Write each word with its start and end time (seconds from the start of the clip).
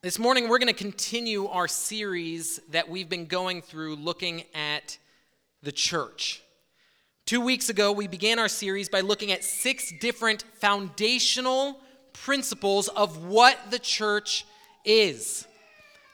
This 0.00 0.20
morning, 0.20 0.48
we're 0.48 0.60
going 0.60 0.72
to 0.72 0.72
continue 0.72 1.48
our 1.48 1.66
series 1.66 2.60
that 2.70 2.88
we've 2.88 3.08
been 3.08 3.26
going 3.26 3.62
through 3.62 3.96
looking 3.96 4.44
at 4.54 4.96
the 5.64 5.72
church. 5.72 6.40
Two 7.26 7.40
weeks 7.40 7.68
ago, 7.68 7.90
we 7.90 8.06
began 8.06 8.38
our 8.38 8.46
series 8.46 8.88
by 8.88 9.00
looking 9.00 9.32
at 9.32 9.42
six 9.42 9.92
different 10.00 10.44
foundational 10.60 11.80
principles 12.12 12.86
of 12.86 13.24
what 13.24 13.58
the 13.72 13.78
church 13.80 14.46
is. 14.84 15.48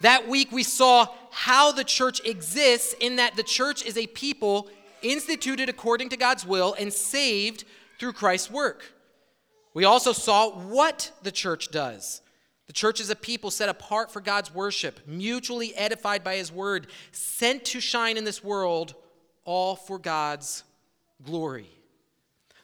That 0.01 0.29
week, 0.30 0.51
we 0.51 0.62
saw 0.62 1.09
how 1.30 1.71
the 1.71 1.85
church 1.85 2.25
exists 2.25 2.95
in 3.01 3.16
that 3.16 3.37
the 3.37 3.43
church 3.43 3.85
is 3.85 3.98
a 3.98 4.07
people 4.07 4.71
instituted 5.03 5.69
according 5.69 6.09
to 6.09 6.16
God's 6.16 6.46
will 6.46 6.75
and 6.79 6.91
saved 6.91 7.64
through 8.01 8.14
Christ's 8.14 8.51
work. 8.51 8.95
We 9.75 9.85
also 9.85 10.14
saw 10.14 10.53
what 10.53 11.12
the 11.23 11.32
church 11.32 11.71
does 11.71 12.23
the 12.66 12.72
church 12.72 13.00
is 13.00 13.10
a 13.10 13.16
people 13.16 13.50
set 13.50 13.68
apart 13.68 14.10
for 14.10 14.20
God's 14.20 14.54
worship, 14.54 15.00
mutually 15.06 15.74
edified 15.74 16.24
by 16.24 16.36
his 16.36 16.50
word, 16.50 16.86
sent 17.12 17.64
to 17.66 17.80
shine 17.80 18.16
in 18.16 18.24
this 18.24 18.42
world, 18.42 18.95
all 19.45 19.77
for 19.77 19.98
God's 19.98 20.64
glory. 21.24 21.69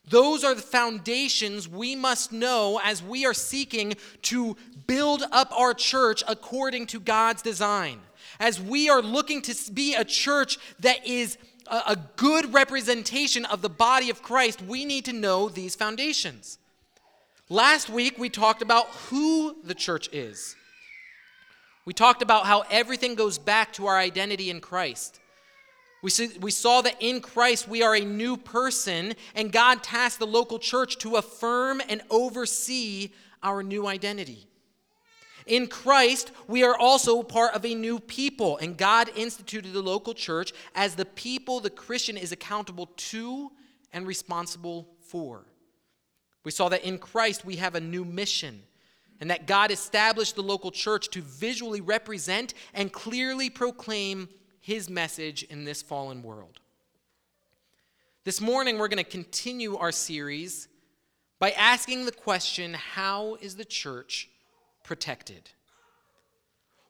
Those 0.08 0.42
are 0.42 0.54
the 0.54 0.62
foundations 0.62 1.68
we 1.68 1.94
must 1.94 2.32
know 2.32 2.80
as 2.82 3.02
we 3.02 3.26
are 3.26 3.34
seeking 3.34 3.94
to 4.22 4.56
build 4.86 5.22
up 5.30 5.52
our 5.56 5.74
church 5.74 6.24
according 6.26 6.86
to 6.88 7.00
God's 7.00 7.42
design. 7.42 8.00
As 8.40 8.60
we 8.60 8.88
are 8.88 9.02
looking 9.02 9.42
to 9.42 9.72
be 9.72 9.94
a 9.94 10.04
church 10.04 10.58
that 10.80 11.06
is 11.06 11.38
a, 11.66 11.96
good 12.16 12.52
representation 12.52 13.44
of 13.44 13.62
the 13.62 13.68
body 13.68 14.10
of 14.10 14.22
Christ, 14.22 14.62
we 14.62 14.84
need 14.84 15.04
to 15.04 15.12
know 15.12 15.48
these 15.48 15.76
foundations. 15.76 16.58
Last 17.52 17.90
week, 17.90 18.16
we 18.16 18.28
talked 18.28 18.62
about 18.62 18.86
who 19.08 19.56
the 19.64 19.74
church 19.74 20.08
is. 20.12 20.54
We 21.84 21.92
talked 21.92 22.22
about 22.22 22.46
how 22.46 22.62
everything 22.70 23.16
goes 23.16 23.38
back 23.38 23.72
to 23.72 23.88
our 23.88 23.98
identity 23.98 24.50
in 24.50 24.60
Christ. 24.60 25.18
We, 26.00 26.10
see, 26.10 26.28
we 26.38 26.52
saw 26.52 26.80
that 26.82 26.94
in 27.00 27.20
Christ 27.20 27.66
we 27.66 27.82
are 27.82 27.96
a 27.96 28.04
new 28.04 28.36
person, 28.36 29.14
and 29.34 29.50
God 29.50 29.82
tasked 29.82 30.20
the 30.20 30.28
local 30.28 30.60
church 30.60 30.98
to 30.98 31.16
affirm 31.16 31.82
and 31.88 32.02
oversee 32.08 33.10
our 33.42 33.64
new 33.64 33.88
identity. 33.88 34.46
In 35.44 35.66
Christ, 35.66 36.30
we 36.46 36.62
are 36.62 36.78
also 36.78 37.20
part 37.24 37.54
of 37.56 37.64
a 37.64 37.74
new 37.74 37.98
people, 37.98 38.58
and 38.58 38.76
God 38.76 39.10
instituted 39.16 39.72
the 39.72 39.82
local 39.82 40.14
church 40.14 40.52
as 40.76 40.94
the 40.94 41.04
people 41.04 41.58
the 41.58 41.68
Christian 41.68 42.16
is 42.16 42.30
accountable 42.30 42.86
to 42.96 43.50
and 43.92 44.06
responsible 44.06 44.86
for. 45.00 45.49
We 46.44 46.50
saw 46.50 46.68
that 46.70 46.84
in 46.84 46.98
Christ 46.98 47.44
we 47.44 47.56
have 47.56 47.74
a 47.74 47.80
new 47.80 48.04
mission 48.04 48.62
and 49.20 49.30
that 49.30 49.46
God 49.46 49.70
established 49.70 50.34
the 50.34 50.42
local 50.42 50.70
church 50.70 51.08
to 51.10 51.20
visually 51.20 51.80
represent 51.80 52.54
and 52.72 52.92
clearly 52.92 53.50
proclaim 53.50 54.28
his 54.60 54.88
message 54.88 55.42
in 55.44 55.64
this 55.64 55.82
fallen 55.82 56.22
world. 56.22 56.60
This 58.24 58.40
morning, 58.40 58.78
we're 58.78 58.88
going 58.88 59.02
to 59.02 59.10
continue 59.10 59.76
our 59.76 59.92
series 59.92 60.68
by 61.38 61.50
asking 61.52 62.04
the 62.04 62.12
question 62.12 62.74
how 62.74 63.36
is 63.40 63.56
the 63.56 63.64
church 63.64 64.28
protected? 64.84 65.50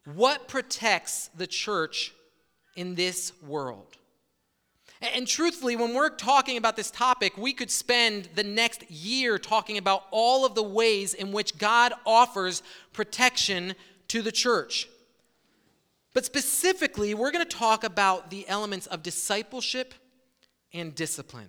What 0.05 0.49
protects 0.49 1.29
the 1.37 1.47
church 1.47 2.13
in 2.75 2.95
this 2.95 3.33
world? 3.43 3.97
And 5.03 5.27
truthfully, 5.27 5.77
when 5.77 5.95
we're 5.95 6.11
talking 6.11 6.59
about 6.59 6.77
this 6.77 6.91
topic, 6.91 7.39
we 7.39 7.55
could 7.55 7.71
spend 7.71 8.29
the 8.35 8.45
next 8.45 8.91
year 8.91 9.39
talking 9.39 9.79
about 9.79 10.05
all 10.11 10.45
of 10.45 10.55
the 10.55 10.63
ways 10.63 11.15
in 11.15 11.33
which 11.33 11.57
God 11.57 11.95
offers 12.05 12.63
protection 12.93 13.75
to 14.09 14.21
the 14.21 14.33
church. 14.33 14.89
But 16.13 16.27
specifically, 16.27 17.15
we're 17.15 17.31
going 17.31 17.47
to 17.47 17.57
talk 17.57 17.83
about 17.83 18.31
the 18.31 18.47
elements 18.47 18.87
of 18.89 19.03
discipleship 19.03 19.95
and 20.73 20.95
discipline. 20.95 21.49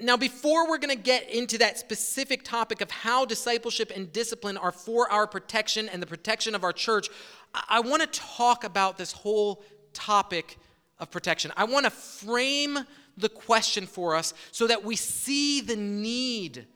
Now, 0.00 0.16
before 0.16 0.68
we're 0.68 0.78
going 0.78 0.96
to 0.96 1.02
get 1.02 1.28
into 1.28 1.58
that 1.58 1.78
specific 1.78 2.44
topic 2.44 2.80
of 2.80 2.90
how 2.90 3.24
discipleship 3.24 3.90
and 3.94 4.12
discipline 4.12 4.56
are 4.56 4.72
for 4.72 5.10
our 5.10 5.26
protection 5.26 5.88
and 5.88 6.00
the 6.00 6.06
protection 6.06 6.54
of 6.54 6.64
our 6.64 6.72
church, 6.72 7.08
I, 7.54 7.80
want 7.80 8.00
to 8.00 8.20
talk 8.20 8.64
about 8.64 8.98
this 8.98 9.12
whole 9.12 9.64
topic 9.92 10.58
of 10.98 11.10
protection. 11.10 11.52
I 11.56 11.64
want 11.64 11.84
to 11.84 11.90
frame 11.90 12.78
the 13.16 13.28
question 13.28 13.86
for 13.86 14.14
us 14.14 14.34
so 14.50 14.66
that 14.66 14.84
we 14.84 14.96
see 14.96 15.60
the 15.60 15.76
need 15.76 16.66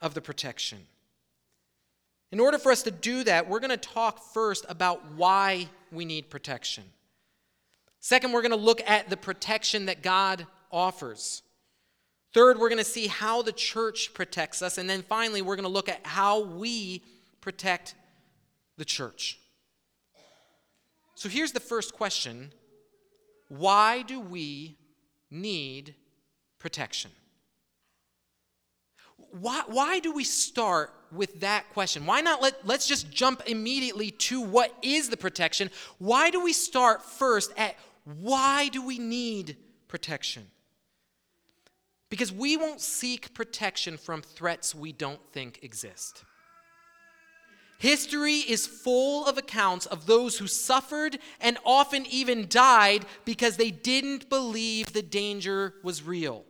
of 0.00 0.14
the 0.14 0.20
protection. 0.20 0.78
In 2.30 2.40
order 2.40 2.58
for 2.58 2.70
us 2.70 2.82
to 2.82 2.90
do 2.90 3.24
that, 3.24 3.48
we're 3.48 3.60
going 3.60 3.70
to 3.70 3.76
talk 3.76 4.22
first 4.22 4.66
about 4.68 5.12
why 5.12 5.68
we 5.90 6.04
need 6.04 6.28
protection. 6.28 6.84
Second, 8.00 8.32
we're 8.32 8.42
going 8.42 8.50
to 8.50 8.56
look 8.56 8.82
at 8.86 9.08
the 9.08 9.16
protection 9.16 9.86
that 9.86 10.02
God 10.02 10.46
offers. 10.70 11.42
Third, 12.34 12.58
we're 12.58 12.68
going 12.68 12.78
to 12.78 12.84
see 12.84 13.06
how 13.06 13.42
the 13.42 13.52
church 13.52 14.12
protects 14.12 14.60
us. 14.60 14.78
And 14.78 14.88
then 14.88 15.02
finally, 15.02 15.40
we're 15.40 15.56
going 15.56 15.64
to 15.64 15.70
look 15.70 15.88
at 15.88 16.06
how 16.06 16.40
we 16.42 17.02
protect 17.40 17.94
the 18.76 18.84
church. 18.84 19.38
So 21.14 21.28
here's 21.28 21.52
the 21.52 21.60
first 21.60 21.94
question 21.94 22.52
why 23.48 24.02
do 24.02 24.20
we 24.20 24.76
need 25.30 25.94
protection? 26.58 27.10
Why, 29.30 29.62
why 29.66 29.98
do 30.00 30.12
we 30.12 30.24
start 30.24 30.92
with 31.12 31.40
that 31.40 31.68
question? 31.72 32.06
Why 32.06 32.20
not 32.20 32.40
let, 32.42 32.66
let's 32.66 32.86
just 32.86 33.10
jump 33.10 33.42
immediately 33.46 34.10
to 34.10 34.40
what 34.40 34.72
is 34.82 35.08
the 35.08 35.16
protection? 35.16 35.70
Why 35.98 36.30
do 36.30 36.42
we 36.42 36.52
start 36.52 37.02
first 37.02 37.52
at 37.56 37.76
why 38.04 38.68
do 38.68 38.84
we 38.84 38.98
need 38.98 39.56
protection? 39.86 40.46
Because 42.10 42.32
we 42.32 42.56
won't 42.56 42.80
seek 42.80 43.34
protection 43.34 43.98
from 43.98 44.22
threats 44.22 44.74
we 44.74 44.92
don't 44.92 45.20
think 45.32 45.60
exist. 45.62 46.24
History 47.78 48.38
is 48.38 48.66
full 48.66 49.24
of 49.26 49.38
accounts 49.38 49.86
of 49.86 50.06
those 50.06 50.38
who 50.38 50.48
suffered 50.48 51.18
and 51.40 51.58
often 51.64 52.06
even 52.06 52.48
died 52.48 53.06
because 53.24 53.56
they 53.56 53.70
didn't 53.70 54.28
believe 54.28 54.92
the 54.92 55.02
danger 55.02 55.74
was 55.84 56.02
real. 56.02 56.44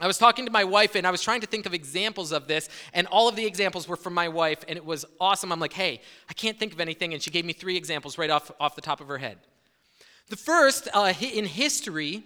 I 0.00 0.06
was 0.06 0.16
talking 0.16 0.46
to 0.46 0.50
my 0.50 0.64
wife 0.64 0.94
and 0.94 1.06
I 1.06 1.10
was 1.10 1.20
trying 1.20 1.42
to 1.42 1.46
think 1.46 1.66
of 1.66 1.74
examples 1.74 2.32
of 2.32 2.48
this, 2.48 2.70
and 2.94 3.06
all 3.08 3.28
of 3.28 3.36
the 3.36 3.44
examples 3.44 3.86
were 3.86 3.96
from 3.96 4.14
my 4.14 4.28
wife, 4.28 4.64
and 4.66 4.78
it 4.78 4.84
was 4.84 5.04
awesome. 5.20 5.52
I'm 5.52 5.60
like, 5.60 5.74
hey, 5.74 6.00
I 6.28 6.32
can't 6.32 6.58
think 6.58 6.72
of 6.72 6.80
anything, 6.80 7.12
and 7.12 7.22
she 7.22 7.30
gave 7.30 7.44
me 7.44 7.52
three 7.52 7.76
examples 7.76 8.16
right 8.16 8.30
off, 8.30 8.50
off 8.58 8.74
the 8.74 8.80
top 8.80 9.02
of 9.02 9.08
her 9.08 9.18
head. 9.18 9.36
The 10.30 10.36
first, 10.36 10.88
uh, 10.94 11.12
in 11.20 11.44
history, 11.44 12.24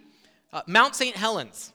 uh, 0.52 0.62
Mount 0.68 0.94
St. 0.94 1.16
Helens. 1.16 1.72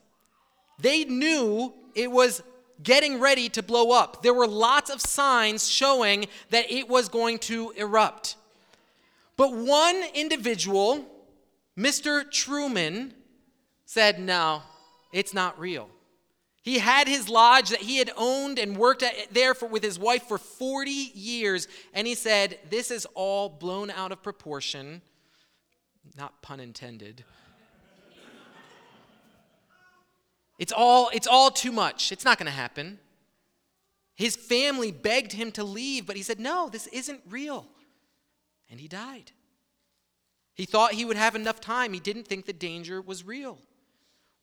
They 0.79 1.03
knew 1.03 1.73
it 1.95 2.09
was 2.09 2.41
getting 2.81 3.19
ready 3.19 3.49
to 3.49 3.63
blow 3.63 3.91
up. 3.91 4.21
There 4.21 4.33
were 4.33 4.47
lots 4.47 4.89
of 4.89 5.01
signs 5.01 5.67
showing 5.67 6.27
that 6.49 6.71
it 6.71 6.87
was 6.87 7.09
going 7.09 7.39
to 7.39 7.71
erupt. 7.71 8.35
But 9.37 9.53
one 9.53 10.03
individual, 10.13 11.05
Mr. 11.77 12.29
Truman, 12.29 13.13
said, 13.85 14.19
No, 14.19 14.63
it's 15.11 15.33
not 15.33 15.59
real. 15.59 15.89
He 16.61 16.79
had 16.79 17.07
his 17.07 17.29
lodge 17.29 17.69
that 17.69 17.79
he 17.79 17.97
had 17.97 18.11
owned 18.17 18.59
and 18.59 18.77
worked 18.77 19.01
at 19.01 19.33
there 19.33 19.53
for, 19.53 19.67
with 19.67 19.81
his 19.81 19.97
wife 19.97 20.23
for 20.27 20.37
40 20.37 20.91
years, 20.91 21.67
and 21.93 22.05
he 22.05 22.15
said, 22.15 22.59
This 22.69 22.91
is 22.91 23.07
all 23.15 23.49
blown 23.49 23.89
out 23.89 24.11
of 24.11 24.21
proportion. 24.21 25.01
Not 26.17 26.41
pun 26.41 26.59
intended. 26.59 27.23
It's 30.59 30.73
all, 30.73 31.09
it's 31.13 31.25
all 31.25 31.49
too 31.49 31.71
much. 31.71 32.11
It's 32.11 32.25
not 32.25 32.37
going 32.37 32.45
to 32.45 32.51
happen. 32.51 32.99
His 34.15 34.35
family 34.35 34.91
begged 34.91 35.31
him 35.31 35.51
to 35.53 35.63
leave, 35.63 36.05
but 36.05 36.17
he 36.17 36.21
said, 36.21 36.39
No, 36.39 36.69
this 36.69 36.87
isn't 36.87 37.21
real. 37.29 37.65
And 38.69 38.79
he 38.79 38.89
died. 38.89 39.31
He 40.53 40.65
thought 40.65 40.91
he 40.91 41.05
would 41.05 41.15
have 41.15 41.35
enough 41.35 41.61
time. 41.61 41.93
He 41.93 42.01
didn't 42.01 42.27
think 42.27 42.45
the 42.45 42.53
danger 42.53 43.01
was 43.01 43.25
real. 43.25 43.57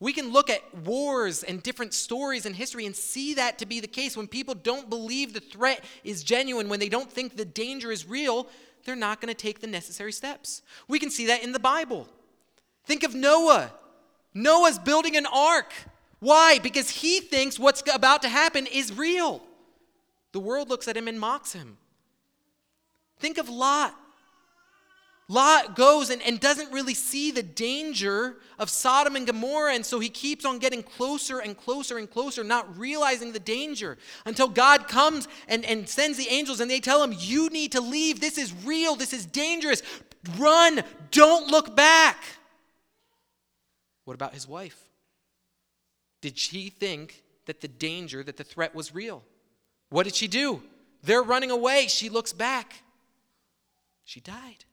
We 0.01 0.15
can 0.15 0.33
look 0.33 0.49
at 0.49 0.63
wars 0.75 1.43
and 1.43 1.63
different 1.63 1.93
stories 1.95 2.47
in 2.47 2.55
history 2.55 2.87
and 2.87 2.97
see 2.97 3.35
that 3.35 3.59
to 3.59 3.67
be 3.67 3.81
the 3.81 3.87
case. 3.87 4.17
When 4.17 4.27
people 4.27 4.55
don't 4.55 4.91
believe 4.91 5.35
the 5.35 5.41
threat 5.41 5.85
is 6.05 6.25
genuine, 6.25 6.69
when 6.69 6.81
they 6.81 6.89
don't 6.89 7.11
think 7.11 7.37
the 7.37 7.45
danger 7.45 7.93
is 7.93 8.07
real, 8.07 8.49
they're 8.85 8.97
not 8.97 9.21
going 9.21 9.33
to 9.33 9.35
take 9.35 9.61
the 9.61 9.67
necessary 9.67 10.13
steps. 10.13 10.63
We 10.89 10.99
can 10.99 11.11
see 11.11 11.27
that 11.27 11.43
in 11.43 11.53
the 11.53 11.61
Bible. 11.61 12.09
Think 12.85 13.05
of 13.05 13.15
Noah. 13.15 13.73
Noah's 14.35 14.79
building 14.79 15.17
an 15.17 15.27
ark. 15.27 15.73
Why? 16.19 16.59
Because 16.63 16.91
he 16.91 17.21
thinks 17.21 17.59
what's 17.59 17.83
about 17.93 18.23
to 18.23 18.29
happen 18.29 18.67
is 18.67 18.97
real. 18.97 19.43
The 20.33 20.41
world 20.41 20.69
looks 20.69 20.89
at 20.89 20.97
him 20.97 21.09
and 21.09 21.19
mocks 21.21 21.53
him. 21.53 21.79
Think 23.19 23.39
of 23.39 23.49
Lot. 23.49 23.95
Lot 25.29 25.75
goes 25.75 26.11
and, 26.11 26.23
and 26.23 26.39
doesn't 26.39 26.73
really 26.73 26.95
see 26.95 27.33
the 27.33 27.43
danger 27.43 28.37
of 28.61 28.71
Sodom 28.71 29.17
and 29.17 29.27
Gomorrah, 29.27 29.75
and 29.75 29.85
so 29.85 29.99
he 29.99 30.09
keeps 30.09 30.45
on 30.45 30.61
getting 30.61 30.85
closer 30.85 31.41
and 31.41 31.57
closer 31.57 31.99
and 31.99 32.09
closer, 32.09 32.45
not 32.45 32.79
realizing 32.79 33.33
the 33.33 33.41
danger 33.41 33.99
until 34.25 34.47
God 34.47 34.87
comes 34.87 35.27
and, 35.49 35.65
and 35.65 35.89
sends 35.89 36.17
the 36.17 36.29
angels 36.29 36.61
and 36.61 36.71
they 36.71 36.79
tell 36.79 37.03
him, 37.03 37.13
You 37.19 37.49
need 37.49 37.73
to 37.73 37.81
leave. 37.81 38.21
This 38.21 38.39
is 38.39 38.55
real. 38.65 38.95
This 38.95 39.13
is 39.13 39.27
dangerous. 39.27 39.83
Run. 40.39 40.85
Don't 41.11 41.51
look 41.51 41.75
back. 41.75 42.23
What 44.05 44.15
about 44.15 44.33
his 44.33 44.47
wife? 44.47 44.86
Did 46.21 46.39
she 46.39 46.71
think 46.71 47.23
that 47.47 47.61
the 47.61 47.69
danger, 47.69 48.23
that 48.23 48.37
the 48.37 48.45
threat 48.45 48.75
was 48.75 48.95
real? 48.95 49.23
What 49.91 50.05
did 50.05 50.15
she 50.15 50.29
do? 50.29 50.63
They're 51.03 51.23
running 51.23 51.51
away. 51.51 51.87
She 51.89 52.09
looks 52.09 52.33
back. 52.33 52.83
She 54.05 54.21
died. 54.21 54.65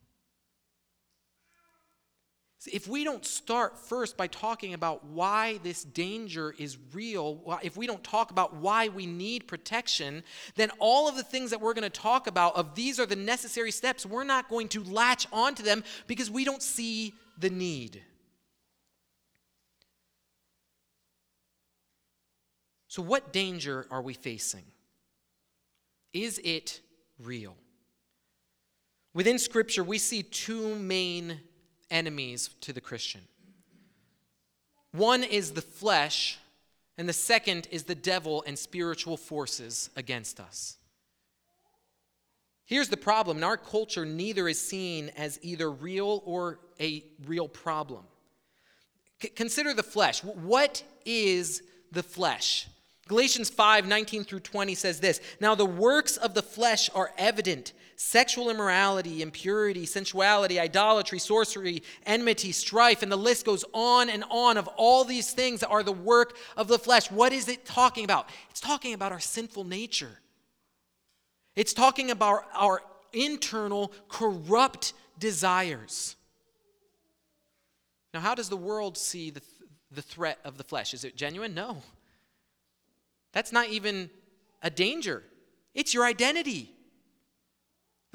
If 2.72 2.88
we 2.88 3.04
don't 3.04 3.26
start 3.26 3.78
first 3.78 4.16
by 4.16 4.28
talking 4.28 4.74
about 4.74 5.04
why 5.06 5.60
this 5.64 5.84
danger 5.84 6.56
is 6.58 6.78
real, 6.94 7.60
if 7.62 7.76
we 7.76 7.88
don't 7.88 8.04
talk 8.04 8.32
about 8.32 8.56
why 8.56 8.88
we 8.88 9.06
need 9.06 9.48
protection, 9.48 10.24
then 10.56 10.72
all 10.80 11.10
of 11.10 11.18
the 11.18 11.24
things 11.24 11.52
that 11.52 11.60
we're 11.60 11.74
going 11.74 11.84
to 11.84 11.90
talk 11.90 12.28
about 12.28 12.56
of 12.56 12.74
these 12.74 13.02
are 13.02 13.06
the 13.06 13.18
necessary 13.18 13.72
steps, 13.72 14.06
we're 14.06 14.24
not 14.24 14.48
going 14.48 14.70
to 14.70 14.84
latch 14.84 15.28
onto 15.34 15.62
them 15.62 15.84
because 16.08 16.32
we 16.32 16.46
don't 16.46 16.62
see 16.62 17.14
the 17.38 17.50
need. 17.50 18.02
So, 22.94 23.02
what 23.02 23.34
danger 23.34 23.88
are 23.90 24.04
we 24.04 24.14
facing? 24.14 24.66
Is 26.14 26.40
it 26.44 26.80
real? 27.18 27.56
Within 29.16 29.40
Scripture, 29.40 29.84
we 29.84 29.98
see 29.98 30.22
two 30.22 30.76
main 30.76 31.40
enemies 31.90 32.52
to 32.62 32.72
the 32.72 32.82
Christian. 32.82 33.22
One 34.92 35.24
is 35.24 35.54
the 35.54 35.62
flesh, 35.64 36.38
and 36.96 37.10
the 37.10 37.14
second 37.14 37.68
is 37.72 37.86
the 37.86 37.96
devil 37.96 38.44
and 38.46 38.60
spiritual 38.60 39.18
forces 39.18 39.90
against 39.96 40.40
us. 40.40 40.78
Here's 42.64 42.90
the 42.90 42.96
problem 42.96 43.38
in 43.38 43.44
our 43.44 43.58
culture, 43.58 44.06
neither 44.06 44.48
is 44.48 44.62
seen 44.62 45.10
as 45.18 45.40
either 45.42 45.72
real 45.72 46.22
or 46.26 46.60
a 46.80 47.04
real 47.26 47.48
problem. 47.48 48.04
C- 49.20 49.30
consider 49.30 49.74
the 49.74 49.82
flesh. 49.82 50.24
What 50.24 50.84
is 51.08 51.64
the 51.92 52.04
flesh? 52.04 52.68
Galatians 53.08 53.50
5 53.50 53.88
19 53.88 54.24
through 54.24 54.40
20 54.40 54.76
says 54.76 55.00
this 55.00 55.20
Now 55.40 55.56
the 55.56 55.66
works 55.66 56.18
of 56.18 56.34
the 56.34 56.42
flesh 56.42 56.90
are 56.96 57.12
evident 57.18 57.74
sexual 57.96 58.50
immorality, 58.50 59.22
impurity, 59.22 59.86
sensuality, 59.86 60.60
idolatry, 60.60 61.20
sorcery, 61.20 61.84
enmity, 62.06 62.52
strife, 62.52 63.04
and 63.04 63.12
the 63.12 63.18
list 63.18 63.46
goes 63.46 63.64
on 63.74 64.10
and 64.10 64.24
on 64.30 64.58
of 64.58 64.68
all 64.76 65.04
these 65.04 65.32
things 65.32 65.60
that 65.62 65.70
are 65.70 65.84
the 65.84 65.92
work 65.92 66.36
of 66.58 66.68
the 66.68 66.80
flesh. 66.80 67.12
What 67.12 67.32
is 67.34 67.48
it 67.48 67.66
talking 67.66 68.04
about? 68.04 68.30
It's 68.50 68.60
talking 68.60 68.94
about 68.94 69.12
our 69.12 69.20
sinful 69.20 69.64
nature, 69.66 70.20
it's 71.56 71.74
talking 71.74 72.12
about 72.12 72.46
our 72.54 72.82
internal 73.12 73.92
corrupt 74.10 74.94
desires. 75.20 76.16
Now, 78.14 78.20
how 78.20 78.36
does 78.36 78.50
the 78.50 78.58
world 78.58 78.98
see 78.98 79.32
the, 79.32 79.42
the 79.92 80.02
threat 80.02 80.40
of 80.44 80.58
the 80.58 80.64
flesh? 80.64 80.94
Is 80.94 81.04
it 81.04 81.16
genuine? 81.16 81.56
No. 81.56 81.82
That's 83.34 83.52
not 83.52 83.70
even 83.70 84.10
a 84.62 84.70
danger, 84.70 85.24
it's 85.74 85.94
your 85.94 86.06
identity. 86.06 86.70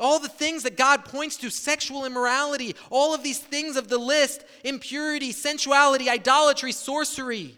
All 0.00 0.20
the 0.20 0.28
things 0.28 0.62
that 0.62 0.76
God 0.76 1.04
points 1.04 1.36
to 1.38 1.50
sexual 1.50 2.04
immorality, 2.04 2.76
all 2.88 3.14
of 3.14 3.24
these 3.24 3.40
things 3.40 3.76
of 3.76 3.88
the 3.88 3.98
list 3.98 4.44
impurity, 4.62 5.32
sensuality, 5.32 6.08
idolatry, 6.08 6.70
sorcery, 6.70 7.56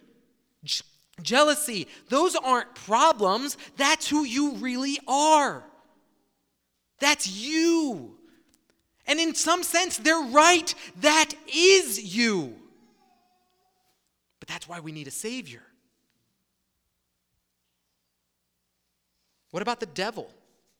j- 0.65 0.83
jealousy 1.23 1.87
those 2.09 2.35
aren't 2.37 2.75
problems. 2.75 3.59
That's 3.77 4.09
who 4.09 4.25
you 4.25 4.53
really 4.55 4.99
are. 5.07 5.63
That's 6.99 7.29
you. 7.29 8.17
And 9.07 9.21
in 9.21 9.35
some 9.35 9.63
sense, 9.63 9.99
they're 9.99 10.19
right. 10.19 10.75
That 11.01 11.31
is 11.53 12.17
you. 12.17 12.55
But 14.39 14.49
that's 14.49 14.69
why 14.69 14.81
we 14.81 14.93
need 14.93 15.09
a 15.09 15.11
Savior. 15.11 15.63
What 19.51 19.63
about 19.63 19.81
the 19.81 19.87
devil? 19.87 20.31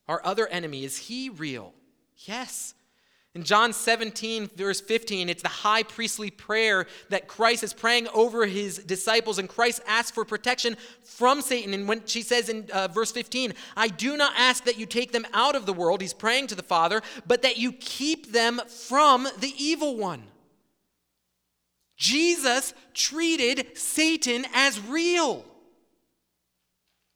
Our 0.09 0.21
other 0.25 0.47
enemy, 0.47 0.85
is 0.85 0.97
he 0.97 1.29
real? 1.31 1.73
Yes. 2.19 2.75
In 3.33 3.45
John 3.45 3.73
17, 3.73 4.51
verse 4.57 4.81
15, 4.81 5.29
it's 5.29 5.43
the 5.43 5.49
high 5.49 5.85
priestly 5.85 6.31
prayer 6.33 6.89
that 7.11 7.29
Christ 7.29 7.63
is 7.63 7.73
praying 7.73 8.09
over 8.09 8.45
his 8.45 8.79
disciples, 8.79 9.39
and 9.39 9.49
Christ 9.49 9.83
asks 9.87 10.11
for 10.11 10.25
protection 10.25 10.77
from 11.05 11.41
Satan. 11.41 11.73
And 11.73 11.87
when 11.87 12.05
she 12.07 12.23
says 12.23 12.49
in 12.49 12.69
uh, 12.73 12.89
verse 12.89 13.13
15, 13.13 13.55
I 13.77 13.87
do 13.87 14.17
not 14.17 14.33
ask 14.37 14.65
that 14.65 14.79
you 14.79 14.87
take 14.87 15.13
them 15.13 15.27
out 15.33 15.55
of 15.55 15.65
the 15.65 15.73
world, 15.73 16.01
he's 16.01 16.13
praying 16.13 16.49
to 16.49 16.57
the 16.57 16.65
Father, 16.65 17.03
but 17.25 17.43
that 17.43 17.57
you 17.57 17.71
keep 17.71 18.33
them 18.33 18.61
from 18.67 19.29
the 19.39 19.55
evil 19.57 19.97
one. 19.97 20.25
Jesus 21.97 22.75
treated 22.95 23.79
Satan 23.79 24.45
as 24.55 24.81
real. 24.81 25.45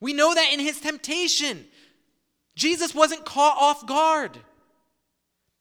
We 0.04 0.12
know 0.12 0.34
that 0.34 0.52
in 0.52 0.60
his 0.60 0.80
temptation. 0.80 1.64
Jesus 2.56 2.94
wasn't 2.94 3.24
caught 3.24 3.56
off 3.58 3.86
guard. 3.86 4.38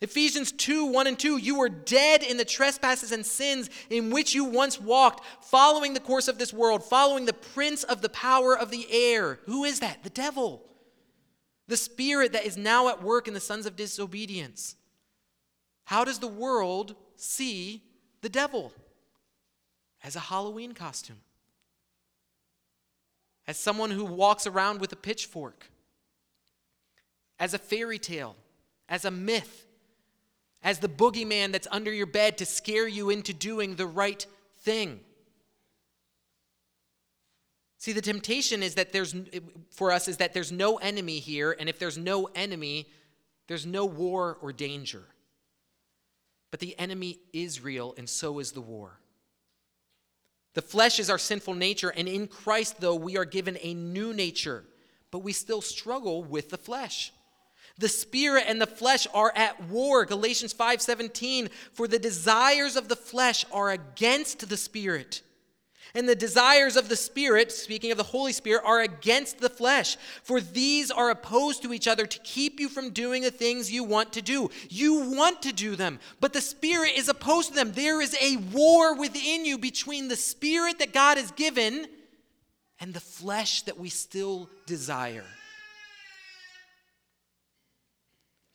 Ephesians 0.02 0.52
2 0.52 0.88
1 0.88 1.08
and 1.08 1.18
2, 1.18 1.38
you 1.38 1.58
were 1.58 1.70
dead 1.70 2.22
in 2.24 2.36
the 2.36 2.44
trespasses 2.44 3.14
and 3.14 3.26
sins 3.26 3.70
in 3.90 4.10
which 4.10 4.36
you 4.36 4.44
once 4.44 4.82
walked, 4.82 5.24
following 5.46 5.94
the 5.94 6.02
course 6.02 6.28
of 6.28 6.40
this 6.40 6.52
world, 6.52 6.84
following 6.84 7.24
the 7.24 7.32
prince 7.32 7.84
of 7.84 8.02
the 8.02 8.10
power 8.10 8.54
of 8.58 8.70
the 8.70 8.86
air. 8.92 9.40
Who 9.46 9.64
is 9.64 9.80
that? 9.80 10.04
The 10.04 10.10
devil. 10.10 10.62
The 11.70 11.78
spirit 11.78 12.34
that 12.34 12.46
is 12.46 12.58
now 12.58 12.90
at 12.90 13.02
work 13.02 13.30
in 13.30 13.34
the 13.34 13.40
sons 13.40 13.66
of 13.66 13.78
disobedience. 13.78 14.76
How 15.86 16.04
does 16.04 16.20
the 16.20 16.28
world 16.28 16.98
see 17.16 17.82
the 18.20 18.28
devil? 18.28 18.74
As 20.04 20.18
a 20.18 20.20
Halloween 20.20 20.74
costume, 20.74 21.22
as 23.48 23.58
someone 23.58 23.92
who 23.92 24.06
walks 24.06 24.48
around 24.48 24.80
with 24.80 24.92
a 24.94 24.96
pitchfork 24.96 25.68
as 27.40 27.54
a 27.54 27.58
fairy 27.58 28.00
tale, 28.00 28.36
as 28.88 29.06
a 29.06 29.12
myth, 29.12 29.66
as 30.62 30.80
the 30.80 30.88
boogeyman 30.88 31.52
that's 31.52 31.68
under 31.72 31.92
your 31.92 32.06
bed 32.06 32.38
to 32.38 32.46
scare 32.46 32.88
you 32.88 33.10
into 33.10 33.34
doing 33.34 33.76
the 33.76 33.86
right 33.86 34.26
thing. 34.60 35.00
See, 37.80 37.92
the 37.92 38.02
temptation 38.02 38.64
is 38.64 38.76
that 38.76 38.94
there's, 38.94 39.14
for 39.72 39.92
us, 39.92 40.08
is 40.08 40.18
that 40.18 40.34
there's 40.34 40.54
no 40.54 40.78
enemy 40.78 41.20
here, 41.20 41.54
and 41.60 41.68
if 41.68 41.80
there's 41.80 41.98
no 41.98 42.30
enemy, 42.34 42.88
there's 43.48 43.66
no 43.66 43.86
war 43.86 44.38
or 44.42 44.54
danger. 44.54 45.04
But 46.50 46.62
the 46.62 46.80
enemy 46.80 47.20
is 47.34 47.62
real, 47.62 47.94
and 47.98 48.08
so 48.08 48.40
is 48.40 48.54
the 48.54 48.62
war. 48.62 49.00
The 50.54 50.62
flesh 50.62 51.00
is 51.00 51.10
our 51.10 51.18
sinful 51.18 51.56
nature, 51.56 51.90
and 51.90 52.08
in 52.08 52.28
Christ, 52.28 52.80
though, 52.80 52.96
we 52.96 53.18
are 53.18 53.26
given 53.26 53.58
a 53.62 53.74
new 53.74 54.14
nature, 54.14 54.64
but 55.12 55.20
we 55.20 55.34
still 55.34 55.62
struggle 55.62 56.24
with 56.24 56.50
the 56.50 56.58
flesh. 56.58 57.12
The 57.78 57.90
spirit 57.90 58.46
and 58.48 58.62
the 58.62 58.68
flesh 58.68 59.08
are 59.14 59.32
at 59.36 59.64
war. 59.64 60.06
Galatians 60.06 60.54
5:17 60.54 61.50
for 61.74 61.88
the 61.88 61.98
desires 61.98 62.76
of 62.76 62.88
the 62.88 62.96
flesh 62.96 63.46
are 63.52 63.72
against 63.72 64.48
the 64.48 64.58
spirit. 64.58 65.22
And 65.96 66.10
the 66.10 66.16
desires 66.16 66.76
of 66.76 66.90
the 66.90 66.96
spirit, 66.96 67.52
speaking 67.52 67.92
of 67.92 67.98
the 67.98 68.04
Holy 68.04 68.34
Spirit, 68.34 68.64
are 68.66 68.82
against 68.82 69.40
the 69.40 69.50
flesh. 69.50 69.96
For 70.24 70.42
these 70.42 70.90
are 70.90 71.12
opposed 71.12 71.62
to 71.62 71.72
each 71.72 71.88
other 71.88 72.08
to 72.08 72.20
keep 72.20 72.60
you 72.60 72.68
from 72.68 72.90
doing 72.90 73.22
the 73.22 73.30
things 73.30 73.72
you 73.72 73.84
want 73.84 74.12
to 74.14 74.22
do. 74.24 74.50
You 74.70 75.12
want 75.12 75.44
to 75.44 75.54
do 75.54 75.76
them, 75.76 76.00
but 76.20 76.34
the 76.34 76.42
spirit 76.42 76.94
is 76.96 77.10
opposed 77.10 77.50
to 77.50 77.56
them. 77.56 77.74
There 77.74 78.02
is 78.02 78.18
a 78.20 78.38
war 78.38 78.96
within 78.96 79.46
you 79.46 79.60
between 79.60 80.08
the 80.08 80.16
spirit 80.16 80.80
that 80.80 80.94
God 80.94 81.18
has 81.18 81.30
given 81.32 81.86
and 82.80 82.92
the 82.92 83.00
flesh 83.00 83.62
that 83.62 83.78
we 83.78 83.90
still 83.90 84.50
desire. 84.66 85.26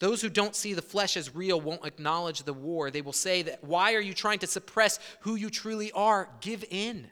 Those 0.00 0.23
who 0.23 0.28
don't 0.28 0.57
see 0.57 0.75
the 0.75 0.83
flesh 0.83 1.16
as 1.16 1.35
real 1.35 1.61
won't 1.61 1.87
acknowledge 1.87 2.42
the 2.42 2.52
war. 2.52 2.90
They 2.90 3.00
will 3.00 3.12
say 3.12 3.42
that, 3.42 3.62
why 3.62 3.95
are 3.95 4.00
you 4.00 4.14
trying 4.14 4.40
to 4.40 4.47
suppress 4.49 4.99
who 5.21 5.37
you 5.37 5.50
truly 5.50 5.92
are? 5.92 6.28
Give 6.40 6.64
in. 6.71 7.09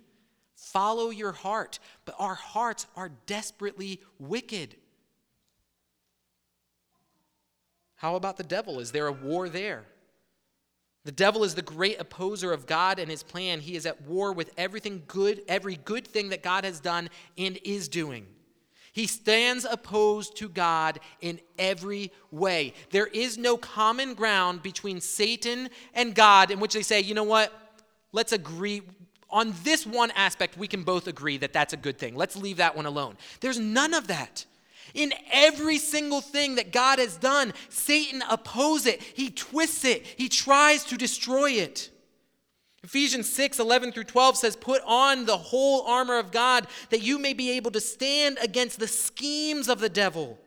Follow 0.72 1.10
your 1.10 1.32
heart. 1.32 1.78
But 2.04 2.16
our 2.18 2.34
hearts 2.34 2.86
are 2.96 3.10
desperately 3.26 4.00
wicked. 4.18 4.74
How 7.94 8.16
about 8.16 8.36
the 8.36 8.42
devil? 8.42 8.80
Is 8.80 8.90
there 8.90 9.06
a 9.06 9.12
war 9.12 9.48
there? 9.48 9.84
The 11.04 11.12
devil 11.12 11.44
is 11.44 11.54
the 11.54 11.62
great 11.62 12.00
opposer 12.00 12.52
of 12.52 12.66
God 12.66 12.98
and 12.98 13.08
his 13.08 13.22
plan. 13.22 13.60
He 13.60 13.76
is 13.76 13.86
at 13.86 14.02
war 14.02 14.32
with 14.32 14.50
everything 14.58 15.04
good, 15.06 15.42
every 15.46 15.76
good 15.76 16.04
thing 16.04 16.30
that 16.30 16.42
God 16.42 16.64
has 16.64 16.80
done 16.80 17.10
and 17.38 17.58
is 17.62 17.88
doing. 17.88 18.26
He 18.92 19.06
stands 19.06 19.64
opposed 19.64 20.36
to 20.38 20.48
God 20.48 20.98
in 21.20 21.38
every 21.58 22.10
way. 22.32 22.74
There 22.90 23.06
is 23.06 23.38
no 23.38 23.56
common 23.56 24.14
ground 24.14 24.64
between 24.64 25.00
Satan 25.00 25.68
and 25.94 26.12
God 26.12 26.50
in 26.50 26.58
which 26.58 26.74
they 26.74 26.82
say, 26.82 27.00
you 27.02 27.14
know 27.14 27.22
what? 27.22 27.52
Let's 28.10 28.32
agree. 28.32 28.82
On 29.30 29.54
this 29.64 29.86
one 29.86 30.10
aspect, 30.12 30.56
we 30.56 30.68
can 30.68 30.82
both 30.82 31.06
agree 31.06 31.36
that 31.38 31.52
that's 31.52 31.72
a 31.72 31.76
good 31.76 31.98
thing. 31.98 32.14
Let's 32.14 32.36
leave 32.36 32.58
that 32.58 32.76
one 32.76 32.86
alone. 32.86 33.16
There's 33.40 33.58
none 33.58 33.92
of 33.92 34.06
that. 34.06 34.44
In 34.94 35.12
every 35.30 35.78
single 35.78 36.20
thing 36.20 36.54
that 36.54 36.72
God 36.72 36.98
has 36.98 37.16
done, 37.16 37.52
Satan 37.68 38.22
opposes 38.30 38.86
it. 38.86 39.02
He 39.02 39.30
twists 39.30 39.84
it. 39.84 40.06
He 40.06 40.28
tries 40.28 40.84
to 40.84 40.96
destroy 40.96 41.52
it. 41.52 41.90
Ephesians 42.84 43.28
6 43.32 43.58
11 43.58 43.90
through 43.90 44.04
12 44.04 44.36
says, 44.36 44.54
Put 44.54 44.80
on 44.86 45.26
the 45.26 45.36
whole 45.36 45.82
armor 45.82 46.18
of 46.18 46.30
God 46.30 46.68
that 46.90 47.02
you 47.02 47.18
may 47.18 47.32
be 47.32 47.50
able 47.50 47.72
to 47.72 47.80
stand 47.80 48.38
against 48.40 48.78
the 48.78 48.86
schemes 48.86 49.68
of 49.68 49.80
the 49.80 49.88
devil. 49.88 50.38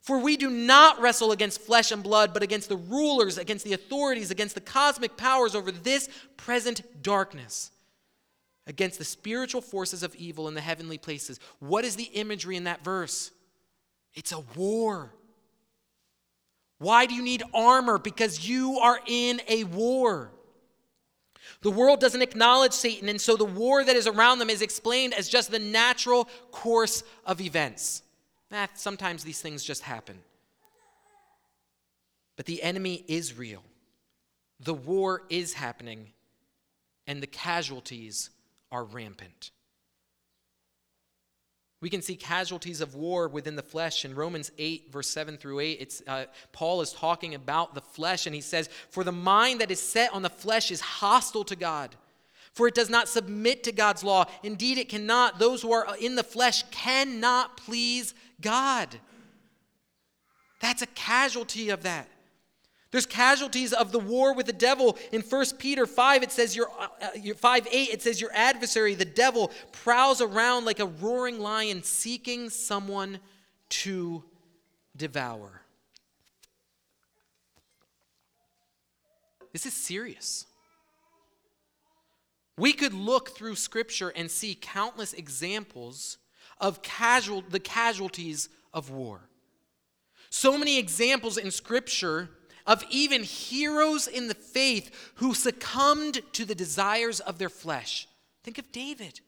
For 0.00 0.18
we 0.18 0.36
do 0.36 0.48
not 0.48 1.00
wrestle 1.00 1.32
against 1.32 1.60
flesh 1.60 1.90
and 1.90 2.00
blood, 2.00 2.32
but 2.32 2.44
against 2.44 2.68
the 2.68 2.76
rulers, 2.76 3.38
against 3.38 3.64
the 3.64 3.72
authorities, 3.72 4.30
against 4.30 4.54
the 4.54 4.60
cosmic 4.60 5.16
powers 5.16 5.56
over 5.56 5.72
this 5.72 6.08
present 6.36 7.02
darkness, 7.02 7.72
against 8.66 8.98
the 8.98 9.04
spiritual 9.04 9.60
forces 9.60 10.02
of 10.02 10.14
evil 10.16 10.48
in 10.48 10.54
the 10.54 10.60
heavenly 10.60 10.98
places. 10.98 11.38
What 11.60 11.84
is 11.84 11.96
the 11.96 12.04
imagery 12.04 12.56
in 12.56 12.64
that 12.64 12.82
verse? 12.82 13.30
It's 14.14 14.32
a 14.32 14.40
war. 14.56 15.12
Why 16.78 17.06
do 17.06 17.14
you 17.14 17.22
need 17.22 17.42
armor? 17.54 17.98
Because 17.98 18.48
you 18.48 18.78
are 18.78 19.00
in 19.06 19.40
a 19.48 19.64
war. 19.64 20.30
The 21.62 21.70
world 21.70 22.00
doesn't 22.00 22.22
acknowledge 22.22 22.72
Satan, 22.72 23.08
and 23.08 23.20
so 23.20 23.36
the 23.36 23.44
war 23.44 23.84
that 23.84 23.96
is 23.96 24.06
around 24.06 24.40
them 24.40 24.50
is 24.50 24.62
explained 24.62 25.14
as 25.14 25.28
just 25.28 25.50
the 25.50 25.58
natural 25.58 26.28
course 26.50 27.02
of 27.24 27.40
events. 27.40 28.02
Eh, 28.52 28.66
sometimes 28.74 29.24
these 29.24 29.40
things 29.40 29.64
just 29.64 29.82
happen. 29.82 30.18
But 32.36 32.46
the 32.46 32.62
enemy 32.62 33.04
is 33.08 33.38
real. 33.38 33.62
The 34.60 34.74
war 34.74 35.22
is 35.30 35.54
happening, 35.54 36.12
and 37.06 37.22
the 37.22 37.26
casualties 37.26 38.30
are 38.70 38.84
rampant. 38.84 39.50
We 41.80 41.90
can 41.90 42.00
see 42.00 42.16
casualties 42.16 42.80
of 42.80 42.94
war 42.94 43.28
within 43.28 43.54
the 43.54 43.62
flesh. 43.62 44.04
In 44.04 44.14
Romans 44.14 44.50
8, 44.58 44.90
verse 44.90 45.08
7 45.08 45.36
through 45.36 45.60
8, 45.60 45.78
it's, 45.80 46.02
uh, 46.06 46.24
Paul 46.52 46.80
is 46.80 46.92
talking 46.92 47.34
about 47.34 47.74
the 47.74 47.82
flesh, 47.82 48.26
and 48.26 48.34
he 48.34 48.40
says, 48.40 48.68
For 48.90 49.04
the 49.04 49.12
mind 49.12 49.60
that 49.60 49.70
is 49.70 49.80
set 49.80 50.12
on 50.14 50.22
the 50.22 50.30
flesh 50.30 50.70
is 50.70 50.80
hostile 50.80 51.44
to 51.44 51.56
God, 51.56 51.94
for 52.54 52.66
it 52.66 52.74
does 52.74 52.88
not 52.88 53.08
submit 53.08 53.62
to 53.64 53.72
God's 53.72 54.02
law. 54.02 54.24
Indeed, 54.42 54.78
it 54.78 54.88
cannot. 54.88 55.38
Those 55.38 55.60
who 55.60 55.72
are 55.72 55.86
in 56.00 56.16
the 56.16 56.24
flesh 56.24 56.62
cannot 56.70 57.58
please 57.58 58.14
God. 58.40 58.98
That's 60.60 60.80
a 60.80 60.86
casualty 60.86 61.68
of 61.68 61.82
that. 61.82 62.08
There's 62.96 63.04
casualties 63.04 63.74
of 63.74 63.92
the 63.92 63.98
war 63.98 64.32
with 64.32 64.46
the 64.46 64.54
devil. 64.54 64.96
In 65.12 65.20
1 65.20 65.44
Peter 65.58 65.84
5, 65.84 66.22
it 66.22 66.32
says 66.32 66.56
your, 66.56 66.70
uh, 66.80 67.08
your 67.14 67.34
5 67.34 67.68
8, 67.70 67.88
it 67.90 68.00
says 68.00 68.22
your 68.22 68.30
adversary, 68.32 68.94
the 68.94 69.04
devil, 69.04 69.52
prowls 69.70 70.22
around 70.22 70.64
like 70.64 70.80
a 70.80 70.86
roaring 70.86 71.38
lion 71.38 71.82
seeking 71.82 72.48
someone 72.48 73.18
to 73.68 74.24
devour. 74.96 75.60
This 79.52 79.66
is 79.66 79.74
serious. 79.74 80.46
We 82.56 82.72
could 82.72 82.94
look 82.94 83.36
through 83.36 83.56
scripture 83.56 84.08
and 84.08 84.30
see 84.30 84.54
countless 84.54 85.12
examples 85.12 86.16
of 86.62 86.80
casual, 86.80 87.44
the 87.46 87.60
casualties 87.60 88.48
of 88.72 88.88
war. 88.88 89.28
So 90.30 90.56
many 90.56 90.78
examples 90.78 91.36
in 91.36 91.50
scripture 91.50 92.30
of 92.66 92.84
even 92.90 93.22
heroes 93.22 94.06
in 94.06 94.28
the 94.28 94.34
faith 94.34 95.12
who 95.16 95.34
succumbed 95.34 96.20
to 96.32 96.44
the 96.44 96.54
desires 96.54 97.20
of 97.20 97.38
their 97.38 97.48
flesh. 97.48 98.08
Think 98.42 98.58
of 98.58 98.70
David. 98.72 99.20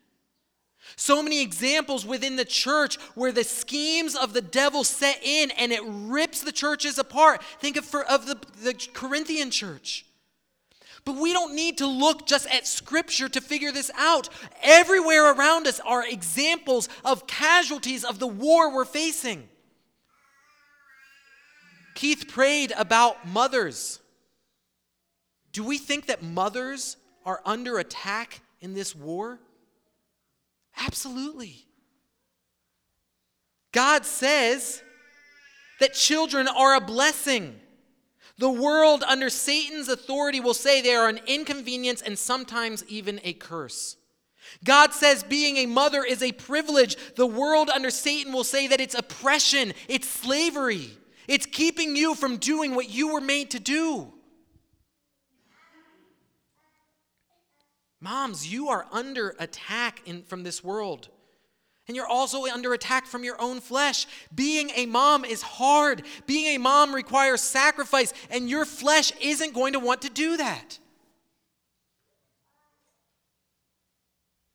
So 0.97 1.23
many 1.23 1.43
examples 1.43 2.07
within 2.07 2.37
the 2.37 2.45
church 2.45 2.97
where 3.15 3.33
the 3.33 3.45
schemes 3.45 4.15
of 4.15 4.33
the 4.33 4.41
devil 4.41 4.85
set 4.85 5.21
in 5.23 5.51
and 5.53 5.73
it 5.73 5.83
rips 5.85 6.43
the 6.43 6.53
churches 6.53 6.99
apart. 6.99 7.43
Think 7.61 7.77
of, 7.77 7.85
for, 7.85 8.05
of 8.05 8.27
the, 8.27 8.39
the 8.63 8.75
Corinthian 8.93 9.51
church. 9.51 10.07
But 11.05 11.17
we 11.17 11.33
don't 11.33 11.55
need 11.55 11.79
to 11.79 11.87
look 11.87 12.27
just 12.27 12.47
at 12.49 12.67
scripture 12.67 13.29
to 13.29 13.41
figure 13.41 13.73
this 13.73 13.91
out. 13.97 14.29
Everywhere 14.63 15.33
around 15.33 15.67
us 15.67 15.81
are 15.81 16.07
examples 16.07 16.89
of 17.05 17.27
casualties 17.27 18.05
of 18.05 18.19
the 18.19 18.27
war 18.27 18.75
we're 18.75 18.85
facing. 18.85 19.49
Keith 21.99 22.29
prayed 22.29 22.73
about 22.77 23.27
mothers. 23.27 23.99
Do 25.51 25.65
we 25.65 25.79
think 25.79 26.07
that 26.07 26.23
mothers 26.23 26.97
are 27.27 27.43
under 27.45 27.81
attack 27.81 28.41
in 28.61 28.73
this 28.73 28.95
war? 28.95 29.41
Absolutely. 30.81 31.67
God 33.73 34.07
says 34.07 34.81
that 35.81 35.93
children 35.93 36.47
are 36.47 36.77
a 36.77 36.81
blessing. 36.81 37.59
The 38.39 38.49
world, 38.49 39.03
under 39.03 39.29
Satan's 39.29 39.89
authority, 39.89 40.39
will 40.39 40.55
say 40.55 40.81
they 40.81 40.95
are 40.95 41.09
an 41.09 41.19
inconvenience 41.27 42.01
and 42.01 42.17
sometimes 42.17 42.85
even 42.87 43.19
a 43.25 43.33
curse. 43.33 43.97
God 44.63 44.93
says 44.93 45.25
being 45.25 45.57
a 45.57 45.67
mother 45.67 46.05
is 46.05 46.23
a 46.23 46.31
privilege. 46.31 46.97
The 47.17 47.27
world, 47.27 47.69
under 47.69 47.91
Satan, 47.91 48.33
will 48.33 48.45
say 48.45 48.69
that 48.69 48.81
it's 48.81 48.95
oppression, 48.95 49.73
it's 49.89 50.09
slavery. 50.09 50.93
It's 51.29 51.47
keeping 51.47 51.95
you 51.95 52.15
from 52.15 52.39
doing 52.39 52.75
what 52.75 52.89
you 52.89 53.13
were 53.13 53.21
made 53.21 53.51
to 53.51 53.61
do. 53.61 54.13
Moms, 58.01 58.51
you 58.51 58.69
are 58.69 58.87
under 58.91 59.35
attack 59.39 60.01
in, 60.07 60.23
from 60.23 60.43
this 60.43 60.65
world. 60.65 61.09
And 61.87 61.97
you're 61.97 62.07
also 62.07 62.45
under 62.47 62.73
attack 62.73 63.07
from 63.07 63.25
your 63.25 63.41
own 63.41 63.61
flesh. 63.61 64.07
Being 64.35 64.71
a 64.75 64.87
mom 64.87 65.25
is 65.25 65.43
hard. 65.43 66.03
Being 66.27 66.57
a 66.57 66.59
mom 66.59 66.95
requires 66.95 67.41
sacrifice, 67.41 68.13
and 68.31 68.49
your 68.49 68.65
flesh 68.65 69.13
isn't 69.21 69.55
going 69.55 69.73
to 69.73 69.81
want 69.81 70.03
to 70.03 70.11
do 70.11 70.37
that. 70.37 70.79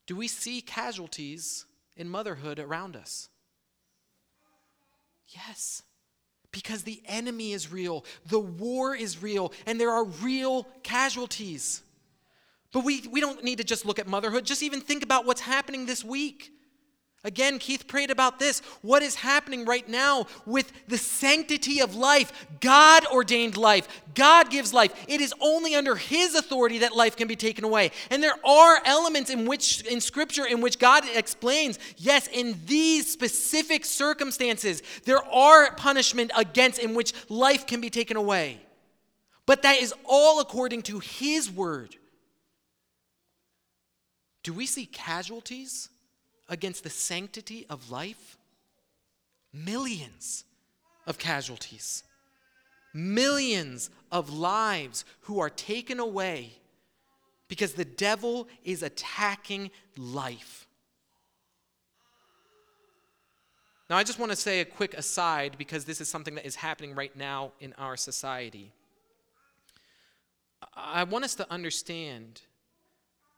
Do 0.05 0.15
we 0.15 0.27
see 0.27 0.61
casualties 0.61 1.65
in 1.95 2.09
motherhood 2.09 2.59
around 2.59 2.95
us? 2.95 3.29
Yes. 5.27 5.81
Because 6.53 6.83
the 6.83 7.01
enemy 7.05 7.51
is 7.51 7.69
real, 7.69 8.05
the 8.27 8.39
war 8.39 8.95
is 8.95 9.21
real, 9.21 9.51
and 9.65 9.81
there 9.81 9.91
are 9.91 10.05
real 10.05 10.65
casualties. 10.83 11.81
But 12.71 12.85
we, 12.85 13.05
we 13.11 13.19
don't 13.19 13.43
need 13.43 13.57
to 13.57 13.65
just 13.65 13.85
look 13.85 13.99
at 13.99 14.07
motherhood, 14.07 14.45
just 14.45 14.63
even 14.63 14.79
think 14.79 15.03
about 15.03 15.25
what's 15.25 15.41
happening 15.41 15.85
this 15.85 16.05
week. 16.05 16.52
Again, 17.25 17.57
Keith 17.57 17.87
prayed 17.87 18.11
about 18.11 18.37
this. 18.37 18.59
What 18.81 19.01
is 19.01 19.15
happening 19.15 19.63
right 19.63 19.87
now 19.87 20.27
with 20.45 20.73
the 20.89 20.97
sanctity 20.97 21.79
of 21.79 21.95
life? 21.95 22.47
God 22.59 23.05
ordained 23.05 23.55
life. 23.55 23.87
God 24.13 24.49
gives 24.49 24.73
life. 24.73 24.93
It 25.07 25.21
is 25.21 25.33
only 25.39 25.73
under 25.73 25.95
his 25.95 26.35
authority 26.35 26.79
that 26.79 26.95
life 26.95 27.15
can 27.15 27.29
be 27.29 27.37
taken 27.37 27.63
away. 27.63 27.91
And 28.09 28.21
there 28.21 28.35
are 28.45 28.81
elements 28.83 29.29
in 29.29 29.45
which 29.45 29.81
in 29.83 30.01
scripture 30.01 30.45
in 30.45 30.59
which 30.59 30.79
God 30.79 31.05
explains, 31.15 31.79
yes, 31.95 32.27
in 32.27 32.59
these 32.65 33.09
specific 33.09 33.85
circumstances, 33.85 34.83
there 35.05 35.23
are 35.23 35.73
punishment 35.75 36.31
against 36.35 36.77
in 36.77 36.93
which 36.93 37.13
life 37.29 37.65
can 37.65 37.79
be 37.79 37.89
taken 37.89 38.17
away. 38.17 38.59
But 39.45 39.61
that 39.61 39.81
is 39.81 39.93
all 40.03 40.41
according 40.41 40.81
to 40.83 40.99
his 40.99 41.49
word. 41.49 41.95
Do 44.43 44.51
we 44.51 44.65
see 44.65 44.85
casualties? 44.85 45.87
Against 46.49 46.83
the 46.83 46.89
sanctity 46.89 47.65
of 47.69 47.91
life? 47.91 48.37
Millions 49.53 50.45
of 51.05 51.17
casualties, 51.17 52.03
millions 52.93 53.89
of 54.11 54.31
lives 54.31 55.05
who 55.21 55.39
are 55.39 55.49
taken 55.49 55.99
away 55.99 56.53
because 57.47 57.73
the 57.73 57.85
devil 57.85 58.47
is 58.63 58.81
attacking 58.81 59.69
life. 59.97 60.65
Now, 63.89 63.97
I 63.97 64.03
just 64.03 64.17
want 64.17 64.31
to 64.31 64.35
say 64.35 64.61
a 64.61 64.65
quick 64.65 64.93
aside 64.95 65.55
because 65.57 65.85
this 65.85 66.01
is 66.01 66.09
something 66.09 66.35
that 66.35 66.45
is 66.45 66.55
happening 66.55 66.95
right 66.95 67.15
now 67.15 67.51
in 67.59 67.73
our 67.77 67.97
society. 67.97 68.71
I 70.75 71.03
want 71.03 71.25
us 71.25 71.35
to 71.35 71.51
understand 71.51 72.41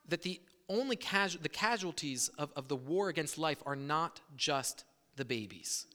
that 0.07 0.21
the 0.21 0.39
only 0.69 0.95
casu- 0.95 1.41
the 1.41 1.49
casualties 1.49 2.29
of, 2.37 2.51
of 2.55 2.67
the 2.67 2.75
war 2.75 3.09
against 3.09 3.37
life 3.37 3.61
are 3.65 3.75
not 3.75 4.21
just 4.35 4.83
the 5.15 5.25
babies. 5.25 5.85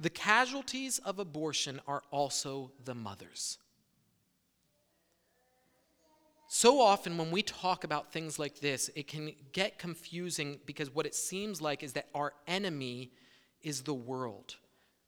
The 0.00 0.10
casualties 0.10 0.98
of 0.98 1.18
abortion 1.18 1.80
are 1.86 2.02
also 2.10 2.72
the 2.84 2.94
mothers. 2.94 3.58
So 6.48 6.80
often, 6.80 7.18
when 7.18 7.30
we 7.30 7.42
talk 7.42 7.82
about 7.82 8.12
things 8.12 8.38
like 8.38 8.60
this, 8.60 8.90
it 8.94 9.08
can 9.08 9.32
get 9.52 9.78
confusing 9.78 10.60
because 10.66 10.94
what 10.94 11.06
it 11.06 11.14
seems 11.14 11.60
like 11.60 11.82
is 11.82 11.94
that 11.94 12.08
our 12.14 12.32
enemy 12.46 13.10
is 13.62 13.82
the 13.82 13.94
world. 13.94 14.56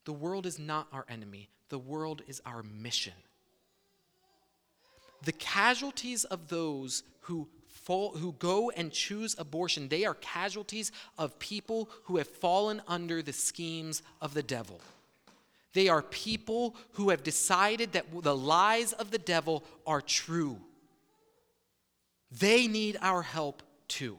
The 0.06 0.12
world 0.12 0.46
is 0.46 0.58
not 0.58 0.88
our 0.92 1.04
enemy, 1.08 1.50
the 1.68 1.78
world 1.78 2.22
is 2.26 2.40
our 2.46 2.62
mission. 2.62 3.12
The 5.24 5.32
casualties 5.32 6.24
of 6.24 6.48
those 6.48 7.02
who, 7.20 7.48
who 7.86 8.32
go 8.38 8.70
and 8.70 8.92
choose 8.92 9.36
abortion, 9.38 9.88
they 9.88 10.04
are 10.04 10.14
casualties 10.14 10.92
of 11.18 11.38
people 11.38 11.88
who 12.04 12.16
have 12.16 12.28
fallen 12.28 12.82
under 12.88 13.22
the 13.22 13.32
schemes 13.32 14.02
of 14.20 14.34
the 14.34 14.42
devil. 14.42 14.80
They 15.72 15.88
are 15.88 16.02
people 16.02 16.74
who 16.92 17.10
have 17.10 17.22
decided 17.22 17.92
that 17.92 18.06
the 18.22 18.36
lies 18.36 18.92
of 18.92 19.10
the 19.10 19.18
devil 19.18 19.62
are 19.86 20.00
true 20.00 20.58
they 22.30 22.66
need 22.66 22.96
our 23.00 23.22
help 23.22 23.62
too. 23.88 24.18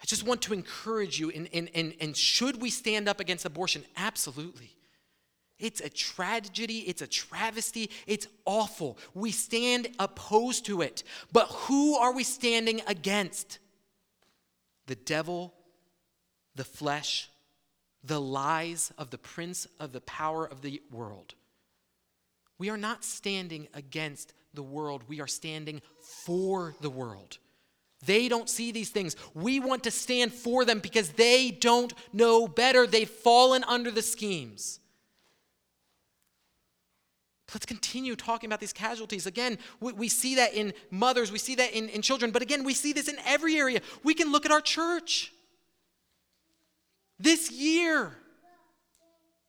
I 0.00 0.06
just 0.06 0.26
want 0.26 0.42
to 0.42 0.52
encourage 0.52 1.18
you, 1.18 1.30
and, 1.30 1.48
and, 1.52 1.70
and, 1.74 1.94
and 2.00 2.16
should 2.16 2.60
we 2.60 2.68
stand 2.68 3.08
up 3.08 3.20
against 3.20 3.44
abortion? 3.44 3.84
Absolutely. 3.96 4.70
It's 5.64 5.80
a 5.80 5.88
tragedy, 5.88 6.80
it's 6.80 7.00
a 7.00 7.06
travesty, 7.06 7.90
it's 8.06 8.28
awful. 8.44 8.98
We 9.14 9.30
stand 9.30 9.88
opposed 9.98 10.66
to 10.66 10.82
it. 10.82 11.04
But 11.32 11.46
who 11.46 11.96
are 11.96 12.12
we 12.12 12.22
standing 12.22 12.82
against? 12.86 13.60
The 14.88 14.94
devil, 14.94 15.54
the 16.54 16.64
flesh, 16.64 17.30
the 18.04 18.20
lies 18.20 18.92
of 18.98 19.08
the 19.08 19.16
prince 19.16 19.66
of 19.80 19.92
the 19.92 20.02
power 20.02 20.44
of 20.44 20.60
the 20.60 20.82
world. 20.92 21.32
We 22.58 22.68
are 22.68 22.76
not 22.76 23.02
standing 23.02 23.68
against 23.72 24.34
the 24.52 24.62
world, 24.62 25.04
we 25.08 25.22
are 25.22 25.26
standing 25.26 25.80
for 26.02 26.74
the 26.82 26.90
world. 26.90 27.38
They 28.04 28.28
don't 28.28 28.50
see 28.50 28.70
these 28.70 28.90
things. 28.90 29.16
We 29.32 29.60
want 29.60 29.84
to 29.84 29.90
stand 29.90 30.34
for 30.34 30.66
them 30.66 30.80
because 30.80 31.12
they 31.12 31.50
don't 31.50 31.94
know 32.12 32.46
better. 32.46 32.86
They've 32.86 33.08
fallen 33.08 33.64
under 33.64 33.90
the 33.90 34.02
schemes. 34.02 34.80
Let's 37.52 37.66
continue 37.66 38.16
talking 38.16 38.48
about 38.48 38.60
these 38.60 38.72
casualties. 38.72 39.26
Again, 39.26 39.58
we, 39.80 39.92
we 39.92 40.08
see 40.08 40.36
that 40.36 40.54
in 40.54 40.72
mothers, 40.90 41.30
we 41.30 41.38
see 41.38 41.54
that 41.56 41.72
in, 41.72 41.88
in 41.90 42.02
children, 42.02 42.30
but 42.30 42.42
again, 42.42 42.64
we 42.64 42.74
see 42.74 42.92
this 42.92 43.08
in 43.08 43.16
every 43.26 43.56
area. 43.56 43.80
We 44.02 44.14
can 44.14 44.32
look 44.32 44.46
at 44.46 44.52
our 44.52 44.62
church. 44.62 45.32
This 47.18 47.50
year, 47.52 48.12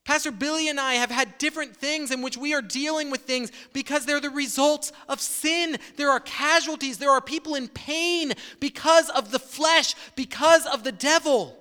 Pastor 0.04 0.32
Billy 0.32 0.70
and 0.70 0.80
I 0.80 0.96
have 0.96 1.10
had 1.10 1.38
different 1.40 1.76
things 1.76 2.12
in 2.12 2.22
which 2.22 2.38
we 2.38 2.54
are 2.54 2.62
dealing 2.62 3.10
with 3.10 3.22
things 3.22 3.52
because 3.74 4.06
they're 4.06 4.20
the 4.20 4.30
results 4.30 4.92
of 5.10 5.20
sin. 5.20 5.78
There 5.98 6.12
are 6.12 6.20
casualties, 6.20 7.00
there 7.00 7.10
are 7.10 7.22
people 7.22 7.56
in 7.56 7.68
pain 7.70 8.34
because 8.60 9.10
of 9.10 9.32
the 9.32 9.40
flesh, 9.40 9.96
because 10.16 10.68
of 10.68 10.84
the 10.84 10.92
devil. 10.92 11.58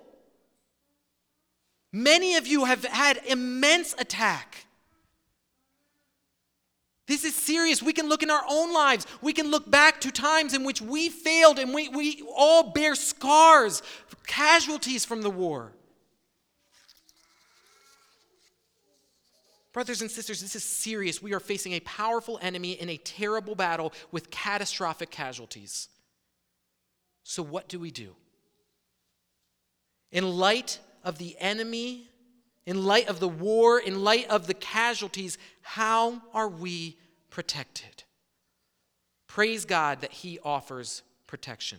Many 1.90 2.34
of 2.34 2.46
you 2.46 2.64
have 2.64 2.84
had 2.84 3.20
immense 3.26 3.94
attack. 3.98 4.63
This 7.06 7.24
is 7.24 7.34
serious. 7.34 7.82
We 7.82 7.92
can 7.92 8.08
look 8.08 8.22
in 8.22 8.30
our 8.30 8.44
own 8.48 8.72
lives. 8.72 9.06
We 9.20 9.32
can 9.32 9.50
look 9.50 9.70
back 9.70 10.00
to 10.02 10.10
times 10.10 10.54
in 10.54 10.64
which 10.64 10.80
we 10.80 11.10
failed 11.10 11.58
and 11.58 11.74
we, 11.74 11.88
we 11.88 12.22
all 12.34 12.72
bear 12.72 12.94
scars, 12.94 13.82
casualties 14.26 15.04
from 15.04 15.22
the 15.22 15.30
war. 15.30 15.72
Brothers 19.74 20.00
and 20.00 20.10
sisters, 20.10 20.40
this 20.40 20.54
is 20.54 20.62
serious. 20.62 21.20
We 21.20 21.34
are 21.34 21.40
facing 21.40 21.72
a 21.72 21.80
powerful 21.80 22.38
enemy 22.40 22.72
in 22.72 22.88
a 22.88 22.96
terrible 22.96 23.56
battle 23.56 23.92
with 24.12 24.30
catastrophic 24.30 25.10
casualties. 25.10 25.88
So, 27.24 27.42
what 27.42 27.68
do 27.68 27.80
we 27.80 27.90
do? 27.90 28.14
In 30.12 30.38
light 30.38 30.78
of 31.02 31.18
the 31.18 31.36
enemy, 31.40 32.08
in 32.66 32.84
light 32.84 33.08
of 33.08 33.20
the 33.20 33.28
war, 33.28 33.78
in 33.78 34.02
light 34.04 34.28
of 34.28 34.46
the 34.46 34.54
casualties, 34.54 35.38
how 35.62 36.22
are 36.32 36.48
we 36.48 36.96
protected? 37.30 38.04
Praise 39.26 39.64
God 39.64 40.00
that 40.00 40.12
He 40.12 40.38
offers 40.44 41.02
protection. 41.26 41.78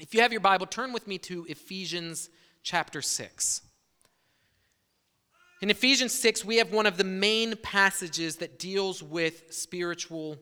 If 0.00 0.14
you 0.14 0.22
have 0.22 0.32
your 0.32 0.40
Bible, 0.40 0.66
turn 0.66 0.92
with 0.92 1.06
me 1.06 1.18
to 1.18 1.46
Ephesians 1.48 2.30
chapter 2.62 3.00
6. 3.00 3.60
In 5.60 5.70
Ephesians 5.70 6.12
6, 6.12 6.44
we 6.44 6.56
have 6.56 6.72
one 6.72 6.86
of 6.86 6.96
the 6.96 7.04
main 7.04 7.56
passages 7.56 8.36
that 8.36 8.58
deals 8.58 9.02
with 9.02 9.44
spiritual 9.54 10.38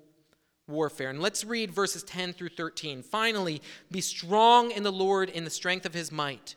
warfare. 0.66 1.10
And 1.10 1.20
let's 1.20 1.44
read 1.44 1.70
verses 1.70 2.02
10 2.02 2.32
through 2.32 2.50
13. 2.50 3.02
Finally, 3.02 3.60
be 3.90 4.00
strong 4.00 4.70
in 4.70 4.82
the 4.82 4.92
Lord 4.92 5.28
in 5.28 5.44
the 5.44 5.50
strength 5.50 5.84
of 5.84 5.94
his 5.94 6.10
might. 6.10 6.56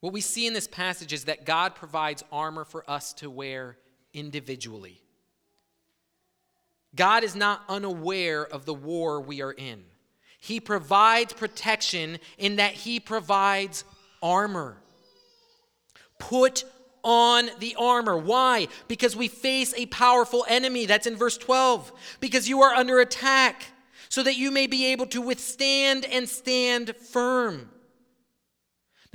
What 0.00 0.12
we 0.12 0.20
see 0.20 0.46
in 0.46 0.52
this 0.52 0.68
passage 0.68 1.12
is 1.12 1.24
that 1.24 1.46
God 1.46 1.74
provides 1.74 2.22
armor 2.30 2.64
for 2.64 2.88
us 2.88 3.12
to 3.14 3.30
wear 3.30 3.78
individually. 4.12 5.00
God 6.94 7.24
is 7.24 7.36
not 7.36 7.62
unaware 7.68 8.44
of 8.44 8.64
the 8.64 8.74
war 8.74 9.20
we 9.20 9.42
are 9.42 9.52
in. 9.52 9.84
He 10.38 10.60
provides 10.60 11.32
protection 11.32 12.18
in 12.38 12.56
that 12.56 12.72
He 12.72 13.00
provides 13.00 13.84
armor. 14.22 14.78
Put 16.18 16.64
on 17.02 17.50
the 17.60 17.76
armor. 17.78 18.16
Why? 18.16 18.68
Because 18.88 19.14
we 19.14 19.28
face 19.28 19.74
a 19.76 19.86
powerful 19.86 20.44
enemy. 20.48 20.86
That's 20.86 21.06
in 21.06 21.16
verse 21.16 21.38
12. 21.38 21.92
Because 22.20 22.48
you 22.48 22.62
are 22.62 22.74
under 22.74 23.00
attack, 23.00 23.64
so 24.08 24.22
that 24.22 24.36
you 24.36 24.50
may 24.50 24.66
be 24.66 24.86
able 24.86 25.06
to 25.06 25.20
withstand 25.20 26.04
and 26.04 26.28
stand 26.28 26.96
firm. 26.96 27.70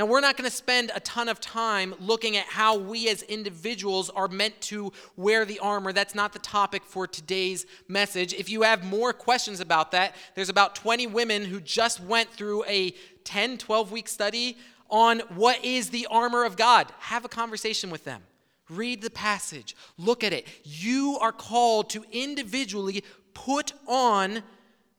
Now, 0.02 0.08
we're 0.08 0.20
not 0.20 0.36
going 0.36 0.50
to 0.50 0.56
spend 0.56 0.92
a 0.96 1.00
ton 1.02 1.30
of 1.30 1.40
time 1.40 1.94
looking 2.00 2.36
at 2.36 2.48
how 2.48 2.76
we 2.76 3.08
as 3.08 3.22
individuals 3.22 4.10
are 4.10 4.28
meant 4.28 4.60
to 4.62 4.92
wear 5.16 5.46
the 5.46 5.60
armor. 5.60 5.94
That's 5.94 6.16
not 6.16 6.34
the 6.34 6.40
topic 6.40 6.84
for 6.84 7.06
today's 7.06 7.68
message. 7.88 8.34
If 8.34 8.50
you 8.50 8.64
have 8.64 8.84
more 8.84 9.14
questions 9.14 9.60
about 9.60 9.92
that, 9.92 10.16
there's 10.34 10.50
about 10.50 10.74
20 10.74 11.06
women 11.06 11.46
who 11.46 11.62
just 11.62 12.00
went 12.00 12.32
through 12.32 12.66
a 12.66 12.96
10, 13.26 13.60
12 13.60 13.92
week 13.92 14.08
study 14.08 14.58
on 14.90 15.20
what 15.36 15.64
is 15.64 15.92
the 15.92 16.08
armor 16.10 16.46
of 16.46 16.58
God. 16.58 16.92
Have 16.98 17.24
a 17.24 17.30
conversation 17.30 17.92
with 17.92 18.04
them. 18.04 18.24
Read 18.72 19.04
the 19.04 19.12
passage. 19.12 19.76
Look 20.00 20.24
at 20.24 20.34
it. 20.34 20.48
You 20.64 21.20
are 21.22 21.32
called 21.32 21.92
to 21.92 22.04
individually 22.12 23.04
put 23.36 23.74
on 23.86 24.42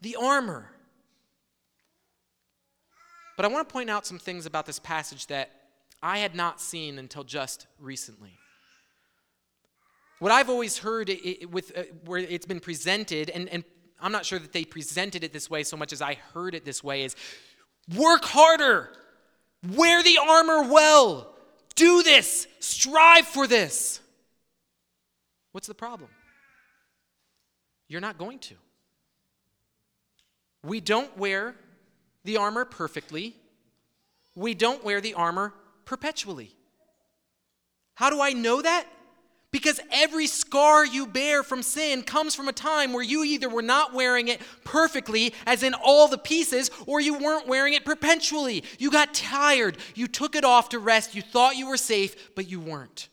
the 0.01 0.15
armor. 0.15 0.72
But 3.37 3.47
I 3.47 3.49
want 3.49 3.69
to 3.69 3.73
point 3.73 3.91
out 3.91 4.07
some 4.07 4.19
things 4.19 4.47
about 4.47 4.67
this 4.67 4.79
passage 4.79 5.27
that 5.29 5.51
I 6.03 6.19
had 6.19 6.35
not 6.35 6.61
seen 6.61 6.99
until 6.99 7.25
just 7.25 7.67
recently. 7.79 8.39
What 10.19 10.31
I've 10.31 10.51
always 10.51 10.79
heard 10.79 11.09
it, 11.09 11.27
it, 11.27 11.51
with 11.51 11.77
uh, 11.77 11.83
where 12.05 12.21
it's 12.21 12.47
been 12.47 12.61
presented, 12.61 13.31
and, 13.31 13.49
and 13.49 13.65
I'm 14.01 14.13
not 14.13 14.25
sure 14.25 14.39
that 14.39 14.53
they 14.53 14.65
presented 14.65 15.25
it 15.25 15.33
this 15.33 15.51
way 15.51 15.63
so 15.63 15.77
much 15.77 15.93
as 15.93 16.03
I 16.03 16.15
heard 16.35 16.55
it 16.55 16.65
this 16.65 16.85
way, 16.85 17.05
is 17.05 17.17
work 17.97 18.25
harder. 18.25 18.93
Wear 19.75 20.03
the 20.03 20.19
armor 20.19 20.63
well. 20.73 21.35
Do 21.75 22.03
this. 22.03 22.47
Strive 22.61 23.27
for 23.27 23.47
this. 23.47 24.01
What's 25.53 25.67
the 25.67 25.75
problem? 25.75 26.11
You're 27.89 28.01
not 28.01 28.19
going 28.19 28.39
to. 28.41 28.55
We 30.65 30.81
don't 30.81 31.17
wear 31.19 31.55
the 32.25 32.37
armor 32.37 32.65
perfectly. 32.65 33.35
We 34.35 34.55
don't 34.55 34.85
wear 34.85 35.01
the 35.01 35.15
armor 35.15 35.53
perpetually. 35.85 36.55
How 37.95 38.11
do 38.11 38.21
I 38.21 38.33
know 38.33 38.63
that? 38.63 38.87
Because 39.51 39.79
every 39.91 40.27
scar 40.27 40.87
you 40.87 41.07
bear 41.07 41.43
from 41.43 41.63
sin 41.63 42.03
comes 42.03 42.35
from 42.35 42.49
a 42.49 42.53
time 42.53 42.95
where 42.95 43.03
you 43.03 43.23
either 43.23 43.51
were 43.51 43.61
not 43.61 43.93
wearing 43.93 44.29
it 44.29 44.41
perfectly, 44.65 45.35
as 45.47 45.63
in 45.63 45.75
all 45.75 46.09
the 46.09 46.17
pieces, 46.17 46.71
or 46.87 47.03
you 47.03 47.19
weren't 47.19 47.47
wearing 47.47 47.75
it 47.75 47.85
perpetually. 47.85 48.65
You 48.79 48.91
got 48.91 49.13
tired. 49.13 49.77
You 49.95 50.09
took 50.09 50.35
it 50.35 50.45
off 50.45 50.71
to 50.71 50.79
rest. 50.79 51.15
You 51.15 51.21
thought 51.21 51.57
you 51.57 51.69
were 51.69 51.77
safe, 51.77 52.35
but 52.35 52.49
you 52.49 52.61
weren't. 52.61 53.11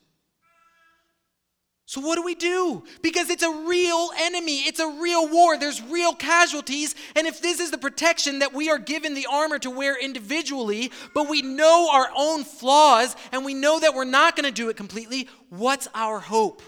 So, 1.90 2.00
what 2.00 2.14
do 2.14 2.22
we 2.22 2.36
do? 2.36 2.84
Because 3.02 3.30
it's 3.30 3.42
a 3.42 3.50
real 3.50 4.10
enemy. 4.16 4.58
It's 4.58 4.78
a 4.78 4.88
real 4.88 5.28
war. 5.28 5.58
There's 5.58 5.82
real 5.82 6.14
casualties. 6.14 6.94
And 7.16 7.26
if 7.26 7.42
this 7.42 7.58
is 7.58 7.72
the 7.72 7.78
protection 7.78 8.38
that 8.38 8.54
we 8.54 8.70
are 8.70 8.78
given 8.78 9.14
the 9.14 9.26
armor 9.28 9.58
to 9.58 9.70
wear 9.70 10.00
individually, 10.00 10.92
but 11.16 11.28
we 11.28 11.42
know 11.42 11.90
our 11.90 12.08
own 12.16 12.44
flaws 12.44 13.16
and 13.32 13.44
we 13.44 13.54
know 13.54 13.80
that 13.80 13.92
we're 13.92 14.04
not 14.04 14.36
going 14.36 14.44
to 14.44 14.52
do 14.52 14.68
it 14.68 14.76
completely, 14.76 15.28
what's 15.48 15.88
our 15.92 16.20
hope? 16.20 16.62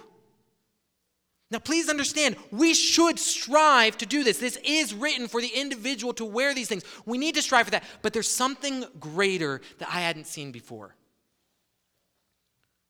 Now, 1.53 1.61
please 1.61 1.89
understand, 1.89 2.35
we 2.51 2.75
should 2.75 3.21
strive 3.21 3.97
to 3.99 4.07
do 4.07 4.25
this. 4.25 4.39
This 4.39 4.59
is 4.65 4.93
written 4.93 5.29
for 5.29 5.41
the 5.41 5.53
individual 5.55 6.15
to 6.15 6.25
wear 6.25 6.53
these 6.53 6.67
things. 6.67 6.83
We 7.07 7.17
need 7.17 7.37
to 7.37 7.43
strive 7.43 7.67
for 7.67 7.71
that. 7.71 7.85
But 8.03 8.13
there's 8.13 8.29
something 8.29 8.87
greater 8.99 9.61
that 9.79 9.89
I 9.89 10.01
hadn't 10.01 10.27
seen 10.27 10.51
before. 10.51 10.97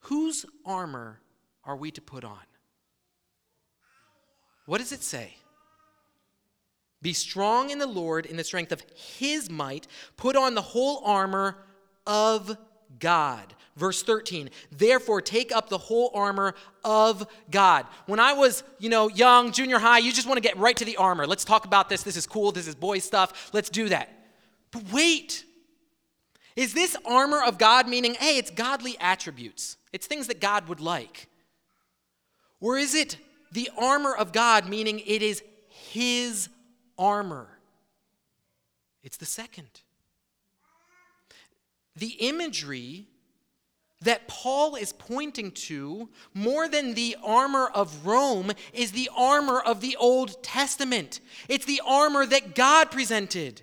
Whose 0.05 0.47
armor 0.65 1.21
are 1.65 1.77
we 1.77 1.91
to 1.93 2.01
put 2.01 2.25
on? 2.25 2.39
What 4.67 4.79
does 4.79 4.93
it 4.93 5.03
say? 5.03 5.35
Be 7.01 7.13
strong 7.13 7.71
in 7.71 7.79
the 7.79 7.87
Lord 7.87 8.27
in 8.27 8.37
the 8.37 8.45
strength 8.45 8.71
of 8.71 8.83
his 8.95 9.51
might. 9.51 9.89
Put 10.17 10.37
on 10.37 10.55
the 10.55 10.63
whole 10.63 11.03
armor 11.05 11.57
of 12.07 12.57
God. 12.99 13.55
Verse 13.75 14.03
13, 14.03 14.51
therefore 14.71 15.23
take 15.23 15.51
up 15.51 15.71
the 15.71 15.79
whole 15.79 16.11
armor 16.15 16.55
of 16.85 17.27
God. 17.51 17.87
When 18.05 18.21
I 18.21 18.35
was, 18.35 18.63
you 18.79 18.91
know, 18.91 19.09
young, 19.09 19.51
junior 19.51 19.79
high, 19.79 19.99
you 19.99 20.13
just 20.13 20.27
want 20.27 20.37
to 20.37 20.47
get 20.47 20.59
right 20.59 20.77
to 20.77 20.85
the 20.85 20.99
armor. 20.99 21.27
Let's 21.27 21.45
talk 21.45 21.65
about 21.65 21.89
this. 21.89 22.03
This 22.03 22.19
is 22.19 22.27
cool. 22.27 22.53
This 22.53 22.69
is 22.69 22.75
boy 22.75 22.99
stuff. 22.99 23.51
Let's 23.55 23.71
do 23.71 23.89
that. 23.89 24.11
But 24.71 24.93
wait. 24.93 25.45
Is 26.55 26.75
this 26.75 26.97
armor 27.07 27.43
of 27.43 27.57
God 27.57 27.89
meaning, 27.89 28.13
hey, 28.15 28.37
it's 28.37 28.51
godly 28.51 28.97
attributes? 29.01 29.79
It's 29.91 30.07
things 30.07 30.27
that 30.27 30.39
God 30.39 30.69
would 30.69 30.81
like. 30.81 31.29
Or 32.63 32.79
is 32.79 32.95
it 32.95 33.19
the 33.51 33.69
armor 33.77 34.15
of 34.15 34.33
God, 34.33 34.69
meaning 34.69 35.01
it 35.01 35.21
is 35.21 35.43
His 35.69 36.49
armor? 36.97 37.49
It's 39.03 39.17
the 39.19 39.27
second. 39.27 39.83
The 41.97 42.15
imagery 42.21 43.09
that 44.01 44.29
Paul 44.29 44.77
is 44.77 44.93
pointing 44.93 45.51
to, 45.51 46.09
more 46.35 46.69
than 46.69 46.95
the 46.95 47.17
armor 47.23 47.67
of 47.67 48.07
Rome, 48.07 48.53
is 48.73 48.93
the 48.93 49.11
armor 49.15 49.61
of 49.61 49.81
the 49.81 49.97
Old 49.97 50.43
Testament. 50.43 51.21
It's 51.49 51.67
the 51.67 51.83
armor 51.85 52.25
that 52.27 52.55
God 52.55 52.91
presented. 52.91 53.63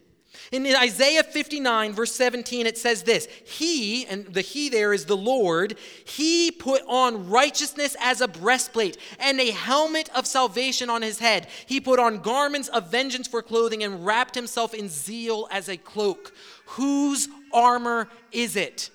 In 0.52 0.66
Isaiah 0.66 1.24
59, 1.24 1.94
verse 1.94 2.12
17, 2.14 2.66
it 2.66 2.78
says 2.78 3.04
this 3.04 3.28
He, 3.46 4.06
and 4.08 4.26
the 4.26 4.42
He 4.42 4.70
there 4.70 4.94
is 4.94 5.06
the 5.06 5.18
Lord, 5.18 5.78
He 6.06 6.52
put 6.52 6.82
on 6.88 7.30
righteousness 7.30 7.96
as 8.00 8.22
a 8.22 8.28
breastplate 8.28 8.98
and 9.20 9.40
a 9.40 9.52
helmet 9.52 10.10
of 10.16 10.26
salvation 10.26 10.90
on 10.90 11.02
his 11.02 11.20
head. 11.20 11.48
He 11.66 11.80
put 11.80 12.00
on 12.00 12.20
garments 12.20 12.68
of 12.70 12.92
vengeance 12.92 13.28
for 13.28 13.42
clothing 13.42 13.84
and 13.84 14.06
wrapped 14.06 14.36
himself 14.36 14.74
in 14.74 14.90
zeal 14.90 15.48
as 15.52 15.70
a 15.70 15.78
cloak. 15.78 16.34
Whose 16.66 17.28
armor 17.54 18.10
is 18.32 18.56
it? 18.56 18.90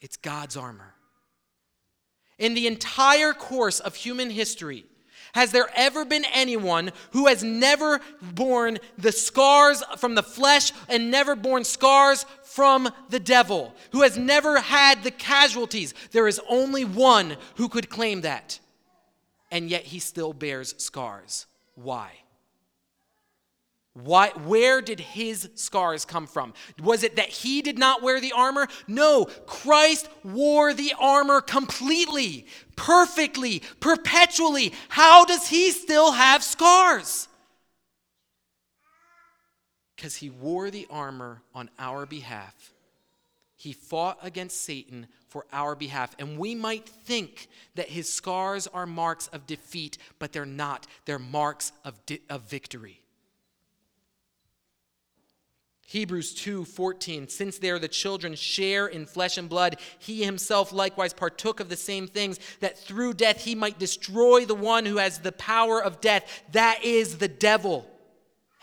It's 0.00 0.16
God's 0.16 0.56
armor. 0.56 0.94
In 2.38 2.54
the 2.54 2.66
entire 2.66 3.32
course 3.32 3.80
of 3.80 3.94
human 3.94 4.30
history, 4.30 4.84
has 5.34 5.50
there 5.50 5.68
ever 5.74 6.04
been 6.04 6.24
anyone 6.32 6.92
who 7.10 7.26
has 7.26 7.42
never 7.42 8.00
borne 8.22 8.78
the 8.96 9.10
scars 9.10 9.82
from 9.98 10.14
the 10.14 10.22
flesh 10.22 10.72
and 10.88 11.10
never 11.10 11.34
borne 11.34 11.64
scars 11.64 12.24
from 12.44 12.88
the 13.10 13.18
devil? 13.18 13.74
Who 13.90 14.02
has 14.02 14.16
never 14.16 14.60
had 14.60 15.02
the 15.02 15.10
casualties? 15.10 15.92
There 16.12 16.28
is 16.28 16.40
only 16.48 16.84
one 16.84 17.36
who 17.56 17.68
could 17.68 17.90
claim 17.90 18.20
that. 18.20 18.60
And 19.50 19.68
yet 19.68 19.82
he 19.82 19.98
still 19.98 20.32
bears 20.32 20.76
scars. 20.78 21.46
Why? 21.74 22.12
Why, 23.94 24.30
where 24.30 24.80
did 24.80 24.98
his 24.98 25.48
scars 25.54 26.04
come 26.04 26.26
from? 26.26 26.52
Was 26.82 27.04
it 27.04 27.14
that 27.14 27.28
he 27.28 27.62
did 27.62 27.78
not 27.78 28.02
wear 28.02 28.20
the 28.20 28.32
armor? 28.32 28.66
No, 28.88 29.26
Christ 29.46 30.08
wore 30.24 30.74
the 30.74 30.94
armor 30.98 31.40
completely, 31.40 32.46
perfectly, 32.74 33.62
perpetually. 33.78 34.72
How 34.88 35.24
does 35.24 35.46
he 35.46 35.70
still 35.70 36.10
have 36.10 36.42
scars? 36.42 37.28
Because 39.94 40.16
he 40.16 40.28
wore 40.28 40.72
the 40.72 40.88
armor 40.90 41.42
on 41.54 41.70
our 41.78 42.04
behalf. 42.04 42.72
He 43.54 43.72
fought 43.72 44.18
against 44.22 44.60
Satan 44.60 45.06
for 45.28 45.46
our 45.52 45.76
behalf. 45.76 46.16
And 46.18 46.36
we 46.36 46.56
might 46.56 46.88
think 46.88 47.46
that 47.76 47.90
his 47.90 48.12
scars 48.12 48.66
are 48.66 48.86
marks 48.86 49.28
of 49.28 49.46
defeat, 49.46 49.98
but 50.18 50.32
they're 50.32 50.44
not. 50.44 50.88
They're 51.04 51.20
marks 51.20 51.70
of, 51.84 52.04
di- 52.06 52.20
of 52.28 52.42
victory. 52.42 53.03
Hebrews 55.86 56.34
2:14 56.34 57.30
Since 57.30 57.58
they 57.58 57.70
are 57.70 57.78
the 57.78 57.88
children 57.88 58.34
share 58.34 58.86
in 58.86 59.06
flesh 59.06 59.38
and 59.38 59.48
blood 59.48 59.78
he 59.98 60.24
himself 60.24 60.72
likewise 60.72 61.12
partook 61.12 61.60
of 61.60 61.68
the 61.68 61.76
same 61.76 62.08
things 62.08 62.38
that 62.60 62.78
through 62.78 63.14
death 63.14 63.44
he 63.44 63.54
might 63.54 63.78
destroy 63.78 64.44
the 64.44 64.54
one 64.54 64.86
who 64.86 64.96
has 64.96 65.18
the 65.18 65.32
power 65.32 65.82
of 65.82 66.00
death 66.00 66.42
that 66.52 66.82
is 66.82 67.18
the 67.18 67.28
devil 67.28 67.86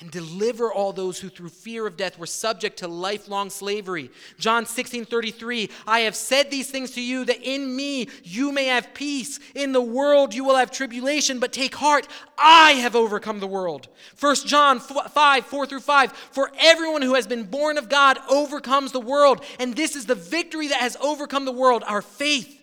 and 0.01 0.09
deliver 0.11 0.73
all 0.73 0.91
those 0.91 1.19
who 1.19 1.29
through 1.29 1.49
fear 1.49 1.85
of 1.85 1.95
death 1.95 2.17
were 2.17 2.25
subject 2.25 2.79
to 2.79 2.87
lifelong 2.87 3.49
slavery. 3.49 4.09
John 4.37 4.65
16 4.65 5.05
33, 5.05 5.69
I 5.87 6.01
have 6.01 6.15
said 6.15 6.49
these 6.49 6.69
things 6.69 6.91
to 6.91 7.01
you 7.01 7.23
that 7.25 7.41
in 7.41 7.75
me 7.75 8.09
you 8.23 8.51
may 8.51 8.65
have 8.65 8.93
peace. 8.93 9.39
In 9.55 9.71
the 9.71 9.81
world 9.81 10.33
you 10.33 10.43
will 10.43 10.55
have 10.55 10.71
tribulation, 10.71 11.39
but 11.39 11.53
take 11.53 11.75
heart, 11.75 12.07
I 12.37 12.71
have 12.73 12.95
overcome 12.95 13.39
the 13.39 13.47
world. 13.47 13.87
1 14.19 14.35
John 14.47 14.79
5 14.79 15.45
4 15.45 15.65
through 15.67 15.79
5, 15.79 16.11
for 16.11 16.51
everyone 16.59 17.03
who 17.03 17.13
has 17.13 17.27
been 17.27 17.43
born 17.43 17.77
of 17.77 17.87
God 17.87 18.17
overcomes 18.29 18.91
the 18.91 18.99
world, 18.99 19.43
and 19.59 19.75
this 19.75 19.95
is 19.95 20.07
the 20.07 20.15
victory 20.15 20.67
that 20.69 20.81
has 20.81 20.97
overcome 20.99 21.45
the 21.45 21.51
world, 21.51 21.83
our 21.85 22.01
faith. 22.01 22.60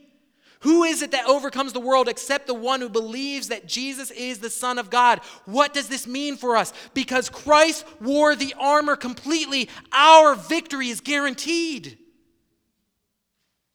Who 0.60 0.82
is 0.82 1.02
it 1.02 1.12
that 1.12 1.26
overcomes 1.26 1.72
the 1.72 1.80
world 1.80 2.08
except 2.08 2.46
the 2.46 2.54
one 2.54 2.80
who 2.80 2.88
believes 2.88 3.48
that 3.48 3.66
Jesus 3.66 4.10
is 4.10 4.38
the 4.38 4.50
Son 4.50 4.78
of 4.78 4.90
God? 4.90 5.20
What 5.44 5.72
does 5.72 5.88
this 5.88 6.06
mean 6.06 6.36
for 6.36 6.56
us? 6.56 6.72
Because 6.94 7.28
Christ 7.28 7.86
wore 8.00 8.34
the 8.34 8.54
armor 8.58 8.96
completely, 8.96 9.68
our 9.92 10.34
victory 10.34 10.88
is 10.88 11.00
guaranteed. 11.00 11.98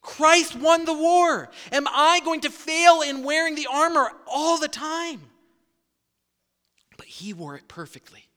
Christ 0.01 0.57
won 0.57 0.83
the 0.83 0.93
war. 0.93 1.49
Am 1.71 1.87
I 1.87 2.19
going 2.25 2.41
to 2.41 2.49
fail 2.49 3.01
in 3.01 3.23
wearing 3.23 3.55
the 3.55 3.67
armor 3.71 4.11
all 4.27 4.59
the 4.59 4.67
time? 4.67 5.21
But 6.97 7.07
he 7.07 7.33
wore 7.33 7.55
it 7.55 7.69
perfectly, 7.69 8.27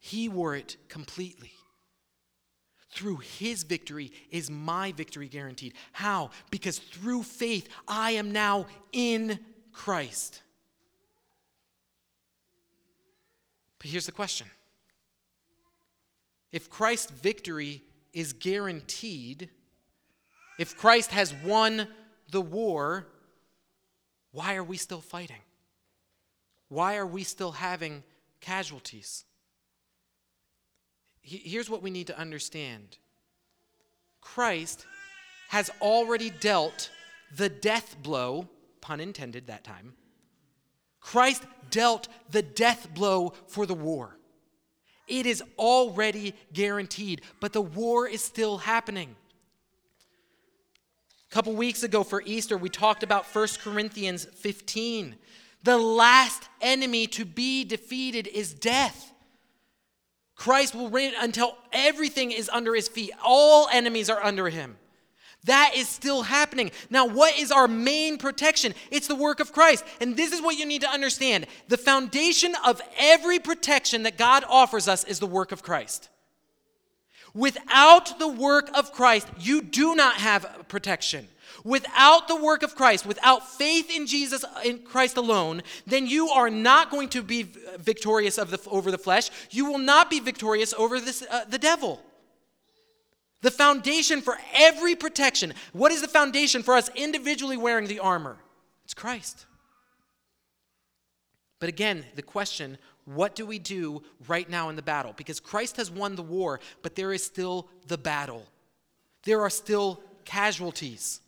he 0.00 0.28
wore 0.28 0.56
it 0.56 0.76
completely. 0.88 1.52
Through 2.90 3.16
his 3.16 3.62
victory 3.62 4.12
is 4.30 4.50
my 4.50 4.92
victory 4.92 5.28
guaranteed. 5.28 5.74
How? 5.92 6.30
Because 6.50 6.78
through 6.78 7.24
faith, 7.24 7.68
I 7.86 8.12
am 8.12 8.32
now 8.32 8.66
in 8.92 9.38
Christ. 9.72 10.42
But 13.78 13.90
here's 13.90 14.06
the 14.06 14.12
question 14.12 14.46
if 16.52 16.70
Christ's 16.70 17.10
victory 17.10 17.82
is 18.14 18.32
guaranteed, 18.32 19.50
if 20.58 20.74
Christ 20.74 21.10
has 21.10 21.34
won 21.44 21.86
the 22.30 22.40
war, 22.40 23.06
why 24.32 24.54
are 24.56 24.64
we 24.64 24.78
still 24.78 25.02
fighting? 25.02 25.42
Why 26.68 26.96
are 26.96 27.06
we 27.06 27.24
still 27.24 27.52
having 27.52 28.02
casualties? 28.40 29.25
Here's 31.26 31.68
what 31.68 31.82
we 31.82 31.90
need 31.90 32.06
to 32.06 32.18
understand 32.18 32.98
Christ 34.20 34.86
has 35.48 35.70
already 35.80 36.30
dealt 36.30 36.90
the 37.36 37.48
death 37.48 37.96
blow, 38.02 38.48
pun 38.80 39.00
intended 39.00 39.46
that 39.48 39.64
time. 39.64 39.94
Christ 41.00 41.44
dealt 41.70 42.08
the 42.30 42.42
death 42.42 42.88
blow 42.94 43.32
for 43.46 43.66
the 43.66 43.74
war. 43.74 44.16
It 45.06 45.26
is 45.26 45.42
already 45.58 46.34
guaranteed, 46.52 47.22
but 47.40 47.52
the 47.52 47.60
war 47.60 48.08
is 48.08 48.22
still 48.22 48.58
happening. 48.58 49.14
A 51.30 51.34
couple 51.34 51.54
weeks 51.54 51.82
ago 51.82 52.02
for 52.02 52.22
Easter, 52.24 52.56
we 52.56 52.68
talked 52.68 53.02
about 53.02 53.24
1 53.26 53.48
Corinthians 53.62 54.24
15. 54.24 55.14
The 55.62 55.78
last 55.78 56.48
enemy 56.60 57.06
to 57.08 57.24
be 57.24 57.64
defeated 57.64 58.26
is 58.26 58.54
death. 58.54 59.12
Christ 60.36 60.74
will 60.74 60.90
reign 60.90 61.14
until 61.18 61.56
everything 61.72 62.30
is 62.30 62.48
under 62.50 62.74
his 62.74 62.88
feet. 62.88 63.10
All 63.24 63.68
enemies 63.72 64.10
are 64.10 64.22
under 64.22 64.48
him. 64.48 64.76
That 65.44 65.72
is 65.76 65.88
still 65.88 66.22
happening. 66.22 66.72
Now, 66.90 67.06
what 67.06 67.38
is 67.38 67.50
our 67.52 67.68
main 67.68 68.18
protection? 68.18 68.74
It's 68.90 69.06
the 69.06 69.14
work 69.14 69.40
of 69.40 69.52
Christ. 69.52 69.84
And 70.00 70.16
this 70.16 70.32
is 70.32 70.42
what 70.42 70.58
you 70.58 70.66
need 70.66 70.82
to 70.82 70.90
understand 70.90 71.46
the 71.68 71.76
foundation 71.76 72.54
of 72.64 72.82
every 72.98 73.38
protection 73.38 74.02
that 74.02 74.18
God 74.18 74.44
offers 74.48 74.88
us 74.88 75.04
is 75.04 75.20
the 75.20 75.26
work 75.26 75.52
of 75.52 75.62
Christ. 75.62 76.08
Without 77.32 78.18
the 78.18 78.28
work 78.28 78.70
of 78.76 78.92
Christ, 78.92 79.28
you 79.38 79.62
do 79.62 79.94
not 79.94 80.16
have 80.16 80.64
protection. 80.68 81.28
Without 81.66 82.28
the 82.28 82.36
work 82.36 82.62
of 82.62 82.76
Christ, 82.76 83.04
without 83.04 83.46
faith 83.46 83.90
in 83.90 84.06
Jesus, 84.06 84.44
in 84.64 84.78
Christ 84.78 85.16
alone, 85.16 85.62
then 85.84 86.06
you 86.06 86.28
are 86.28 86.48
not 86.48 86.90
going 86.90 87.08
to 87.08 87.22
be 87.22 87.42
victorious 87.78 88.38
of 88.38 88.50
the, 88.50 88.60
over 88.70 88.92
the 88.92 88.98
flesh. 88.98 89.30
You 89.50 89.66
will 89.66 89.78
not 89.78 90.08
be 90.08 90.20
victorious 90.20 90.72
over 90.78 91.00
this, 91.00 91.26
uh, 91.28 91.44
the 91.44 91.58
devil. 91.58 92.00
The 93.42 93.50
foundation 93.50 94.22
for 94.22 94.38
every 94.54 94.94
protection, 94.94 95.54
what 95.72 95.90
is 95.90 96.00
the 96.00 96.08
foundation 96.08 96.62
for 96.62 96.76
us 96.76 96.88
individually 96.94 97.56
wearing 97.56 97.88
the 97.88 97.98
armor? 97.98 98.36
It's 98.84 98.94
Christ. 98.94 99.44
But 101.58 101.68
again, 101.68 102.04
the 102.14 102.22
question 102.22 102.78
what 103.06 103.36
do 103.36 103.46
we 103.46 103.60
do 103.60 104.02
right 104.26 104.48
now 104.50 104.68
in 104.68 104.74
the 104.74 104.82
battle? 104.82 105.14
Because 105.16 105.38
Christ 105.38 105.76
has 105.76 105.92
won 105.92 106.16
the 106.16 106.22
war, 106.22 106.58
but 106.82 106.96
there 106.96 107.12
is 107.12 107.24
still 107.24 107.68
the 107.86 107.98
battle. 107.98 108.44
There 109.22 109.42
are 109.42 109.50
still 109.50 110.02
casualties. 110.24 111.20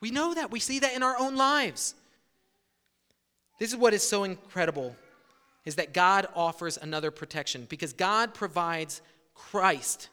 We 0.00 0.10
know 0.10 0.34
that. 0.34 0.50
We 0.50 0.60
see 0.60 0.78
that 0.80 0.94
in 0.94 1.02
our 1.02 1.18
own 1.18 1.36
lives. 1.36 1.94
This 3.58 3.70
is 3.70 3.76
what 3.76 3.94
is 3.94 4.02
so 4.02 4.24
incredible 4.24 4.94
is 5.64 5.74
that 5.74 5.92
God 5.92 6.26
offers 6.34 6.78
another 6.78 7.10
protection 7.10 7.66
because 7.68 7.92
God 7.92 8.32
provides 8.32 9.02
Christ 9.34 10.08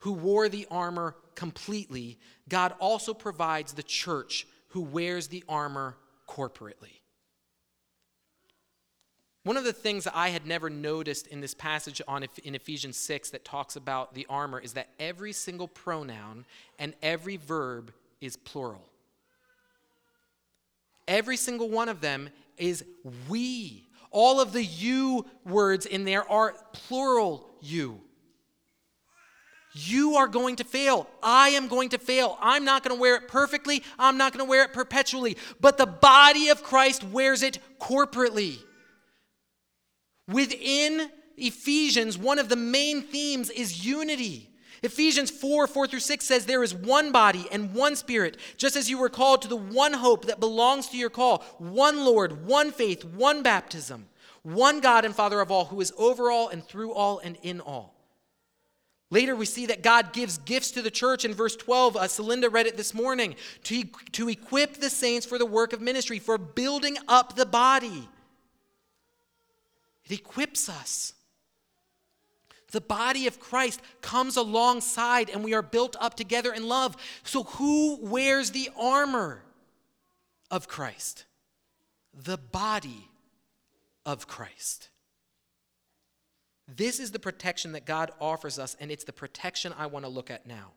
who 0.00 0.12
wore 0.12 0.48
the 0.48 0.66
armor 0.70 1.16
completely. 1.34 2.18
God 2.48 2.72
also 2.80 3.12
provides 3.12 3.72
the 3.72 3.82
church 3.82 4.46
who 4.68 4.80
wears 4.80 5.28
the 5.28 5.44
armor 5.48 5.96
corporately. 6.28 7.00
One 9.44 9.56
of 9.56 9.64
the 9.64 9.72
things 9.72 10.04
that 10.04 10.16
I 10.16 10.28
had 10.28 10.46
never 10.46 10.68
noticed 10.68 11.26
in 11.26 11.40
this 11.40 11.54
passage 11.54 12.02
on, 12.06 12.26
in 12.44 12.54
Ephesians 12.54 12.96
6 12.96 13.30
that 13.30 13.44
talks 13.44 13.76
about 13.76 14.14
the 14.14 14.26
armor 14.28 14.60
is 14.60 14.74
that 14.74 14.88
every 15.00 15.32
single 15.32 15.68
pronoun 15.68 16.44
and 16.78 16.94
every 17.02 17.36
verb 17.36 17.92
is 18.20 18.36
plural. 18.36 18.87
Every 21.08 21.36
single 21.36 21.68
one 21.70 21.88
of 21.88 22.00
them 22.00 22.28
is 22.58 22.84
we. 23.28 23.88
All 24.10 24.40
of 24.40 24.52
the 24.52 24.64
you 24.64 25.26
words 25.44 25.86
in 25.86 26.04
there 26.04 26.30
are 26.30 26.54
plural 26.72 27.48
you. 27.60 28.00
You 29.72 30.16
are 30.16 30.28
going 30.28 30.56
to 30.56 30.64
fail. 30.64 31.08
I 31.22 31.50
am 31.50 31.68
going 31.68 31.90
to 31.90 31.98
fail. 31.98 32.36
I'm 32.40 32.64
not 32.64 32.82
going 32.82 32.96
to 32.96 33.00
wear 33.00 33.16
it 33.16 33.28
perfectly. 33.28 33.82
I'm 33.98 34.16
not 34.16 34.32
going 34.32 34.44
to 34.44 34.48
wear 34.48 34.64
it 34.64 34.72
perpetually. 34.72 35.36
But 35.60 35.78
the 35.78 35.86
body 35.86 36.48
of 36.48 36.62
Christ 36.62 37.04
wears 37.04 37.42
it 37.42 37.58
corporately. 37.78 38.58
Within 40.26 41.10
Ephesians, 41.36 42.18
one 42.18 42.38
of 42.38 42.48
the 42.48 42.56
main 42.56 43.02
themes 43.02 43.50
is 43.50 43.84
unity. 43.84 44.50
Ephesians 44.82 45.30
4 45.30 45.66
4 45.66 45.86
through 45.86 46.00
6 46.00 46.24
says, 46.24 46.46
There 46.46 46.62
is 46.62 46.74
one 46.74 47.12
body 47.12 47.46
and 47.50 47.74
one 47.74 47.96
spirit, 47.96 48.36
just 48.56 48.76
as 48.76 48.88
you 48.88 48.98
were 48.98 49.08
called 49.08 49.42
to 49.42 49.48
the 49.48 49.56
one 49.56 49.94
hope 49.94 50.26
that 50.26 50.40
belongs 50.40 50.88
to 50.88 50.96
your 50.96 51.10
call, 51.10 51.38
one 51.58 52.04
Lord, 52.04 52.46
one 52.46 52.70
faith, 52.70 53.04
one 53.04 53.42
baptism, 53.42 54.08
one 54.42 54.80
God 54.80 55.04
and 55.04 55.14
Father 55.14 55.40
of 55.40 55.50
all, 55.50 55.66
who 55.66 55.80
is 55.80 55.92
over 55.98 56.30
all 56.30 56.48
and 56.48 56.64
through 56.64 56.92
all 56.92 57.18
and 57.18 57.36
in 57.42 57.60
all. 57.60 57.94
Later, 59.10 59.34
we 59.34 59.46
see 59.46 59.66
that 59.66 59.82
God 59.82 60.12
gives 60.12 60.36
gifts 60.38 60.70
to 60.72 60.82
the 60.82 60.90
church 60.90 61.24
in 61.24 61.32
verse 61.32 61.56
12. 61.56 61.96
Uh, 61.96 62.00
Celinda 62.00 62.52
read 62.52 62.66
it 62.66 62.76
this 62.76 62.92
morning 62.92 63.36
to, 63.64 63.84
to 64.12 64.28
equip 64.28 64.74
the 64.74 64.90
saints 64.90 65.24
for 65.24 65.38
the 65.38 65.46
work 65.46 65.72
of 65.72 65.80
ministry, 65.80 66.18
for 66.18 66.36
building 66.36 66.98
up 67.08 67.34
the 67.34 67.46
body. 67.46 68.06
It 70.04 70.12
equips 70.12 70.68
us. 70.68 71.14
The 72.70 72.80
body 72.80 73.26
of 73.26 73.40
Christ 73.40 73.80
comes 74.02 74.36
alongside 74.36 75.30
and 75.30 75.42
we 75.42 75.54
are 75.54 75.62
built 75.62 75.96
up 76.00 76.14
together 76.14 76.52
in 76.52 76.68
love. 76.68 76.96
So, 77.22 77.44
who 77.44 77.98
wears 78.02 78.50
the 78.50 78.70
armor 78.78 79.42
of 80.50 80.68
Christ? 80.68 81.24
The 82.12 82.36
body 82.36 83.08
of 84.04 84.26
Christ. 84.26 84.90
This 86.66 87.00
is 87.00 87.12
the 87.12 87.18
protection 87.18 87.72
that 87.72 87.86
God 87.86 88.10
offers 88.20 88.58
us, 88.58 88.76
and 88.78 88.90
it's 88.90 89.04
the 89.04 89.12
protection 89.12 89.72
I 89.78 89.86
want 89.86 90.04
to 90.04 90.10
look 90.10 90.30
at 90.30 90.46
now. 90.46 90.72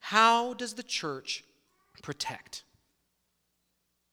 How 0.00 0.52
does 0.52 0.74
the 0.74 0.82
church 0.82 1.42
protect? 2.02 2.64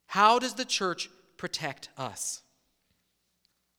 How 0.08 0.40
does 0.40 0.54
the 0.54 0.64
church 0.64 1.10
protect 1.36 1.90
us? 1.98 2.42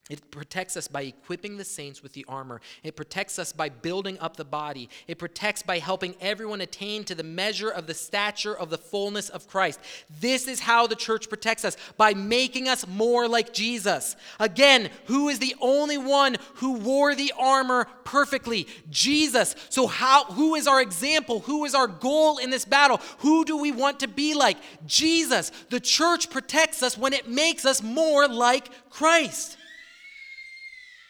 It 0.09 0.31
protects 0.31 0.77
us 0.77 0.87
by 0.87 1.03
equipping 1.03 1.57
the 1.57 1.65
saints 1.65 2.01
with 2.01 2.13
the 2.13 2.25
armor. 2.29 2.61
It 2.85 2.95
protects 2.95 3.41
us 3.41 3.53
by 3.53 3.69
building 3.69 4.17
up 4.21 4.37
the 4.37 4.45
body. 4.45 4.89
It 5.09 5.19
protects 5.19 5.63
by 5.65 5.81
helping 5.81 6.15
everyone 6.21 6.61
attain 6.61 7.03
to 7.05 7.17
the 7.17 7.25
measure 7.25 7.71
of 7.71 7.89
the 7.89 7.95
stature 7.95 8.57
of 8.57 8.71
the 8.71 8.79
fullness 8.79 9.29
of 9.29 9.49
Christ. 9.49 9.81
This 10.21 10.47
is 10.47 10.61
how 10.61 10.87
the 10.87 10.95
church 10.95 11.29
protects 11.29 11.65
us 11.65 11.77
by 11.97 12.15
making 12.15 12.69
us 12.69 12.87
more 12.87 13.27
like 13.27 13.53
Jesus. 13.53 14.15
Again, 14.39 14.91
who 15.07 15.29
is 15.29 15.41
the 15.41 15.57
only 15.61 15.99
one 15.99 16.37
who 16.57 16.75
wore 16.75 17.17
the 17.17 17.33
armor 17.37 17.89
perfectly? 18.05 18.69
Jesus. 18.89 19.57
So 19.71 19.89
how 19.89 20.27
who 20.27 20.55
is 20.55 20.69
our 20.69 20.81
example? 20.81 21.41
Who 21.41 21.65
is 21.65 21.75
our 21.75 21.89
goal 21.89 22.39
in 22.39 22.51
this 22.51 22.65
battle? 22.65 23.01
Who 23.19 23.45
do 23.45 23.57
we 23.57 23.73
want 23.73 23.99
to 24.01 24.09
be 24.09 24.35
like? 24.35 24.59
Jesus. 24.87 25.51
The 25.71 25.81
church 25.81 26.31
protects 26.31 26.85
us 26.85 26.97
when 26.97 27.13
it 27.13 27.29
makes 27.29 27.65
us 27.65 27.83
more 27.83 28.29
like 28.29 28.71
Christ. 28.89 29.57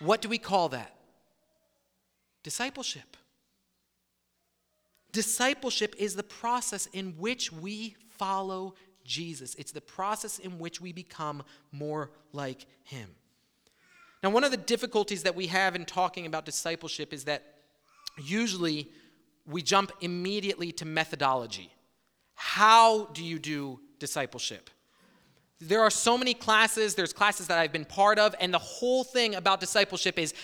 What 0.01 0.21
do 0.21 0.29
we 0.29 0.39
call 0.39 0.69
that? 0.71 0.95
Discipleship. 2.43 3.17
Discipleship 5.13 5.95
is 5.99 6.15
the 6.15 6.23
process 6.23 6.87
in 6.93 7.15
which 7.19 7.51
we 7.51 7.97
follow 8.19 8.75
Jesus. 9.05 9.55
It's 9.55 9.73
the 9.73 9.81
process 9.81 10.39
in 10.39 10.59
which 10.59 10.81
we 10.81 10.93
become 10.93 11.43
more 11.73 12.11
like 12.33 12.67
him. 12.83 13.09
Now, 14.23 14.31
one 14.31 14.45
of 14.45 14.51
the 14.51 14.57
difficulties 14.57 15.23
that 15.23 15.35
we 15.35 15.47
have 15.47 15.77
in 15.77 15.85
talking 15.85 16.27
about 16.27 16.45
discipleship 16.45 17.13
is 17.13 17.25
that 17.25 17.43
usually 18.23 18.91
we 19.47 19.63
jump 19.63 19.93
immediately 20.01 20.73
to 20.73 20.85
methodology. 20.85 21.73
How 22.35 23.07
do 23.07 23.25
you 23.25 23.39
do 23.39 23.81
discipleship? 23.99 24.71
There 25.61 25.81
are 25.81 25.91
so 25.91 26.19
many 26.19 26.35
classes, 26.35 26.95
there's 26.95 27.13
classes 27.13 27.47
that 27.47 27.59
I've 27.59 27.73
been 27.73 27.87
part 27.87 28.19
of, 28.19 28.35
and 28.41 28.53
the 28.53 28.59
whole 28.59 29.05
thing 29.05 29.35
about 29.35 29.61
discipleship 29.61 30.19
is 30.19 30.35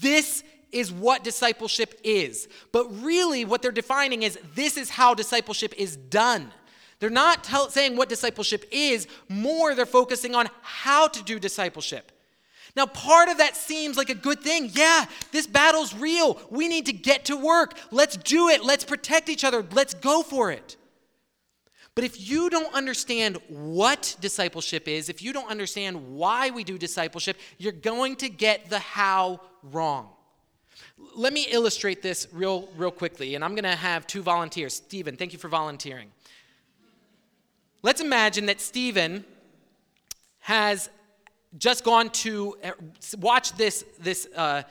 this 0.00 0.42
is 0.70 0.90
what 0.90 1.22
discipleship 1.22 2.00
is. 2.02 2.48
But 2.72 2.86
really, 3.02 3.44
what 3.44 3.60
they're 3.60 3.70
defining 3.70 4.22
is 4.22 4.38
this 4.54 4.78
is 4.78 4.88
how 4.88 5.12
discipleship 5.12 5.74
is 5.76 5.96
done. 5.96 6.50
They're 6.98 7.10
not 7.10 7.44
tell, 7.44 7.68
saying 7.68 7.96
what 7.96 8.08
discipleship 8.08 8.64
is, 8.70 9.06
more, 9.28 9.74
they're 9.74 9.84
focusing 9.84 10.34
on 10.34 10.48
how 10.62 11.08
to 11.08 11.22
do 11.22 11.38
discipleship. 11.38 12.10
Now, 12.74 12.86
part 12.86 13.28
of 13.28 13.38
that 13.38 13.54
seems 13.54 13.98
like 13.98 14.08
a 14.08 14.14
good 14.14 14.40
thing. 14.40 14.70
Yeah, 14.72 15.04
this 15.30 15.46
battle's 15.46 15.94
real. 15.94 16.40
We 16.48 16.68
need 16.68 16.86
to 16.86 16.92
get 16.94 17.26
to 17.26 17.36
work. 17.36 17.78
Let's 17.90 18.16
do 18.16 18.48
it. 18.48 18.64
Let's 18.64 18.84
protect 18.84 19.28
each 19.28 19.44
other. 19.44 19.62
Let's 19.72 19.92
go 19.92 20.22
for 20.22 20.50
it. 20.50 20.76
But 21.94 22.04
if 22.04 22.28
you 22.30 22.48
don't 22.48 22.74
understand 22.74 23.38
what 23.48 24.16
discipleship 24.20 24.88
is, 24.88 25.08
if 25.08 25.22
you 25.22 25.32
don't 25.32 25.50
understand 25.50 26.14
why 26.16 26.50
we 26.50 26.64
do 26.64 26.78
discipleship, 26.78 27.36
you're 27.58 27.72
going 27.72 28.16
to 28.16 28.30
get 28.30 28.70
the 28.70 28.78
how 28.78 29.40
wrong. 29.62 30.08
Let 31.14 31.34
me 31.34 31.46
illustrate 31.50 32.00
this 32.00 32.28
real, 32.32 32.68
real 32.76 32.90
quickly, 32.90 33.34
and 33.34 33.44
I'm 33.44 33.54
going 33.54 33.64
to 33.64 33.76
have 33.76 34.06
two 34.06 34.22
volunteers. 34.22 34.74
Stephen, 34.74 35.16
thank 35.16 35.34
you 35.34 35.38
for 35.38 35.48
volunteering. 35.48 36.10
Let's 37.82 38.00
imagine 38.00 38.46
that 38.46 38.60
Stephen 38.60 39.24
has 40.38 40.88
just 41.58 41.84
gone 41.84 42.08
to 42.10 42.56
watch 43.18 43.52
this, 43.56 43.84
this, 44.00 44.26
uh, 44.34 44.62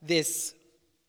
this 0.00 0.54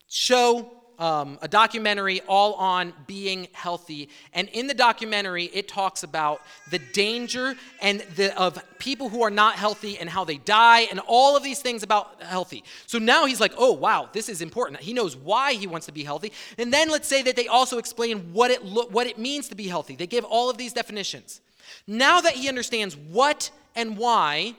show 0.09 0.69
um, 1.01 1.39
a 1.41 1.47
documentary 1.47 2.21
all 2.27 2.53
on 2.53 2.93
being 3.07 3.47
healthy. 3.53 4.07
And 4.33 4.47
in 4.49 4.67
the 4.67 4.75
documentary, 4.75 5.45
it 5.45 5.67
talks 5.67 6.03
about 6.03 6.43
the 6.69 6.77
danger 6.77 7.55
and 7.81 8.01
the, 8.15 8.39
of 8.39 8.63
people 8.77 9.09
who 9.09 9.23
are 9.23 9.31
not 9.31 9.55
healthy 9.55 9.97
and 9.97 10.07
how 10.07 10.23
they 10.23 10.37
die 10.37 10.81
and 10.81 11.01
all 11.07 11.35
of 11.35 11.41
these 11.41 11.59
things 11.59 11.81
about 11.81 12.21
healthy. 12.21 12.63
So 12.85 12.99
now 12.99 13.25
he's 13.25 13.41
like, 13.41 13.53
oh, 13.57 13.71
wow, 13.71 14.09
this 14.13 14.29
is 14.29 14.43
important. 14.43 14.79
He 14.79 14.93
knows 14.93 15.17
why 15.17 15.53
he 15.53 15.65
wants 15.65 15.87
to 15.87 15.91
be 15.91 16.03
healthy. 16.03 16.31
And 16.59 16.71
then 16.71 16.87
let's 16.89 17.07
say 17.07 17.23
that 17.23 17.35
they 17.35 17.47
also 17.47 17.79
explain 17.79 18.31
what 18.31 18.51
it, 18.51 18.63
lo- 18.63 18.87
what 18.91 19.07
it 19.07 19.17
means 19.17 19.49
to 19.49 19.55
be 19.55 19.67
healthy. 19.67 19.95
They 19.95 20.07
give 20.07 20.23
all 20.23 20.51
of 20.51 20.57
these 20.57 20.71
definitions. 20.71 21.41
Now 21.87 22.21
that 22.21 22.33
he 22.33 22.47
understands 22.47 22.95
what 22.95 23.49
and 23.75 23.97
why, 23.97 24.53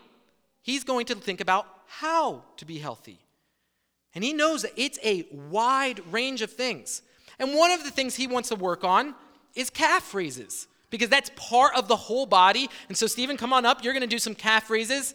he's 0.60 0.82
going 0.82 1.06
to 1.06 1.14
think 1.14 1.40
about 1.40 1.68
how 1.86 2.42
to 2.56 2.64
be 2.64 2.78
healthy. 2.78 3.20
And 4.14 4.22
he 4.22 4.32
knows 4.32 4.62
that 4.62 4.72
it's 4.76 4.98
a 5.02 5.26
wide 5.32 6.00
range 6.12 6.42
of 6.42 6.50
things. 6.50 7.02
And 7.38 7.54
one 7.54 7.70
of 7.70 7.84
the 7.84 7.90
things 7.90 8.14
he 8.14 8.26
wants 8.26 8.50
to 8.50 8.56
work 8.56 8.84
on 8.84 9.14
is 9.54 9.70
calf 9.70 10.14
raises 10.14 10.66
because 10.90 11.08
that's 11.08 11.30
part 11.36 11.74
of 11.74 11.88
the 11.88 11.96
whole 11.96 12.26
body. 12.26 12.68
And 12.88 12.96
so, 12.96 13.06
Stephen, 13.06 13.36
come 13.36 13.52
on 13.52 13.64
up. 13.64 13.82
You're 13.82 13.94
going 13.94 14.02
to 14.02 14.06
do 14.06 14.18
some 14.18 14.34
calf 14.34 14.70
raises. 14.70 15.14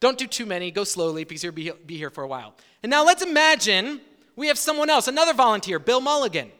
Don't 0.00 0.18
do 0.18 0.26
too 0.26 0.46
many, 0.46 0.70
go 0.70 0.84
slowly 0.84 1.24
because 1.24 1.42
you'll 1.42 1.52
be, 1.52 1.72
be 1.86 1.96
here 1.96 2.10
for 2.10 2.22
a 2.22 2.28
while. 2.28 2.54
And 2.82 2.90
now 2.90 3.04
let's 3.04 3.22
imagine 3.22 4.00
we 4.36 4.46
have 4.46 4.58
someone 4.58 4.90
else, 4.90 5.08
another 5.08 5.34
volunteer, 5.34 5.78
Bill 5.78 6.00
Mulligan. 6.00 6.52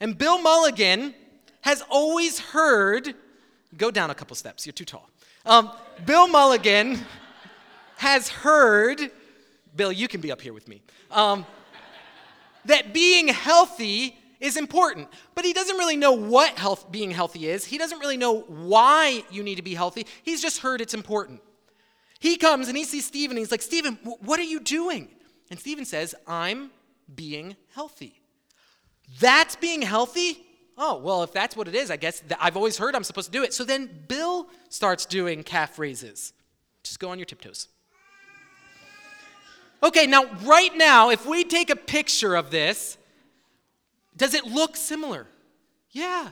And 0.00 0.16
Bill 0.16 0.40
Mulligan 0.40 1.14
has 1.62 1.82
always 1.90 2.38
heard 2.38 3.14
Go 3.76 3.90
down 3.90 4.10
a 4.10 4.14
couple 4.14 4.34
steps. 4.34 4.64
You're 4.66 4.72
too 4.72 4.84
tall. 4.84 5.10
Um, 5.44 5.70
Bill 6.06 6.26
Mulligan 6.26 6.98
has 7.96 8.28
heard, 8.28 9.10
Bill, 9.76 9.92
you 9.92 10.08
can 10.08 10.20
be 10.20 10.32
up 10.32 10.40
here 10.40 10.52
with 10.52 10.68
me, 10.68 10.82
um, 11.10 11.46
that 12.64 12.92
being 12.92 13.28
healthy 13.28 14.18
is 14.40 14.56
important. 14.56 15.08
But 15.34 15.44
he 15.44 15.52
doesn't 15.52 15.76
really 15.76 15.96
know 15.96 16.12
what 16.12 16.58
health, 16.58 16.90
being 16.90 17.10
healthy 17.10 17.48
is. 17.48 17.64
He 17.64 17.78
doesn't 17.78 17.98
really 17.98 18.16
know 18.16 18.40
why 18.40 19.24
you 19.30 19.42
need 19.42 19.56
to 19.56 19.62
be 19.62 19.74
healthy. 19.74 20.06
He's 20.22 20.42
just 20.42 20.60
heard 20.60 20.80
it's 20.80 20.94
important. 20.94 21.40
He 22.20 22.36
comes 22.36 22.68
and 22.68 22.76
he 22.76 22.84
sees 22.84 23.06
Stephen 23.06 23.36
and 23.36 23.38
he's 23.38 23.50
like, 23.50 23.62
Stephen, 23.62 23.98
what 24.02 24.40
are 24.40 24.44
you 24.44 24.60
doing? 24.60 25.08
And 25.50 25.58
Stephen 25.58 25.84
says, 25.84 26.14
I'm 26.26 26.70
being 27.14 27.56
healthy. 27.74 28.20
That's 29.20 29.56
being 29.56 29.82
healthy? 29.82 30.44
Oh, 30.76 30.98
well, 30.98 31.22
if 31.22 31.32
that's 31.32 31.56
what 31.56 31.66
it 31.66 31.74
is, 31.74 31.90
I 31.90 31.96
guess 31.96 32.22
I've 32.40 32.56
always 32.56 32.76
heard 32.76 32.94
I'm 32.94 33.04
supposed 33.04 33.32
to 33.32 33.32
do 33.32 33.42
it. 33.42 33.54
So 33.54 33.64
then 33.64 33.88
Bill 34.06 34.48
starts 34.68 35.06
doing 35.06 35.42
calf 35.42 35.78
raises. 35.78 36.32
Just 36.84 37.00
go 37.00 37.10
on 37.10 37.18
your 37.18 37.26
tiptoes. 37.26 37.68
Okay, 39.82 40.06
now, 40.06 40.24
right 40.44 40.76
now, 40.76 41.10
if 41.10 41.24
we 41.24 41.44
take 41.44 41.70
a 41.70 41.76
picture 41.76 42.34
of 42.34 42.50
this, 42.50 42.98
does 44.16 44.34
it 44.34 44.44
look 44.44 44.76
similar? 44.76 45.26
Yeah. 45.92 46.30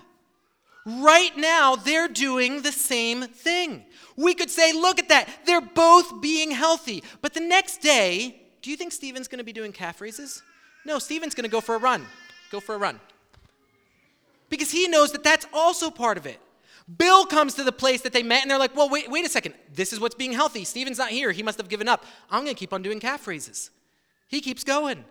Right 0.84 1.36
now, 1.36 1.76
they're 1.76 2.08
doing 2.08 2.62
the 2.62 2.72
same 2.72 3.22
thing. 3.22 3.84
We 4.16 4.34
could 4.34 4.50
say, 4.50 4.72
look 4.72 4.98
at 4.98 5.08
that. 5.08 5.28
They're 5.44 5.60
both 5.60 6.20
being 6.20 6.50
healthy. 6.50 7.02
But 7.22 7.34
the 7.34 7.40
next 7.40 7.78
day, 7.78 8.40
do 8.62 8.70
you 8.70 8.76
think 8.76 8.92
Stephen's 8.92 9.28
going 9.28 9.38
to 9.38 9.44
be 9.44 9.52
doing 9.52 9.72
calf 9.72 10.00
raises? 10.00 10.42
No, 10.84 10.98
Stephen's 10.98 11.34
going 11.34 11.44
to 11.44 11.50
go 11.50 11.60
for 11.60 11.74
a 11.74 11.78
run. 11.78 12.06
Go 12.50 12.60
for 12.60 12.74
a 12.74 12.78
run. 12.78 13.00
Because 14.48 14.70
he 14.70 14.88
knows 14.88 15.12
that 15.12 15.24
that's 15.24 15.46
also 15.52 15.90
part 15.90 16.18
of 16.18 16.26
it. 16.26 16.40
Bill 16.94 17.26
comes 17.26 17.54
to 17.54 17.64
the 17.64 17.72
place 17.72 18.02
that 18.02 18.12
they 18.12 18.22
met 18.22 18.42
and 18.42 18.50
they're 18.50 18.58
like, 18.58 18.76
well, 18.76 18.88
wait, 18.88 19.10
wait 19.10 19.26
a 19.26 19.28
second. 19.28 19.54
This 19.72 19.92
is 19.92 19.98
what's 19.98 20.14
being 20.14 20.32
healthy. 20.32 20.64
Stephen's 20.64 20.98
not 20.98 21.10
here. 21.10 21.32
He 21.32 21.42
must 21.42 21.58
have 21.58 21.68
given 21.68 21.88
up. 21.88 22.04
I'm 22.30 22.44
going 22.44 22.54
to 22.54 22.58
keep 22.58 22.72
on 22.72 22.82
doing 22.82 23.00
calf 23.00 23.26
raises. 23.26 23.70
He 24.28 24.40
keeps 24.40 24.62
going. 24.62 25.04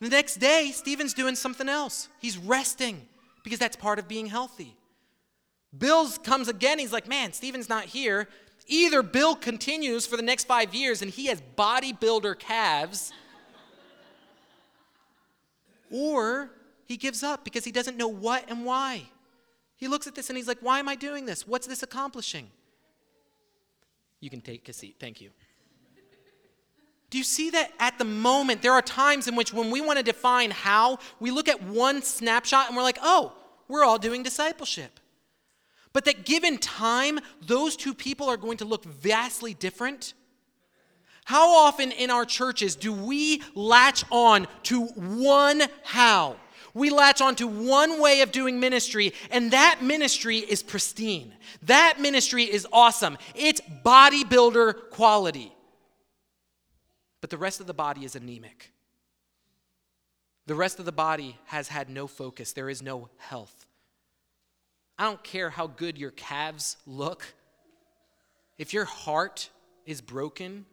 The 0.00 0.08
next 0.08 0.36
day, 0.36 0.72
Stephen's 0.74 1.14
doing 1.14 1.36
something 1.36 1.68
else. 1.68 2.08
He's 2.20 2.36
resting 2.36 3.06
because 3.44 3.58
that's 3.58 3.76
part 3.76 3.98
of 3.98 4.08
being 4.08 4.26
healthy. 4.26 4.76
Bill 5.76 6.08
comes 6.10 6.48
again. 6.48 6.78
He's 6.78 6.92
like, 6.92 7.08
man, 7.08 7.32
Stephen's 7.32 7.68
not 7.68 7.84
here. 7.84 8.28
Either 8.66 9.02
Bill 9.02 9.34
continues 9.34 10.06
for 10.06 10.16
the 10.16 10.22
next 10.22 10.44
five 10.44 10.74
years 10.74 11.02
and 11.02 11.10
he 11.10 11.26
has 11.26 11.42
bodybuilder 11.56 12.38
calves, 12.38 13.12
or 15.90 16.50
he 16.86 16.96
gives 16.96 17.22
up 17.22 17.44
because 17.44 17.64
he 17.64 17.72
doesn't 17.72 17.96
know 17.96 18.08
what 18.08 18.44
and 18.48 18.64
why. 18.64 19.08
He 19.80 19.88
looks 19.88 20.06
at 20.06 20.14
this 20.14 20.28
and 20.28 20.36
he's 20.36 20.46
like, 20.46 20.58
Why 20.60 20.78
am 20.78 20.88
I 20.88 20.94
doing 20.94 21.24
this? 21.24 21.48
What's 21.48 21.66
this 21.66 21.82
accomplishing? 21.82 22.48
You 24.20 24.28
can 24.28 24.42
take 24.42 24.68
a 24.68 24.74
seat. 24.74 24.96
Thank 25.00 25.22
you. 25.22 25.30
Do 27.08 27.18
you 27.18 27.24
see 27.24 27.50
that 27.50 27.72
at 27.80 27.98
the 27.98 28.04
moment, 28.04 28.62
there 28.62 28.72
are 28.72 28.82
times 28.82 29.26
in 29.26 29.34
which 29.34 29.52
when 29.52 29.70
we 29.70 29.80
want 29.80 29.98
to 29.98 30.04
define 30.04 30.52
how, 30.52 30.98
we 31.18 31.32
look 31.32 31.48
at 31.48 31.60
one 31.60 32.02
snapshot 32.02 32.68
and 32.68 32.76
we're 32.76 32.84
like, 32.84 32.98
oh, 33.02 33.32
we're 33.66 33.82
all 33.82 33.98
doing 33.98 34.22
discipleship. 34.22 35.00
But 35.92 36.04
that 36.04 36.24
given 36.24 36.58
time, 36.58 37.18
those 37.40 37.74
two 37.74 37.94
people 37.94 38.28
are 38.28 38.36
going 38.36 38.58
to 38.58 38.64
look 38.64 38.84
vastly 38.84 39.54
different. 39.54 40.14
How 41.24 41.50
often 41.66 41.90
in 41.90 42.10
our 42.10 42.24
churches 42.24 42.76
do 42.76 42.92
we 42.92 43.42
latch 43.56 44.04
on 44.10 44.46
to 44.64 44.86
one 44.86 45.62
how? 45.82 46.36
We 46.74 46.90
latch 46.90 47.20
onto 47.20 47.46
one 47.46 48.00
way 48.00 48.20
of 48.20 48.32
doing 48.32 48.60
ministry, 48.60 49.12
and 49.30 49.50
that 49.52 49.80
ministry 49.82 50.38
is 50.38 50.62
pristine. 50.62 51.34
That 51.62 52.00
ministry 52.00 52.44
is 52.44 52.66
awesome. 52.72 53.18
It's 53.34 53.60
bodybuilder 53.84 54.90
quality. 54.90 55.52
But 57.20 57.30
the 57.30 57.38
rest 57.38 57.60
of 57.60 57.66
the 57.66 57.74
body 57.74 58.04
is 58.04 58.16
anemic. 58.16 58.72
The 60.46 60.54
rest 60.54 60.78
of 60.78 60.84
the 60.84 60.92
body 60.92 61.38
has 61.46 61.68
had 61.68 61.90
no 61.90 62.06
focus, 62.06 62.52
there 62.52 62.70
is 62.70 62.82
no 62.82 63.08
health. 63.18 63.66
I 64.98 65.04
don't 65.04 65.22
care 65.22 65.50
how 65.50 65.66
good 65.66 65.96
your 65.96 66.10
calves 66.10 66.76
look. 66.86 67.24
If 68.58 68.74
your 68.74 68.84
heart 68.84 69.48
is 69.86 70.00
broken, 70.00 70.66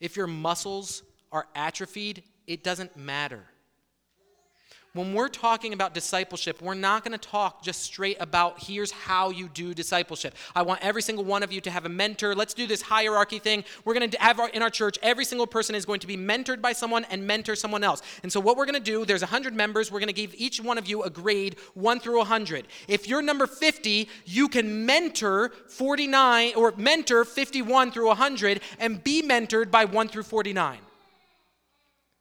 if 0.00 0.16
your 0.16 0.26
muscles 0.26 1.02
are 1.30 1.46
atrophied, 1.54 2.22
it 2.46 2.64
doesn't 2.64 2.96
matter 2.96 3.44
when 4.96 5.12
we're 5.12 5.28
talking 5.28 5.72
about 5.72 5.94
discipleship, 5.94 6.60
we're 6.62 6.74
not 6.74 7.04
going 7.04 7.16
to 7.18 7.28
talk 7.28 7.62
just 7.62 7.82
straight 7.82 8.16
about 8.20 8.62
here's 8.62 8.90
how 8.90 9.30
you 9.30 9.48
do 9.48 9.74
discipleship. 9.74 10.34
I 10.54 10.62
want 10.62 10.82
every 10.82 11.02
single 11.02 11.24
one 11.24 11.42
of 11.42 11.52
you 11.52 11.60
to 11.62 11.70
have 11.70 11.84
a 11.84 11.88
mentor. 11.88 12.34
Let's 12.34 12.54
do 12.54 12.66
this 12.66 12.82
hierarchy 12.82 13.38
thing. 13.38 13.64
We're 13.84 13.94
going 13.94 14.10
to 14.10 14.20
have 14.20 14.40
our, 14.40 14.48
in 14.48 14.62
our 14.62 14.70
church, 14.70 14.98
every 15.02 15.24
single 15.24 15.46
person 15.46 15.74
is 15.74 15.84
going 15.84 16.00
to 16.00 16.06
be 16.06 16.16
mentored 16.16 16.60
by 16.60 16.72
someone 16.72 17.04
and 17.10 17.26
mentor 17.26 17.54
someone 17.54 17.84
else. 17.84 18.02
And 18.22 18.32
so, 18.32 18.40
what 18.40 18.56
we're 18.56 18.64
going 18.64 18.74
to 18.74 18.80
do, 18.80 19.04
there's 19.04 19.22
100 19.22 19.54
members. 19.54 19.90
We're 19.90 20.00
going 20.00 20.08
to 20.08 20.12
give 20.12 20.34
each 20.36 20.60
one 20.60 20.78
of 20.78 20.86
you 20.86 21.02
a 21.02 21.10
grade 21.10 21.56
1 21.74 22.00
through 22.00 22.18
100. 22.18 22.66
If 22.88 23.08
you're 23.08 23.22
number 23.22 23.46
50, 23.46 24.08
you 24.24 24.48
can 24.48 24.86
mentor 24.86 25.50
49 25.68 26.54
or 26.56 26.72
mentor 26.76 27.24
51 27.24 27.92
through 27.92 28.08
100 28.08 28.60
and 28.78 29.02
be 29.02 29.22
mentored 29.22 29.70
by 29.70 29.84
1 29.84 30.08
through 30.08 30.22
49. 30.22 30.78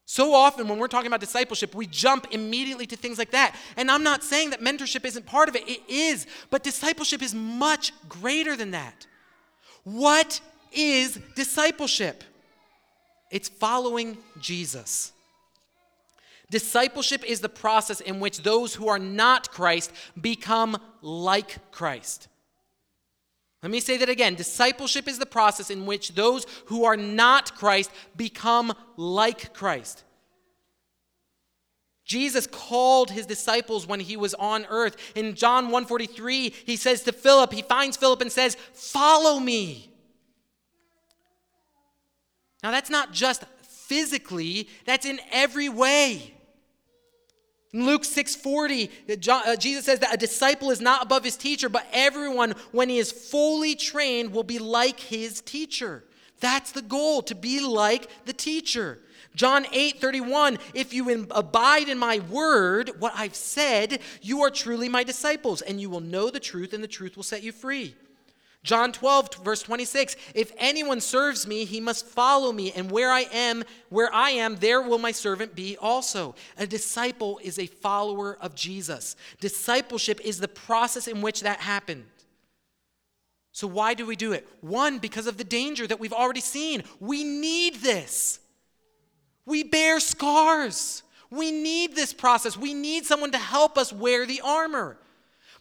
So 0.06 0.36
often, 0.36 0.68
when 0.68 0.78
we're 0.78 0.88
talking 0.88 1.08
about 1.08 1.20
discipleship, 1.20 1.74
we 1.74 1.88
jump 1.88 2.28
immediately 2.32 2.86
to 2.88 2.96
things 2.96 3.18
like 3.18 3.32
that. 3.32 3.56
And 3.76 3.90
I'm 3.90 4.04
not 4.04 4.24
saying 4.24 4.52
that 4.52 4.62
mentorship 4.62 5.04
isn't 5.04 5.26
part 5.26 5.50
of 5.50 5.56
it, 5.56 5.68
it 5.68 5.82
is. 5.88 6.28
But 6.52 6.64
discipleship 6.64 7.24
is 7.24 7.34
much 7.34 7.92
greater 8.08 8.56
than 8.56 8.72
that. 8.72 9.08
What 9.84 10.40
is 10.72 11.20
discipleship? 11.36 12.24
It's 13.32 13.50
following 13.50 14.18
Jesus. 14.40 15.12
Discipleship 16.52 17.24
is 17.24 17.40
the 17.40 17.50
process 17.50 18.00
in 18.00 18.20
which 18.20 18.44
those 18.44 18.76
who 18.76 18.88
are 18.88 19.00
not 19.00 19.52
Christ 19.52 19.92
become 20.20 20.78
like 21.02 21.72
Christ. 21.72 22.28
Let 23.66 23.72
me 23.72 23.80
say 23.80 23.98
that 23.98 24.10
again. 24.10 24.36
Discipleship 24.36 25.08
is 25.08 25.18
the 25.18 25.26
process 25.26 25.72
in 25.72 25.88
which 25.88 26.14
those 26.14 26.46
who 26.68 26.86
are 26.86 26.96
not 26.96 27.56
Christ 27.56 27.90
become 28.16 28.76
like 28.96 29.56
Christ. 29.56 30.04
Jesus 32.04 32.46
called 32.46 33.10
his 33.10 33.26
disciples 33.26 33.88
when 33.88 34.02
he 34.02 34.18
was 34.18 34.36
on 34.36 34.68
earth. 34.70 34.98
In 35.16 35.34
John 35.34 35.72
1:43, 35.72 36.54
he 36.64 36.76
says 36.76 37.02
to 37.06 37.12
Philip, 37.12 37.54
he 37.54 37.64
finds 37.64 37.98
Philip 37.98 38.22
and 38.22 38.32
says, 38.32 38.56
"Follow 38.74 39.40
me." 39.40 39.92
Now 42.62 42.70
that's 42.70 42.92
not 42.92 43.14
just 43.14 43.46
physically, 43.64 44.70
that's 44.86 45.08
in 45.08 45.20
every 45.32 45.70
way. 45.70 46.35
In 47.76 47.86
Luke 47.86 48.06
6:40, 48.06 48.90
uh, 49.30 49.58
Jesus 49.58 49.84
says 49.84 50.00
that 50.00 50.14
a 50.14 50.18
disciple 50.18 50.72
is 50.72 50.80
not 50.80 51.04
above 51.04 51.26
his 51.26 51.36
teacher, 51.36 51.68
but 51.68 51.86
everyone 51.92 52.56
when 52.72 52.88
he 52.88 53.00
is 53.00 53.12
fully 53.12 53.76
trained 53.76 54.32
will 54.32 54.44
be 54.44 54.60
like 54.60 54.98
his 54.98 55.42
teacher. 55.42 56.06
That's 56.40 56.72
the 56.72 56.82
goal, 56.82 57.22
to 57.24 57.36
be 57.36 57.60
like 57.60 58.08
the 58.26 58.32
teacher. 58.32 59.00
John 59.36 59.66
8, 59.74 60.00
31, 60.00 60.58
if 60.74 60.94
you 60.94 61.28
abide 61.32 61.90
in 61.90 61.98
my 61.98 62.20
word, 62.30 62.92
what 63.00 63.12
I've 63.14 63.36
said, 63.36 64.00
you 64.22 64.42
are 64.44 64.50
truly 64.50 64.88
my 64.88 65.04
disciples, 65.04 65.62
and 65.62 65.82
you 65.82 65.90
will 65.90 66.00
know 66.00 66.30
the 66.30 66.40
truth, 66.40 66.72
and 66.72 66.82
the 66.82 66.88
truth 66.88 67.18
will 67.18 67.24
set 67.24 67.44
you 67.44 67.52
free. 67.52 67.94
John 68.66 68.92
12, 68.92 69.36
verse 69.36 69.62
26, 69.62 70.16
if 70.34 70.52
anyone 70.58 71.00
serves 71.00 71.46
me, 71.46 71.66
he 71.66 71.80
must 71.80 72.08
follow 72.08 72.52
me, 72.52 72.72
and 72.72 72.90
where 72.90 73.12
I 73.12 73.22
am, 73.32 73.64
where 73.90 74.12
I 74.12 74.32
am, 74.32 74.56
there 74.56 74.82
will 74.82 74.98
my 74.98 75.12
servant 75.12 75.56
be 75.56 75.78
also. 75.78 76.34
A 76.58 76.66
disciple 76.66 77.40
is 77.44 77.60
a 77.60 77.68
follower 77.68 78.40
of 78.42 78.56
Jesus. 78.56 79.16
Discipleship 79.40 80.20
is 80.24 80.40
the 80.40 80.48
process 80.48 81.08
in 81.08 81.22
which 81.22 81.42
that 81.42 81.60
happened. 81.60 82.06
So, 83.52 83.68
why 83.68 83.94
do 83.94 84.06
we 84.08 84.16
do 84.16 84.34
it? 84.34 84.48
One, 84.62 84.98
because 84.98 85.28
of 85.28 85.38
the 85.38 85.44
danger 85.44 85.86
that 85.86 86.00
we've 86.00 86.12
already 86.12 86.42
seen. 86.42 86.84
We 87.00 87.24
need 87.24 87.76
this. 87.76 88.40
We 89.46 89.64
bear 89.64 90.00
scars. 90.00 91.04
We 91.30 91.52
need 91.52 91.96
this 91.96 92.14
process. 92.14 92.58
We 92.58 92.74
need 92.74 93.06
someone 93.06 93.32
to 93.32 93.38
help 93.38 93.78
us 93.78 93.94
wear 93.94 94.26
the 94.26 94.42
armor. 94.42 94.98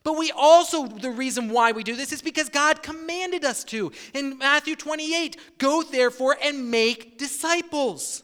But 0.04 0.18
we 0.18 0.30
also, 0.30 0.86
the 0.86 1.10
reason 1.10 1.48
why 1.48 1.72
we 1.72 1.82
do 1.82 1.96
this 1.96 2.12
is 2.12 2.20
because 2.20 2.50
God 2.50 2.82
commanded 2.82 3.42
us 3.42 3.64
to. 3.64 3.90
In 4.12 4.36
Matthew 4.36 4.76
28, 4.76 5.38
go 5.58 5.82
therefore 5.82 6.36
and 6.42 6.70
make 6.70 7.16
disciples. 7.18 8.22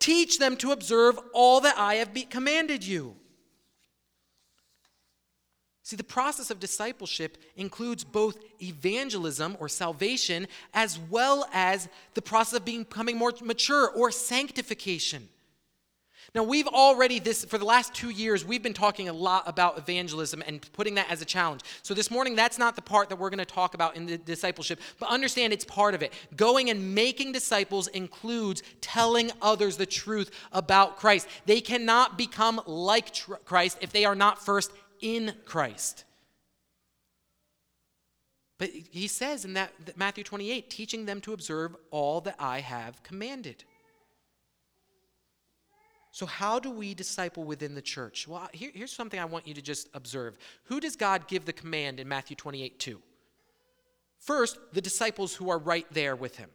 Teach 0.00 0.38
them 0.38 0.56
to 0.58 0.72
observe 0.72 1.18
all 1.32 1.60
that 1.60 1.78
I 1.78 1.94
have 1.94 2.10
commanded 2.28 2.84
you. 2.84 3.14
See, 5.84 5.96
the 5.96 6.02
process 6.02 6.50
of 6.50 6.58
discipleship 6.58 7.38
includes 7.56 8.02
both 8.04 8.38
evangelism 8.60 9.56
or 9.60 9.68
salvation 9.68 10.48
as 10.72 10.98
well 10.98 11.46
as 11.52 11.88
the 12.14 12.22
process 12.22 12.58
of 12.58 12.64
becoming 12.64 13.16
more 13.16 13.32
mature 13.42 13.90
or 13.90 14.10
sanctification. 14.10 15.28
Now, 16.34 16.42
we've 16.42 16.66
already, 16.66 17.20
this 17.20 17.44
for 17.44 17.58
the 17.58 17.64
last 17.64 17.94
two 17.94 18.10
years, 18.10 18.44
we've 18.44 18.62
been 18.62 18.74
talking 18.74 19.08
a 19.08 19.12
lot 19.12 19.44
about 19.46 19.78
evangelism 19.78 20.42
and 20.44 20.60
putting 20.72 20.96
that 20.96 21.08
as 21.08 21.22
a 21.22 21.24
challenge. 21.24 21.60
So, 21.82 21.94
this 21.94 22.10
morning, 22.10 22.34
that's 22.34 22.58
not 22.58 22.74
the 22.74 22.82
part 22.82 23.08
that 23.10 23.16
we're 23.16 23.30
going 23.30 23.38
to 23.38 23.44
talk 23.44 23.74
about 23.74 23.94
in 23.94 24.06
the 24.06 24.18
discipleship, 24.18 24.80
but 24.98 25.08
understand 25.10 25.52
it's 25.52 25.64
part 25.64 25.94
of 25.94 26.02
it. 26.02 26.12
Going 26.34 26.70
and 26.70 26.92
making 26.92 27.30
disciples 27.30 27.86
includes 27.86 28.64
telling 28.80 29.30
others 29.40 29.76
the 29.76 29.86
truth 29.86 30.32
about 30.50 30.96
Christ. 30.96 31.28
They 31.46 31.60
cannot 31.60 32.18
become 32.18 32.60
like 32.66 33.14
Christ 33.44 33.78
if 33.80 33.92
they 33.92 34.04
are 34.04 34.16
not 34.16 34.44
first 34.44 34.72
in 35.00 35.34
Christ. 35.44 36.02
But 38.58 38.70
he 38.70 39.06
says 39.06 39.44
in 39.44 39.54
that, 39.54 39.72
that 39.84 39.96
Matthew 39.96 40.24
28, 40.24 40.68
teaching 40.68 41.06
them 41.06 41.20
to 41.20 41.32
observe 41.32 41.76
all 41.92 42.20
that 42.22 42.36
I 42.40 42.58
have 42.58 43.04
commanded. 43.04 43.62
So, 46.14 46.26
how 46.26 46.60
do 46.60 46.70
we 46.70 46.94
disciple 46.94 47.42
within 47.42 47.74
the 47.74 47.82
church? 47.82 48.28
Well, 48.28 48.48
here, 48.52 48.70
here's 48.72 48.92
something 48.92 49.18
I 49.18 49.24
want 49.24 49.48
you 49.48 49.54
to 49.54 49.60
just 49.60 49.88
observe. 49.94 50.38
Who 50.66 50.78
does 50.78 50.94
God 50.94 51.26
give 51.26 51.44
the 51.44 51.52
command 51.52 51.98
in 51.98 52.06
Matthew 52.06 52.36
28 52.36 52.78
to? 52.78 53.02
First, 54.20 54.56
the 54.72 54.80
disciples 54.80 55.34
who 55.34 55.50
are 55.50 55.58
right 55.58 55.86
there 55.90 56.14
with 56.14 56.36
him. 56.36 56.50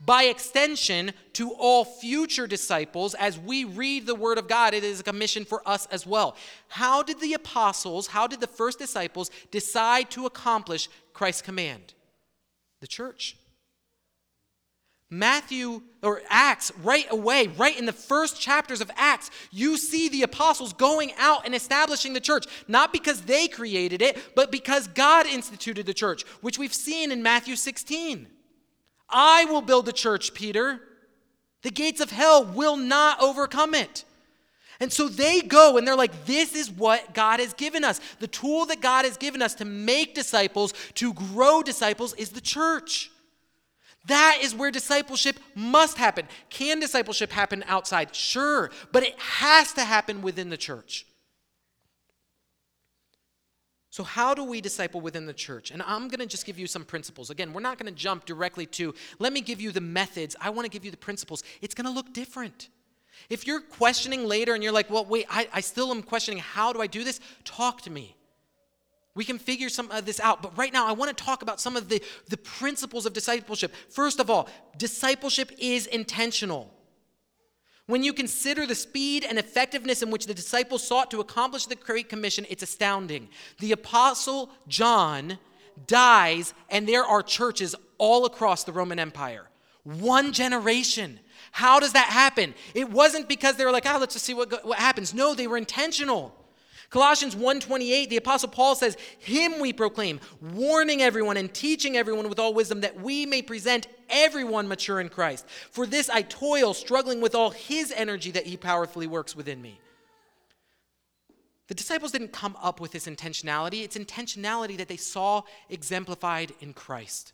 By 0.00 0.22
extension, 0.22 1.12
to 1.34 1.52
all 1.52 1.84
future 1.84 2.46
disciples, 2.46 3.12
as 3.12 3.38
we 3.38 3.64
read 3.66 4.06
the 4.06 4.14
Word 4.14 4.38
of 4.38 4.48
God, 4.48 4.72
it 4.72 4.84
is 4.84 5.00
a 5.00 5.04
commission 5.04 5.44
for 5.44 5.60
us 5.68 5.86
as 5.90 6.06
well. 6.06 6.34
How 6.68 7.02
did 7.02 7.20
the 7.20 7.34
apostles, 7.34 8.06
how 8.06 8.26
did 8.26 8.40
the 8.40 8.46
first 8.46 8.78
disciples 8.78 9.30
decide 9.50 10.10
to 10.12 10.24
accomplish 10.24 10.88
Christ's 11.12 11.42
command? 11.42 11.92
The 12.80 12.86
church. 12.86 13.36
Matthew 15.12 15.82
or 16.02 16.22
Acts, 16.30 16.72
right 16.82 17.06
away, 17.10 17.46
right 17.46 17.78
in 17.78 17.84
the 17.84 17.92
first 17.92 18.40
chapters 18.40 18.80
of 18.80 18.90
Acts, 18.96 19.30
you 19.50 19.76
see 19.76 20.08
the 20.08 20.22
apostles 20.22 20.72
going 20.72 21.12
out 21.18 21.44
and 21.44 21.54
establishing 21.54 22.14
the 22.14 22.20
church, 22.20 22.46
not 22.66 22.94
because 22.94 23.20
they 23.20 23.46
created 23.46 24.00
it, 24.00 24.34
but 24.34 24.50
because 24.50 24.88
God 24.88 25.26
instituted 25.26 25.84
the 25.84 25.92
church, 25.92 26.22
which 26.40 26.58
we've 26.58 26.72
seen 26.72 27.12
in 27.12 27.22
Matthew 27.22 27.56
16. 27.56 28.26
I 29.10 29.44
will 29.44 29.60
build 29.60 29.84
the 29.84 29.92
church, 29.92 30.32
Peter. 30.32 30.80
The 31.60 31.70
gates 31.70 32.00
of 32.00 32.10
hell 32.10 32.46
will 32.46 32.78
not 32.78 33.20
overcome 33.20 33.74
it. 33.74 34.06
And 34.80 34.90
so 34.90 35.08
they 35.08 35.42
go 35.42 35.76
and 35.76 35.86
they're 35.86 35.94
like, 35.94 36.24
this 36.24 36.56
is 36.56 36.70
what 36.70 37.12
God 37.12 37.38
has 37.38 37.52
given 37.52 37.84
us. 37.84 38.00
The 38.18 38.26
tool 38.26 38.64
that 38.66 38.80
God 38.80 39.04
has 39.04 39.18
given 39.18 39.42
us 39.42 39.54
to 39.56 39.66
make 39.66 40.14
disciples, 40.14 40.72
to 40.94 41.12
grow 41.12 41.62
disciples, 41.62 42.14
is 42.14 42.30
the 42.30 42.40
church. 42.40 43.11
That 44.06 44.38
is 44.42 44.54
where 44.54 44.70
discipleship 44.70 45.38
must 45.54 45.96
happen. 45.96 46.26
Can 46.50 46.80
discipleship 46.80 47.30
happen 47.30 47.64
outside? 47.68 48.14
Sure, 48.14 48.70
but 48.90 49.02
it 49.02 49.18
has 49.18 49.72
to 49.74 49.84
happen 49.84 50.22
within 50.22 50.50
the 50.50 50.56
church. 50.56 51.06
So, 53.90 54.02
how 54.02 54.32
do 54.32 54.42
we 54.42 54.62
disciple 54.62 55.02
within 55.02 55.26
the 55.26 55.34
church? 55.34 55.70
And 55.70 55.82
I'm 55.82 56.08
going 56.08 56.20
to 56.20 56.26
just 56.26 56.46
give 56.46 56.58
you 56.58 56.66
some 56.66 56.82
principles. 56.82 57.28
Again, 57.28 57.52
we're 57.52 57.60
not 57.60 57.78
going 57.78 57.92
to 57.92 57.98
jump 57.98 58.24
directly 58.24 58.64
to, 58.66 58.94
let 59.18 59.34
me 59.34 59.42
give 59.42 59.60
you 59.60 59.70
the 59.70 59.82
methods. 59.82 60.34
I 60.40 60.48
want 60.48 60.64
to 60.64 60.70
give 60.70 60.84
you 60.84 60.90
the 60.90 60.96
principles. 60.96 61.44
It's 61.60 61.74
going 61.74 61.84
to 61.84 61.92
look 61.92 62.12
different. 62.14 62.70
If 63.28 63.46
you're 63.46 63.60
questioning 63.60 64.26
later 64.26 64.54
and 64.54 64.62
you're 64.62 64.72
like, 64.72 64.90
well, 64.90 65.04
wait, 65.04 65.26
I, 65.28 65.46
I 65.52 65.60
still 65.60 65.90
am 65.90 66.02
questioning, 66.02 66.40
how 66.40 66.72
do 66.72 66.80
I 66.80 66.86
do 66.86 67.04
this? 67.04 67.20
Talk 67.44 67.82
to 67.82 67.90
me. 67.90 68.16
We 69.14 69.24
can 69.24 69.38
figure 69.38 69.68
some 69.68 69.90
of 69.90 70.06
this 70.06 70.20
out. 70.20 70.42
But 70.42 70.56
right 70.56 70.72
now, 70.72 70.86
I 70.86 70.92
want 70.92 71.16
to 71.16 71.24
talk 71.24 71.42
about 71.42 71.60
some 71.60 71.76
of 71.76 71.88
the, 71.88 72.02
the 72.28 72.38
principles 72.38 73.04
of 73.04 73.12
discipleship. 73.12 73.74
First 73.90 74.20
of 74.20 74.30
all, 74.30 74.48
discipleship 74.78 75.52
is 75.58 75.86
intentional. 75.86 76.72
When 77.86 78.02
you 78.02 78.12
consider 78.12 78.64
the 78.64 78.74
speed 78.74 79.24
and 79.28 79.38
effectiveness 79.38 80.02
in 80.02 80.10
which 80.10 80.26
the 80.26 80.34
disciples 80.34 80.86
sought 80.86 81.10
to 81.10 81.20
accomplish 81.20 81.66
the 81.66 81.74
Great 81.74 82.08
Commission, 82.08 82.46
it's 82.48 82.62
astounding. 82.62 83.28
The 83.58 83.72
Apostle 83.72 84.50
John 84.68 85.38
dies, 85.86 86.54
and 86.70 86.88
there 86.88 87.04
are 87.04 87.22
churches 87.22 87.74
all 87.98 88.24
across 88.24 88.64
the 88.64 88.72
Roman 88.72 88.98
Empire. 88.98 89.48
One 89.84 90.32
generation. 90.32 91.18
How 91.50 91.80
does 91.80 91.92
that 91.92 92.06
happen? 92.06 92.54
It 92.72 92.88
wasn't 92.90 93.28
because 93.28 93.56
they 93.56 93.64
were 93.64 93.72
like, 93.72 93.84
oh, 93.86 93.98
let's 93.98 94.14
just 94.14 94.24
see 94.24 94.32
what, 94.32 94.64
what 94.64 94.78
happens. 94.78 95.12
No, 95.12 95.34
they 95.34 95.48
were 95.48 95.58
intentional. 95.58 96.34
Colossians 96.92 97.34
1:28 97.34 98.10
the 98.10 98.18
apostle 98.18 98.50
Paul 98.50 98.76
says, 98.76 98.98
"Him 99.18 99.60
we 99.60 99.72
proclaim, 99.72 100.20
warning 100.42 101.00
everyone 101.00 101.38
and 101.38 101.52
teaching 101.52 101.96
everyone 101.96 102.28
with 102.28 102.38
all 102.38 102.52
wisdom 102.52 102.82
that 102.82 103.00
we 103.00 103.24
may 103.24 103.40
present 103.40 103.86
everyone 104.10 104.68
mature 104.68 105.00
in 105.00 105.08
Christ. 105.08 105.46
For 105.70 105.86
this 105.86 106.10
I 106.10 106.20
toil, 106.20 106.74
struggling 106.74 107.22
with 107.22 107.34
all 107.34 107.50
his 107.50 107.92
energy 107.92 108.30
that 108.32 108.44
he 108.44 108.58
powerfully 108.58 109.06
works 109.06 109.34
within 109.34 109.62
me." 109.62 109.80
The 111.68 111.74
disciples 111.74 112.12
didn't 112.12 112.34
come 112.34 112.56
up 112.60 112.78
with 112.78 112.92
this 112.92 113.06
intentionality. 113.06 113.82
It's 113.84 113.96
intentionality 113.96 114.76
that 114.76 114.88
they 114.88 114.98
saw 114.98 115.44
exemplified 115.70 116.54
in 116.60 116.74
Christ. 116.74 117.32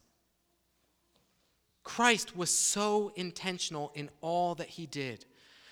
Christ 1.83 2.37
was 2.37 2.57
so 2.57 3.09
intentional 3.17 3.91
in 3.97 4.09
all 4.21 4.55
that 4.55 4.69
he 4.69 4.87
did. 4.87 5.25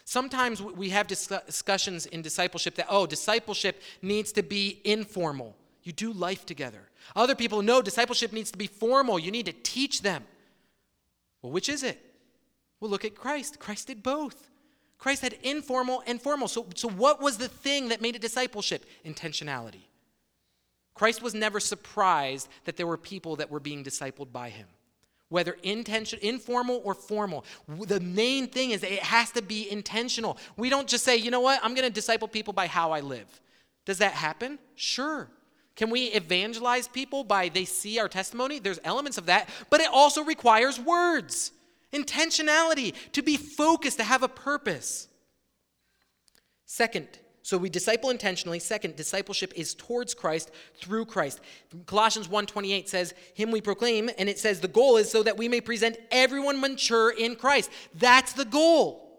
Sometimes 0.09 0.63
we 0.63 0.91
have 0.91 1.09
discussions 1.09 2.07
in 2.07 2.23
discipleship 2.23 2.77
that, 2.77 2.87
oh, 2.89 3.07
discipleship 3.07 3.83
needs 4.01 4.31
to 4.33 4.43
be 4.45 4.81
informal. 4.85 5.57
You 5.83 5.93
do 5.93 6.13
life 6.13 6.47
together. 6.47 6.89
Other 7.17 7.35
people 7.35 7.61
know 7.61 7.83
discipleship 7.83 8.33
needs 8.33 8.53
to 8.53 8.59
be 8.59 8.69
formal. 8.69 9.19
You 9.19 9.33
need 9.33 9.47
to 9.47 9.53
teach 9.53 10.03
them. 10.03 10.23
Well, 11.43 11.51
which 11.51 11.69
is 11.69 11.83
it? 11.83 12.01
Well, 12.79 12.89
look 12.89 13.05
at 13.05 13.17
Christ. 13.17 13.59
Christ 13.59 13.89
did 13.89 14.05
both. 14.05 14.49
Christ 14.97 15.23
had 15.23 15.35
informal 15.43 16.05
and 16.07 16.23
formal. 16.23 16.47
So, 16.47 16.67
so 16.77 16.89
what 16.89 17.21
was 17.21 17.37
the 17.37 17.49
thing 17.49 17.89
that 17.89 18.01
made 18.01 18.15
it 18.15 18.23
discipleship? 18.23 18.85
Intentionality. 19.05 19.83
Christ 20.95 21.21
was 21.21 21.35
never 21.35 21.59
surprised 21.59 22.49
that 22.65 22.77
there 22.77 22.87
were 22.87 22.97
people 22.97 23.37
that 23.37 23.51
were 23.51 23.61
being 23.61 23.83
discipled 23.83 24.31
by 24.31 24.51
him 24.51 24.69
whether 25.29 25.57
intention, 25.63 26.19
informal 26.23 26.81
or 26.85 26.95
formal. 26.95 27.45
The 27.69 28.01
main 28.01 28.47
thing 28.49 28.71
is 28.71 28.83
it 28.83 29.01
has 29.01 29.31
to 29.33 29.43
be 29.43 29.71
intentional. 29.71 30.39
We 30.57 30.71
don't 30.71 30.89
just 30.89 31.05
say, 31.05 31.17
you 31.17 31.31
know 31.31 31.41
what, 31.41 31.61
I'm 31.63 31.75
going 31.75 31.87
to 31.87 31.93
disciple 31.93 32.29
people 32.29 32.53
by 32.53 32.67
how 32.67 32.93
I 32.93 33.01
live. 33.01 33.27
Does 33.85 33.99
that 33.99 34.13
happen? 34.13 34.59
Sure. 34.75 35.29
Can 35.75 35.91
we 35.91 36.05
evangelize 36.07 36.89
people 36.89 37.23
by 37.23 37.49
they 37.49 37.65
see 37.65 37.99
our 37.99 38.09
testimony? 38.09 38.59
There's 38.59 38.81
elements 38.85 39.19
of 39.19 39.27
that, 39.27 39.49
but 39.69 39.81
it 39.81 39.89
also 39.93 40.25
requires 40.25 40.81
words, 40.81 41.53
intentionality, 41.93 42.95
to 43.13 43.23
be 43.23 43.37
focused, 43.37 43.99
to 43.99 44.05
have 44.05 44.23
a 44.23 44.29
purpose. 44.29 45.09
Second, 46.65 47.09
so 47.47 47.57
we 47.57 47.71
disciple 47.71 48.11
intentionally. 48.11 48.59
Second, 48.59 48.97
discipleship 48.97 49.53
is 49.55 49.73
towards 49.73 50.15
Christ 50.15 50.51
through 50.81 51.05
Christ. 51.05 51.39
Colossians 51.87 52.29
1:28 52.29 52.89
says, 52.89 53.15
"Him 53.35 53.53
we 53.53 53.61
proclaim," 53.61 54.11
and 54.19 54.29
it 54.29 54.41
says 54.41 54.59
the 54.59 54.67
goal 54.67 54.97
is 54.97 55.13
so 55.13 55.23
that 55.23 55.37
we 55.37 55.47
may 55.47 55.61
present 55.61 55.97
everyone 56.11 56.61
mature 56.61 57.09
in 57.09 57.37
Christ. 57.37 57.71
That's 57.95 58.33
the 58.33 58.47
goal. 58.47 59.17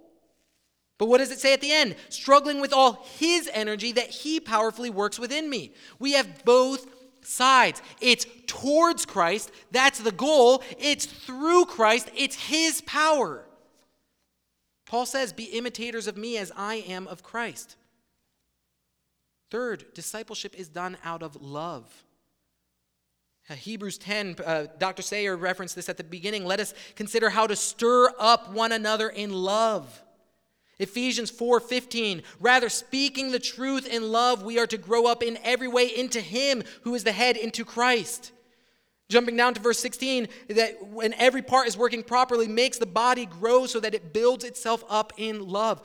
But 0.97 1.05
what 1.05 1.19
does 1.19 1.31
it 1.31 1.39
say 1.39 1.53
at 1.53 1.61
the 1.61 1.71
end? 1.71 1.95
Struggling 2.09 2.59
with 2.59 2.73
all 2.73 3.07
his 3.17 3.49
energy 3.53 3.93
that 3.93 4.09
he 4.09 4.41
powerfully 4.41 4.89
works 4.89 5.17
within 5.17 5.49
me. 5.49 5.73
We 5.97 6.11
have 6.11 6.43
both 6.43 6.85
sides. 7.21 7.81
It's 8.01 8.25
towards 8.45 9.05
Christ, 9.05 9.51
that's 9.71 9.99
the 9.99 10.11
goal. 10.11 10.61
It's 10.77 11.05
through 11.05 11.67
Christ, 11.67 12.11
it's 12.13 12.35
his 12.35 12.81
power. 12.81 13.45
Paul 14.85 15.05
says, 15.05 15.31
Be 15.31 15.45
imitators 15.45 16.07
of 16.07 16.17
me 16.17 16.37
as 16.37 16.51
I 16.57 16.75
am 16.75 17.07
of 17.07 17.23
Christ. 17.23 17.76
Third, 19.49 19.85
discipleship 19.93 20.55
is 20.55 20.67
done 20.67 20.97
out 21.03 21.23
of 21.23 21.41
love. 21.41 22.03
Uh, 23.49 23.53
Hebrews 23.53 23.97
10, 23.97 24.35
uh, 24.45 24.65
Dr. 24.77 25.01
Sayer 25.01 25.37
referenced 25.37 25.75
this 25.75 25.87
at 25.87 25.95
the 25.95 26.03
beginning. 26.03 26.45
Let 26.45 26.59
us 26.59 26.73
consider 26.95 27.29
how 27.29 27.47
to 27.47 27.55
stir 27.55 28.11
up 28.19 28.51
one 28.51 28.73
another 28.73 29.07
in 29.07 29.31
love. 29.31 30.03
Ephesians 30.79 31.31
4:15 31.31 32.23
Rather 32.39 32.69
speaking 32.69 33.31
the 33.31 33.39
truth 33.39 33.87
in 33.87 34.11
love 34.11 34.43
we 34.43 34.59
are 34.59 34.67
to 34.67 34.77
grow 34.77 35.07
up 35.07 35.23
in 35.23 35.37
every 35.43 35.67
way 35.67 35.85
into 35.85 36.21
him 36.21 36.63
who 36.81 36.93
is 36.93 37.03
the 37.03 37.11
head 37.11 37.37
into 37.37 37.65
Christ. 37.65 38.31
Jumping 39.09 39.37
down 39.37 39.53
to 39.53 39.61
verse 39.61 39.79
16 39.79 40.27
that 40.49 40.85
when 40.87 41.13
every 41.13 41.41
part 41.41 41.67
is 41.67 41.77
working 41.77 42.03
properly 42.03 42.47
makes 42.47 42.77
the 42.77 42.85
body 42.85 43.25
grow 43.25 43.65
so 43.65 43.79
that 43.79 43.95
it 43.95 44.13
builds 44.13 44.43
itself 44.43 44.83
up 44.89 45.13
in 45.17 45.47
love. 45.47 45.81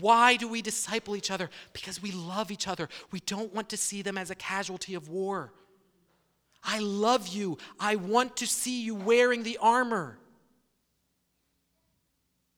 Why 0.00 0.36
do 0.36 0.48
we 0.48 0.62
disciple 0.62 1.16
each 1.16 1.30
other? 1.30 1.50
Because 1.72 2.00
we 2.02 2.12
love 2.12 2.50
each 2.50 2.66
other. 2.66 2.88
We 3.10 3.20
don't 3.20 3.54
want 3.54 3.68
to 3.70 3.76
see 3.76 4.02
them 4.02 4.16
as 4.16 4.30
a 4.30 4.34
casualty 4.34 4.94
of 4.94 5.08
war. 5.08 5.52
I 6.64 6.78
love 6.78 7.28
you. 7.28 7.58
I 7.78 7.96
want 7.96 8.36
to 8.38 8.46
see 8.46 8.82
you 8.82 8.94
wearing 8.94 9.42
the 9.42 9.58
armor. 9.58 10.18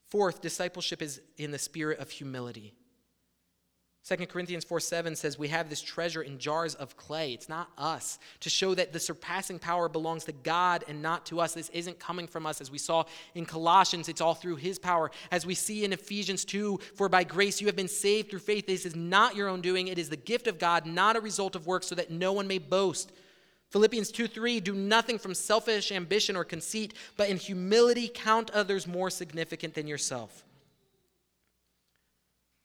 Fourth, 0.09 0.41
discipleship 0.41 1.03
is 1.03 1.21
in 1.37 1.51
the 1.51 1.59
spirit 1.59 1.99
of 1.99 2.11
humility. 2.11 2.75
2 4.07 4.17
Corinthians 4.27 4.65
4 4.65 4.81
7 4.81 5.17
says, 5.17 5.39
We 5.39 5.49
have 5.49 5.71
this 5.71 5.81
treasure 5.81 6.21
in 6.21 6.39
jars 6.39 6.75
of 6.75 6.95
clay. 6.95 7.33
It's 7.33 7.49
not 7.49 7.71
us. 7.79 8.19
To 8.41 8.51
show 8.51 8.75
that 8.75 8.93
the 8.93 9.01
surpassing 9.01 9.59
power 9.59 9.89
belongs 9.89 10.25
to 10.25 10.33
God 10.33 10.85
and 10.89 11.01
not 11.01 11.25
to 11.27 11.41
us. 11.41 11.55
This 11.55 11.71
isn't 11.71 11.99
coming 11.99 12.27
from 12.27 12.45
us. 12.45 12.61
As 12.61 12.71
we 12.71 12.77
saw 12.77 13.05
in 13.35 13.47
Colossians, 13.47 14.11
it's 14.11 14.21
all 14.21 14.35
through 14.35 14.57
His 14.57 14.79
power. 14.79 15.11
As 15.31 15.47
we 15.47 15.55
see 15.55 15.87
in 15.87 15.95
Ephesians 15.95 16.45
2, 16.45 16.79
For 16.95 17.09
by 17.09 17.25
grace 17.25 17.63
you 17.63 17.67
have 17.67 17.77
been 17.77 17.89
saved 17.89 18.29
through 18.29 18.41
faith. 18.41 18.67
This 18.67 18.85
is 18.85 18.95
not 18.95 19.37
your 19.37 19.49
own 19.49 19.63
doing, 19.63 19.89
it 19.89 19.99
is 19.99 20.11
the 20.11 20.17
gift 20.17 20.49
of 20.49 20.59
God, 20.59 20.85
not 20.85 21.17
a 21.17 21.21
result 21.21 21.57
of 21.57 21.67
works, 21.67 21.87
so 21.87 21.95
that 21.95 22.11
no 22.11 22.33
one 22.35 22.47
may 22.47 22.59
boast. 22.59 23.11
Philippians 23.71 24.13
2 24.13 24.29
3, 24.29 24.61
do 24.61 24.75
nothing 24.75 25.19
from 25.19 25.35
selfish 25.35 25.91
ambition 25.91 26.37
or 26.37 26.45
conceit, 26.45 26.93
but 27.17 27.31
in 27.31 27.39
humility 27.39 28.11
count 28.13 28.51
others 28.51 28.87
more 28.87 29.09
significant 29.09 29.73
than 29.73 29.87
yourself. 29.87 30.45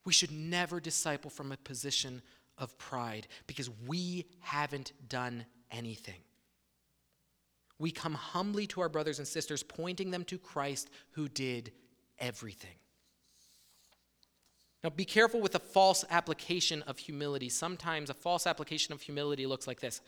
We 0.10 0.14
should 0.14 0.32
never 0.32 0.80
disciple 0.80 1.30
from 1.30 1.52
a 1.52 1.58
position 1.58 2.24
of 2.58 2.76
pride 2.80 3.28
because 3.46 3.70
we 3.86 4.26
haven't 4.40 4.92
done 5.08 5.46
anything. 5.70 6.22
We 7.78 7.92
come 7.92 8.16
humbly 8.16 8.66
to 8.70 8.82
our 8.82 8.90
brothers 8.90 9.20
and 9.20 9.28
sisters, 9.28 9.62
pointing 9.62 10.10
them 10.10 10.24
to 10.24 10.40
Christ 10.40 10.90
who 11.12 11.30
did 11.30 11.74
everything. 12.18 12.74
Now, 14.84 14.90
be 14.90 15.06
careful 15.06 15.42
with 15.42 15.54
a 15.54 15.60
false 15.60 16.04
application 16.10 16.82
of 16.88 16.98
humility. 16.98 17.48
Sometimes 17.48 18.10
a 18.10 18.16
false 18.16 18.48
application 18.48 18.96
of 18.96 19.04
humility 19.04 19.46
looks 19.46 19.68
like 19.68 19.80
this 19.80 20.02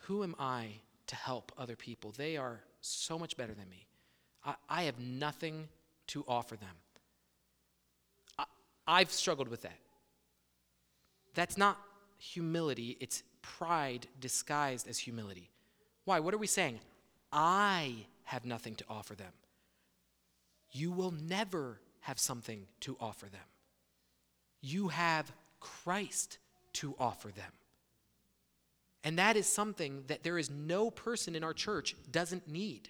Who 0.00 0.22
am 0.22 0.36
I 0.38 0.66
to 1.06 1.16
help 1.16 1.50
other 1.56 1.76
people? 1.76 2.12
They 2.14 2.36
are 2.36 2.60
so 2.82 3.18
much 3.18 3.38
better 3.38 3.54
than 3.54 3.70
me. 3.70 3.86
I, 4.44 4.56
I 4.68 4.82
have 4.82 5.00
nothing 5.00 5.70
to 6.08 6.26
offer 6.28 6.56
them. 6.56 6.76
I've 8.86 9.10
struggled 9.10 9.48
with 9.48 9.62
that. 9.62 9.78
That's 11.34 11.58
not 11.58 11.78
humility, 12.18 12.96
it's 13.00 13.22
pride 13.42 14.06
disguised 14.20 14.88
as 14.88 14.98
humility. 14.98 15.50
Why? 16.04 16.20
What 16.20 16.34
are 16.34 16.38
we 16.38 16.46
saying? 16.46 16.80
I 17.32 18.06
have 18.24 18.44
nothing 18.44 18.74
to 18.76 18.84
offer 18.88 19.14
them. 19.14 19.32
You 20.70 20.90
will 20.90 21.10
never 21.12 21.80
have 22.00 22.18
something 22.18 22.66
to 22.80 22.96
offer 23.00 23.26
them. 23.26 23.40
You 24.60 24.88
have 24.88 25.32
Christ 25.60 26.38
to 26.74 26.94
offer 26.98 27.28
them. 27.28 27.52
And 29.04 29.18
that 29.18 29.36
is 29.36 29.46
something 29.46 30.04
that 30.08 30.22
there 30.22 30.38
is 30.38 30.50
no 30.50 30.90
person 30.90 31.36
in 31.36 31.44
our 31.44 31.52
church 31.52 31.94
doesn't 32.10 32.48
need. 32.48 32.88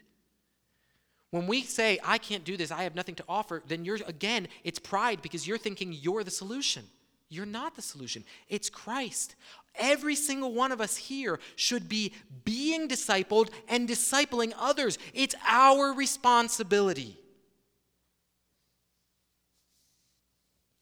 When 1.31 1.47
we 1.47 1.62
say, 1.62 1.99
I 2.05 2.18
can't 2.18 2.45
do 2.45 2.57
this, 2.57 2.70
I 2.70 2.85
have 2.85 2.95
nothing 2.95 3.16
to 3.16 3.24
offer, 3.29 3.62
then 3.66 3.85
you're, 3.85 3.99
again, 4.07 4.49
it's 4.64 4.79
pride 4.79 5.22
because 5.22 5.47
you're 5.47 5.59
thinking 5.59 5.93
you're 5.93 6.24
the 6.24 6.31
solution. 6.31 6.85
You're 7.29 7.47
not 7.47 7.74
the 7.74 7.83
solution, 7.83 8.24
it's 8.49 8.70
Christ. 8.70 9.35
Every 9.74 10.14
single 10.14 10.55
one 10.55 10.72
of 10.72 10.81
us 10.81 10.97
here 10.97 11.41
should 11.57 11.89
be 11.89 12.12
being 12.45 12.89
discipled 12.89 13.51
and 13.68 13.89
discipling 13.89 14.53
others. 14.57 14.97
It's 15.12 15.35
our 15.47 15.93
responsibility. 15.93 17.18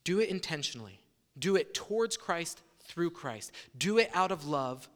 Do 0.04 0.20
it 0.20 0.28
intentionally, 0.28 1.00
do 1.38 1.56
it 1.56 1.72
towards 1.72 2.18
Christ 2.18 2.60
through 2.82 3.10
Christ, 3.10 3.50
do 3.76 3.96
it 3.96 4.10
out 4.12 4.30
of 4.30 4.46
love, 4.46 4.86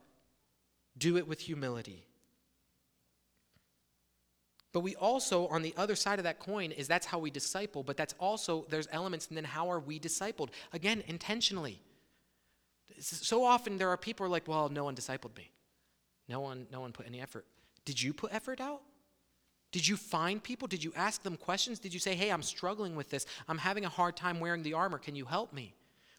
do 0.99 1.17
it 1.17 1.27
with 1.27 1.41
humility. 1.41 2.05
But 4.73 4.81
we 4.81 4.95
also, 4.97 5.47
on 5.49 5.63
the 5.63 5.75
other 5.77 5.95
side 5.97 6.19
of 6.19 6.25
that 6.25 6.39
coin, 6.39 6.73
is 6.73 6.87
that's 6.87 7.07
how 7.07 7.19
we 7.19 7.31
disciple, 7.31 7.83
but 7.83 7.97
that's 7.97 8.15
also, 8.19 8.67
there's 8.69 8.89
elements, 8.93 9.29
and 9.29 9.37
then 9.37 9.45
how 9.45 9.71
are 9.71 9.81
we 9.81 9.99
discipled? 9.99 10.51
Again, 10.73 11.03
intentionally. 11.07 11.81
So 12.99 13.45
often 13.45 13.79
there 13.79 13.89
are 13.89 13.97
people 13.97 14.27
are 14.27 14.29
like, 14.29 14.47
well, 14.47 14.69
no 14.69 14.85
one 14.85 14.95
discipled 14.95 15.37
me. 15.37 15.51
No 16.29 16.41
one, 16.41 16.67
no 16.71 16.81
one 16.81 16.93
put 16.93 17.07
any 17.07 17.21
effort. 17.21 17.47
Did 17.85 18.03
you 18.03 18.13
put 18.13 18.35
effort 18.35 18.61
out? 18.61 18.83
Did 19.73 19.87
you 19.87 19.97
find 19.97 20.43
people? 20.43 20.69
Did 20.69 20.85
you 20.85 20.93
ask 20.97 21.23
them 21.23 21.37
questions? 21.37 21.79
Did 21.79 21.95
you 21.95 22.01
say, 22.01 22.15
hey, 22.15 22.31
I'm 22.31 22.43
struggling 22.43 22.97
with 22.97 23.11
this. 23.11 23.27
I'm 23.49 23.59
having 23.59 23.85
a 23.85 23.89
hard 23.89 24.17
time 24.17 24.41
wearing 24.41 24.63
the 24.63 24.75
armor. 24.75 24.99
Can 24.99 25.15
you 25.15 25.25
help 25.25 25.53
me? 25.53 25.75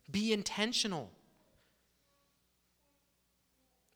Be 0.09 0.33
intentional. 0.33 1.11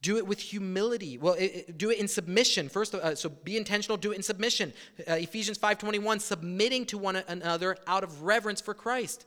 Do 0.03 0.17
it 0.17 0.27
with 0.27 0.39
humility. 0.39 1.17
Well, 1.17 1.35
it, 1.35 1.45
it, 1.45 1.77
do 1.77 1.89
it 1.89 1.97
in 1.97 2.09
submission. 2.09 2.67
First, 2.67 2.93
uh, 2.93 3.15
so 3.15 3.29
be 3.29 3.55
intentional. 3.55 3.95
Do 3.97 4.11
it 4.11 4.17
in 4.17 4.23
submission. 4.23 4.73
Uh, 5.07 5.13
Ephesians 5.13 5.57
five 5.57 5.77
twenty 5.77 5.97
one, 5.97 6.19
submitting 6.19 6.85
to 6.87 6.97
one 6.97 7.15
another 7.15 7.77
out 7.87 8.03
of 8.03 8.21
reverence 8.23 8.59
for 8.59 8.73
Christ. 8.73 9.25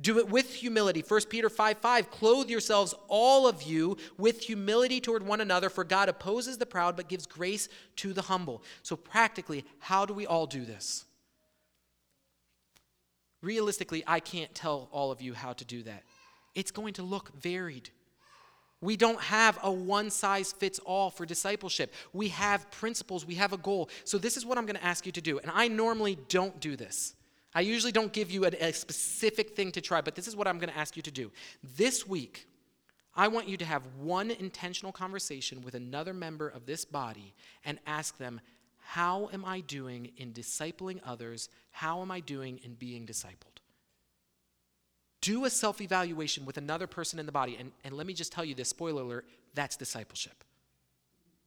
Do 0.00 0.18
it 0.18 0.28
with 0.28 0.54
humility. 0.54 1.04
1 1.06 1.20
Peter 1.28 1.50
5 1.50 1.78
5, 1.78 2.10
clothe 2.10 2.48
yourselves, 2.48 2.94
all 3.08 3.46
of 3.46 3.62
you, 3.62 3.98
with 4.16 4.40
humility 4.40 5.00
toward 5.00 5.22
one 5.22 5.40
another, 5.40 5.68
for 5.68 5.84
God 5.84 6.08
opposes 6.08 6.56
the 6.56 6.66
proud 6.66 6.96
but 6.96 7.08
gives 7.08 7.26
grace 7.26 7.68
to 7.96 8.12
the 8.12 8.22
humble. 8.22 8.62
So, 8.82 8.96
practically, 8.96 9.64
how 9.78 10.06
do 10.06 10.14
we 10.14 10.26
all 10.26 10.46
do 10.46 10.64
this? 10.64 11.04
Realistically, 13.42 14.02
I 14.06 14.20
can't 14.20 14.54
tell 14.54 14.88
all 14.90 15.12
of 15.12 15.20
you 15.20 15.34
how 15.34 15.52
to 15.52 15.64
do 15.64 15.82
that. 15.82 16.02
It's 16.54 16.70
going 16.70 16.94
to 16.94 17.02
look 17.02 17.32
varied. 17.38 17.90
We 18.80 18.96
don't 18.96 19.20
have 19.20 19.58
a 19.62 19.70
one 19.70 20.10
size 20.10 20.52
fits 20.52 20.78
all 20.80 21.10
for 21.10 21.26
discipleship. 21.26 21.92
We 22.12 22.28
have 22.28 22.70
principles, 22.70 23.26
we 23.26 23.34
have 23.34 23.52
a 23.52 23.58
goal. 23.58 23.90
So, 24.04 24.16
this 24.16 24.36
is 24.36 24.46
what 24.46 24.56
I'm 24.56 24.66
going 24.66 24.76
to 24.76 24.84
ask 24.84 25.04
you 25.04 25.12
to 25.12 25.20
do. 25.20 25.38
And 25.38 25.50
I 25.54 25.68
normally 25.68 26.18
don't 26.28 26.58
do 26.60 26.76
this. 26.76 27.14
I 27.54 27.62
usually 27.62 27.92
don't 27.92 28.12
give 28.12 28.30
you 28.30 28.44
a, 28.44 28.48
a 28.48 28.72
specific 28.72 29.56
thing 29.56 29.72
to 29.72 29.80
try, 29.80 30.00
but 30.00 30.14
this 30.14 30.28
is 30.28 30.36
what 30.36 30.46
I'm 30.46 30.58
going 30.58 30.72
to 30.72 30.78
ask 30.78 30.96
you 30.96 31.02
to 31.02 31.10
do. 31.10 31.30
This 31.76 32.06
week, 32.06 32.46
I 33.14 33.28
want 33.28 33.48
you 33.48 33.56
to 33.56 33.64
have 33.64 33.82
one 33.98 34.30
intentional 34.30 34.92
conversation 34.92 35.62
with 35.62 35.74
another 35.74 36.14
member 36.14 36.48
of 36.48 36.64
this 36.64 36.84
body 36.84 37.34
and 37.64 37.78
ask 37.86 38.16
them, 38.18 38.40
How 38.78 39.28
am 39.32 39.44
I 39.44 39.60
doing 39.60 40.12
in 40.16 40.32
discipling 40.32 41.00
others? 41.04 41.48
How 41.70 42.02
am 42.02 42.10
I 42.10 42.20
doing 42.20 42.60
in 42.64 42.74
being 42.74 43.06
discipled? 43.06 43.59
Do 45.20 45.44
a 45.44 45.50
self 45.50 45.80
evaluation 45.80 46.44
with 46.44 46.56
another 46.56 46.86
person 46.86 47.18
in 47.18 47.26
the 47.26 47.32
body. 47.32 47.56
And, 47.58 47.72
and 47.84 47.94
let 47.94 48.06
me 48.06 48.14
just 48.14 48.32
tell 48.32 48.44
you 48.44 48.54
this 48.54 48.68
spoiler 48.68 49.02
alert 49.02 49.26
that's 49.54 49.76
discipleship. 49.76 50.44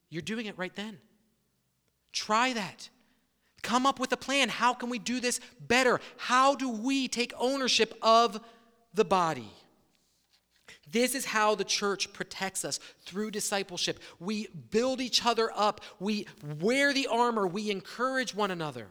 You're 0.10 0.22
doing 0.22 0.46
it 0.46 0.58
right 0.58 0.76
then. 0.76 1.00
Try 2.12 2.54
that. 2.54 2.90
Come 3.64 3.86
up 3.86 4.00
with 4.00 4.12
a 4.12 4.18
plan. 4.18 4.50
How 4.50 4.74
can 4.74 4.90
we 4.90 5.00
do 5.00 5.20
this 5.20 5.40
better? 5.60 6.00
How 6.18 6.54
do 6.54 6.70
we 6.70 7.08
take 7.08 7.34
ownership 7.40 7.98
of 8.02 8.40
the 8.94 9.06
body? 9.06 9.50
This 10.92 11.16
is 11.16 11.26
how 11.26 11.56
the 11.56 11.64
church 11.64 12.14
protects 12.14 12.64
us 12.64 12.80
through 13.06 13.32
discipleship. 13.32 14.00
We 14.20 14.48
build 14.70 15.02
each 15.02 15.26
other 15.26 15.50
up, 15.56 15.82
we 16.00 16.28
wear 16.60 16.94
the 16.94 17.08
armor, 17.08 17.48
we 17.48 17.72
encourage 17.72 18.36
one 18.36 18.52
another. 18.52 18.88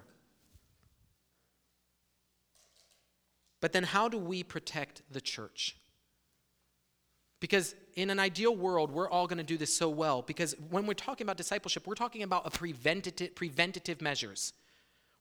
But 3.62 3.72
then, 3.72 3.84
how 3.84 4.08
do 4.08 4.18
we 4.18 4.42
protect 4.42 5.00
the 5.10 5.20
church? 5.20 5.76
Because 7.40 7.74
in 7.94 8.10
an 8.10 8.18
ideal 8.18 8.54
world, 8.54 8.90
we're 8.90 9.08
all 9.08 9.26
going 9.26 9.38
to 9.38 9.44
do 9.44 9.56
this 9.56 9.74
so 9.74 9.88
well. 9.88 10.20
Because 10.20 10.54
when 10.68 10.84
we're 10.86 10.94
talking 10.94 11.24
about 11.24 11.36
discipleship, 11.36 11.86
we're 11.86 11.94
talking 11.94 12.24
about 12.24 12.44
a 12.44 12.50
preventative, 12.50 13.34
preventative 13.36 14.02
measures. 14.02 14.52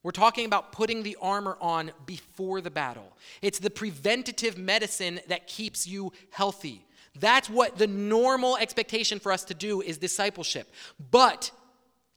We're 0.01 0.11
talking 0.11 0.45
about 0.45 0.71
putting 0.71 1.03
the 1.03 1.15
armor 1.21 1.55
on 1.61 1.91
before 2.07 2.61
the 2.61 2.71
battle. 2.71 3.15
It's 3.43 3.59
the 3.59 3.69
preventative 3.69 4.57
medicine 4.57 5.19
that 5.27 5.45
keeps 5.45 5.87
you 5.87 6.11
healthy. 6.31 6.83
That's 7.19 7.47
what 7.47 7.77
the 7.77 7.87
normal 7.87 8.57
expectation 8.57 9.19
for 9.19 9.31
us 9.31 9.43
to 9.45 9.53
do 9.53 9.81
is 9.81 9.99
discipleship. 9.99 10.71
But 11.11 11.51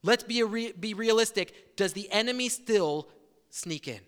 let's 0.03 0.25
be, 0.25 0.43
re- 0.43 0.73
be 0.73 0.95
realistic. 0.95 1.77
Does 1.77 1.93
the 1.93 2.11
enemy 2.11 2.49
still 2.49 3.09
sneak 3.51 3.89
in? 3.89 4.01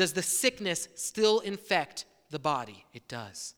Does 0.00 0.14
the 0.14 0.22
sickness 0.22 0.88
still 0.94 1.40
infect 1.40 2.06
the 2.30 2.38
body? 2.38 2.86
It 2.94 3.06
does. 3.06 3.52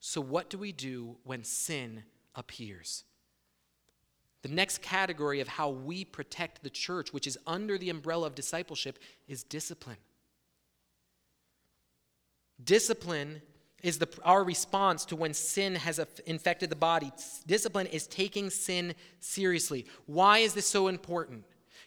So, 0.00 0.20
what 0.20 0.50
do 0.50 0.58
we 0.58 0.72
do 0.72 1.14
when 1.22 1.44
sin 1.44 2.02
appears? 2.34 3.04
The 4.42 4.48
next 4.48 4.82
category 4.82 5.40
of 5.40 5.46
how 5.46 5.70
we 5.70 6.04
protect 6.04 6.64
the 6.64 6.70
church, 6.70 7.12
which 7.12 7.28
is 7.28 7.38
under 7.46 7.78
the 7.78 7.88
umbrella 7.88 8.26
of 8.26 8.34
discipleship, 8.34 8.98
is 9.28 9.44
discipline. 9.44 9.98
Discipline 12.64 13.40
is 13.80 14.00
the, 14.00 14.08
our 14.24 14.42
response 14.42 15.04
to 15.04 15.14
when 15.14 15.34
sin 15.34 15.76
has 15.76 16.00
infected 16.26 16.68
the 16.68 16.74
body. 16.74 17.12
Discipline 17.46 17.86
is 17.86 18.08
taking 18.08 18.50
sin 18.50 18.96
seriously. 19.20 19.86
Why 20.06 20.38
is 20.38 20.54
this 20.54 20.66
so 20.66 20.88
important? 20.88 21.44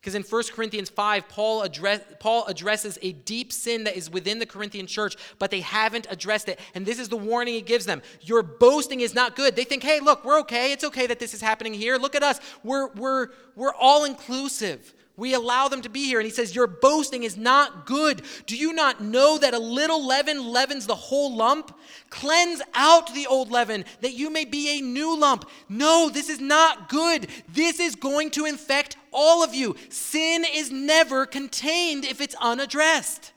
Because 0.07 0.15
in 0.15 0.23
1 0.23 0.43
Corinthians 0.53 0.89
5, 0.89 1.27
Paul, 1.27 1.63
address, 1.63 1.99
Paul 2.21 2.45
addresses 2.45 2.97
a 3.01 3.11
deep 3.11 3.51
sin 3.51 3.83
that 3.83 3.97
is 3.97 4.09
within 4.09 4.39
the 4.39 4.45
Corinthian 4.45 4.87
church, 4.87 5.17
but 5.37 5.51
they 5.51 5.59
haven't 5.59 6.07
addressed 6.09 6.47
it. 6.47 6.61
And 6.73 6.85
this 6.85 6.97
is 6.97 7.09
the 7.09 7.17
warning 7.17 7.55
he 7.55 7.61
gives 7.61 7.85
them. 7.85 8.01
Your 8.21 8.41
boasting 8.41 9.01
is 9.01 9.13
not 9.13 9.35
good. 9.35 9.57
They 9.57 9.65
think, 9.65 9.83
hey, 9.83 9.99
look, 9.99 10.23
we're 10.23 10.39
okay. 10.39 10.71
It's 10.71 10.85
okay 10.85 11.07
that 11.07 11.19
this 11.19 11.33
is 11.33 11.41
happening 11.41 11.73
here. 11.73 11.97
Look 11.97 12.15
at 12.15 12.23
us. 12.23 12.39
We're, 12.63 12.87
we're, 12.93 13.31
we're 13.57 13.73
all 13.73 14.05
inclusive. 14.05 14.93
We 15.17 15.33
allow 15.33 15.67
them 15.67 15.81
to 15.81 15.89
be 15.89 16.05
here. 16.05 16.19
And 16.19 16.27
he 16.27 16.31
says, 16.31 16.55
Your 16.55 16.67
boasting 16.67 17.23
is 17.23 17.35
not 17.35 17.87
good. 17.87 18.21
Do 18.45 18.55
you 18.55 18.71
not 18.71 19.01
know 19.01 19.39
that 19.39 19.55
a 19.55 19.59
little 19.59 20.05
leaven 20.05 20.47
leavens 20.47 20.85
the 20.85 20.95
whole 20.95 21.35
lump? 21.35 21.75
Cleanse 22.11 22.61
out 22.75 23.13
the 23.13 23.25
old 23.25 23.49
leaven, 23.51 23.83
that 24.01 24.13
you 24.13 24.29
may 24.29 24.45
be 24.45 24.77
a 24.77 24.81
new 24.81 25.17
lump. 25.17 25.49
No, 25.67 26.09
this 26.09 26.29
is 26.29 26.39
not 26.39 26.87
good. 26.87 27.27
This 27.49 27.79
is 27.79 27.95
going 27.95 28.29
to 28.31 28.45
infect 28.45 28.95
all 29.11 29.43
of 29.43 29.55
you. 29.55 29.75
Sin 29.89 30.45
is 30.53 30.71
never 30.71 31.25
contained 31.25 32.05
if 32.05 32.21
it's 32.21 32.35
unaddressed. 32.35 33.33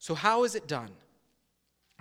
So, 0.00 0.16
how 0.16 0.42
is 0.42 0.56
it 0.56 0.66
done? 0.66 0.90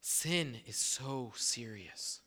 Sin 0.00 0.56
is 0.66 0.76
so 0.76 1.32
serious. 1.36 2.20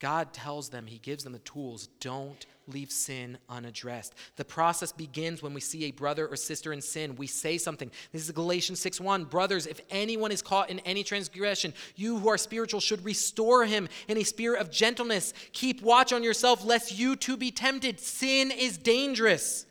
God 0.00 0.32
tells 0.32 0.70
them, 0.70 0.86
He 0.86 0.98
gives 0.98 1.24
them 1.24 1.34
the 1.34 1.38
tools. 1.40 1.88
Don't 2.00 2.46
leave 2.66 2.90
sin 2.90 3.36
unaddressed. 3.50 4.14
The 4.36 4.44
process 4.44 4.92
begins 4.92 5.42
when 5.42 5.52
we 5.52 5.60
see 5.60 5.84
a 5.84 5.90
brother 5.90 6.26
or 6.26 6.36
sister 6.36 6.72
in 6.72 6.80
sin. 6.80 7.16
We 7.16 7.26
say 7.26 7.58
something. 7.58 7.90
This 8.10 8.24
is 8.24 8.30
Galatians 8.30 8.80
6 8.80 9.00
1. 9.00 9.24
Brothers, 9.24 9.66
if 9.66 9.80
anyone 9.90 10.32
is 10.32 10.40
caught 10.40 10.70
in 10.70 10.78
any 10.80 11.04
transgression, 11.04 11.74
you 11.96 12.18
who 12.18 12.30
are 12.30 12.38
spiritual 12.38 12.80
should 12.80 13.04
restore 13.04 13.66
him 13.66 13.88
in 14.08 14.16
a 14.16 14.24
spirit 14.24 14.60
of 14.60 14.70
gentleness. 14.70 15.34
Keep 15.52 15.82
watch 15.82 16.12
on 16.14 16.22
yourself, 16.22 16.64
lest 16.64 16.98
you 16.98 17.14
too 17.14 17.36
be 17.36 17.50
tempted. 17.50 18.00
Sin 18.00 18.50
is 18.50 18.78
dangerous. 18.78 19.66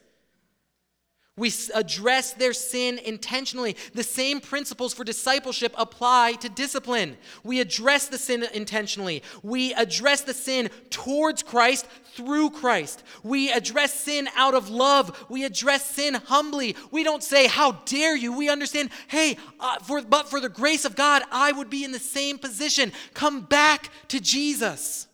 We 1.39 1.53
address 1.73 2.33
their 2.33 2.51
sin 2.51 2.99
intentionally. 2.99 3.77
The 3.93 4.03
same 4.03 4.41
principles 4.41 4.93
for 4.93 5.05
discipleship 5.05 5.73
apply 5.77 6.33
to 6.33 6.49
discipline. 6.49 7.17
We 7.43 7.61
address 7.61 8.09
the 8.09 8.17
sin 8.17 8.45
intentionally. 8.53 9.23
We 9.41 9.73
address 9.73 10.21
the 10.21 10.33
sin 10.33 10.69
towards 10.89 11.41
Christ 11.41 11.87
through 12.13 12.49
Christ. 12.49 13.03
We 13.23 13.51
address 13.53 13.93
sin 13.93 14.27
out 14.35 14.53
of 14.53 14.69
love. 14.69 15.25
We 15.29 15.45
address 15.45 15.89
sin 15.89 16.15
humbly. 16.15 16.75
We 16.91 17.05
don't 17.05 17.23
say, 17.23 17.47
How 17.47 17.71
dare 17.85 18.17
you? 18.17 18.37
We 18.37 18.49
understand, 18.49 18.89
hey, 19.07 19.37
uh, 19.61 19.79
for, 19.79 20.01
but 20.01 20.29
for 20.29 20.41
the 20.41 20.49
grace 20.49 20.83
of 20.83 20.97
God, 20.97 21.23
I 21.31 21.53
would 21.53 21.69
be 21.69 21.85
in 21.85 21.93
the 21.93 21.99
same 21.99 22.37
position. 22.37 22.91
Come 23.13 23.41
back 23.41 23.89
to 24.09 24.19
Jesus. 24.19 25.07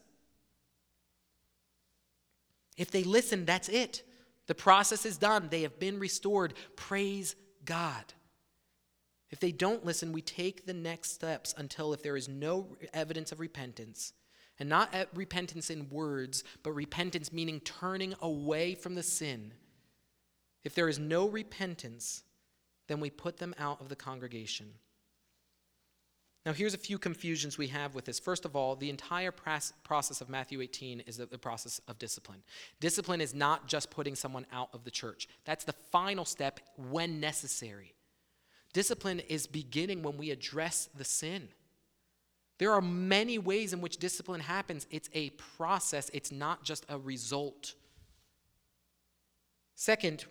If 2.78 2.90
they 2.90 3.04
listen, 3.04 3.46
that's 3.46 3.70
it. 3.70 4.02
The 4.48 4.56
process 4.56 5.06
is 5.06 5.18
done. 5.18 5.48
They 5.50 5.64
have 5.64 5.80
been 5.80 6.00
restored. 6.00 6.54
Praise 6.76 7.36
God. 7.64 8.14
If 9.32 9.40
they 9.40 9.52
don't 9.52 9.86
listen, 9.86 10.12
we 10.12 10.22
take 10.22 10.66
the 10.66 10.74
next 10.74 11.12
steps 11.12 11.54
until 11.58 11.94
if 11.94 12.04
there 12.04 12.16
is 12.16 12.30
no 12.30 12.78
evidence 12.94 13.32
of 13.32 13.40
repentance, 13.40 14.14
and 14.60 14.70
not 14.70 14.94
repentance 15.14 15.70
in 15.70 15.90
words, 15.90 16.44
but 16.64 16.72
repentance 16.72 17.34
meaning 17.34 17.60
turning 17.60 18.14
away 18.22 18.76
from 18.76 18.96
the 18.96 19.04
sin. 19.04 19.54
If 20.64 20.76
there 20.76 20.88
is 20.88 21.00
no 21.00 21.28
repentance, 21.28 22.24
then 22.88 23.00
we 23.00 23.10
put 23.10 23.38
them 23.38 23.56
out 23.58 23.82
of 23.82 23.90
the 23.90 23.96
congregation. 23.96 24.68
Now, 26.46 26.54
here's 26.54 26.76
a 26.76 26.78
few 26.78 27.00
confusions 27.00 27.58
we 27.58 27.68
have 27.68 27.96
with 27.96 28.06
this. 28.06 28.20
First 28.20 28.46
of 28.46 28.56
all, 28.56 28.76
the 28.76 28.92
entire 28.92 29.32
process 29.32 30.22
of 30.22 30.30
Matthew 30.30 30.62
18 30.62 31.00
is 31.08 31.18
the 31.18 31.26
process 31.40 31.82
of 31.88 31.98
discipline. 31.98 32.44
Discipline 32.80 33.20
is 33.20 33.34
not 33.34 33.68
just 33.68 33.90
putting 33.90 34.14
someone 34.14 34.46
out 34.54 34.70
of 34.72 34.84
the 34.84 34.92
church, 34.92 35.28
that's 35.44 35.64
the 35.64 35.74
final 35.92 36.24
step 36.24 36.60
when 36.78 37.20
necessary. 37.20 37.96
Discipline 38.74 39.22
is 39.22 39.48
beginning 39.48 40.04
when 40.04 40.18
we 40.18 40.30
address 40.30 40.88
the 40.96 41.06
sin. 41.06 41.48
There 42.58 42.74
are 42.74 42.82
many 42.82 43.38
ways 43.40 43.74
in 43.74 43.82
which 43.82 43.98
discipline 43.98 44.42
happens. 44.42 44.86
It's 44.92 45.10
a 45.14 45.32
process, 45.32 46.12
it's 46.14 46.32
not 46.32 46.64
just 46.64 46.86
a 46.90 46.98
result. 47.00 47.74
Second, 49.74 50.26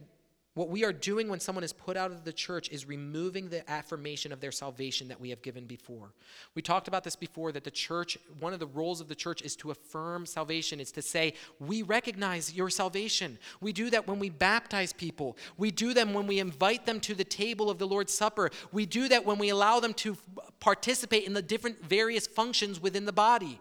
what 0.55 0.68
we 0.68 0.84
are 0.84 0.92
doing 0.92 1.28
when 1.28 1.40
someone 1.40 1.64
is 1.64 1.72
put 1.72 1.96
out 1.96 2.12
of 2.12 2.24
the 2.24 2.32
church 2.32 2.68
is 2.70 2.86
removing 2.86 3.48
the 3.48 3.68
affirmation 3.68 4.32
of 4.32 4.40
their 4.40 4.52
salvation 4.52 5.09
that 5.09 5.20
we 5.20 5.30
have 5.30 5.42
given 5.42 5.66
before. 5.66 6.12
We 6.55 6.62
talked 6.62 6.86
about 6.86 7.02
this 7.02 7.16
before 7.16 7.50
that 7.52 7.64
the 7.64 7.72
church, 7.72 8.16
one 8.38 8.52
of 8.52 8.61
the 8.61 8.66
roles 8.66 9.00
of 9.00 9.09
the 9.09 9.16
church 9.16 9.42
is 9.42 9.57
to 9.57 9.72
affirm 9.72 10.26
salvation, 10.26 10.78
is 10.78 10.92
to 10.92 11.02
say, 11.02 11.34
We 11.59 11.82
recognize 11.82 12.55
your 12.55 12.70
salvation. 12.70 13.38
We 13.61 13.72
do 13.72 13.90
that 13.90 14.07
when 14.07 14.20
we 14.20 14.30
baptize 14.30 14.92
people, 14.92 15.36
we 15.57 15.72
do 15.72 15.92
them 15.92 16.14
when 16.14 16.28
we 16.28 16.38
invite 16.38 16.86
them 16.86 17.00
to 17.00 17.14
the 17.14 17.24
table 17.24 17.68
of 17.68 17.78
the 17.78 17.86
Lord's 17.86 18.14
Supper, 18.14 18.50
we 18.70 18.86
do 18.86 19.09
that 19.09 19.24
when 19.26 19.38
we 19.38 19.48
allow 19.48 19.80
them 19.80 19.94
to 19.94 20.16
participate 20.61 21.24
in 21.24 21.34
the 21.34 21.42
different 21.42 21.84
various 21.84 22.28
functions 22.28 22.80
within 22.80 23.07
the 23.07 23.12
body. 23.12 23.61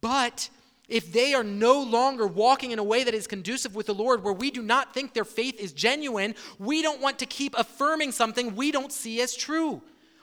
But 0.00 0.50
if 0.90 1.12
they 1.12 1.32
are 1.32 1.44
no 1.44 1.80
longer 1.80 2.26
walking 2.26 2.72
in 2.72 2.78
a 2.78 2.84
way 2.84 3.04
that 3.04 3.14
is 3.14 3.26
conducive 3.26 3.74
with 3.74 3.86
the 3.86 3.94
Lord, 3.94 4.22
where 4.22 4.32
we 4.32 4.50
do 4.50 4.60
not 4.60 4.92
think 4.92 5.14
their 5.14 5.24
faith 5.24 5.58
is 5.58 5.72
genuine, 5.72 6.34
we 6.58 6.82
don't 6.82 7.00
want 7.00 7.20
to 7.20 7.26
keep 7.26 7.54
affirming 7.56 8.12
something 8.12 8.56
we 8.56 8.72
don't 8.72 8.92
see 8.92 9.20
as 9.20 9.34
true. 9.34 9.80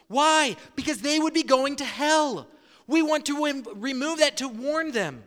Why? 0.07 0.57
Because 0.75 0.99
they 0.99 1.19
would 1.19 1.33
be 1.33 1.43
going 1.43 1.77
to 1.77 1.85
hell. 1.85 2.47
We 2.85 3.01
want 3.01 3.25
to 3.27 3.63
remove 3.75 4.19
that 4.19 4.37
to 4.37 4.47
warn 4.47 4.91
them. 4.91 5.23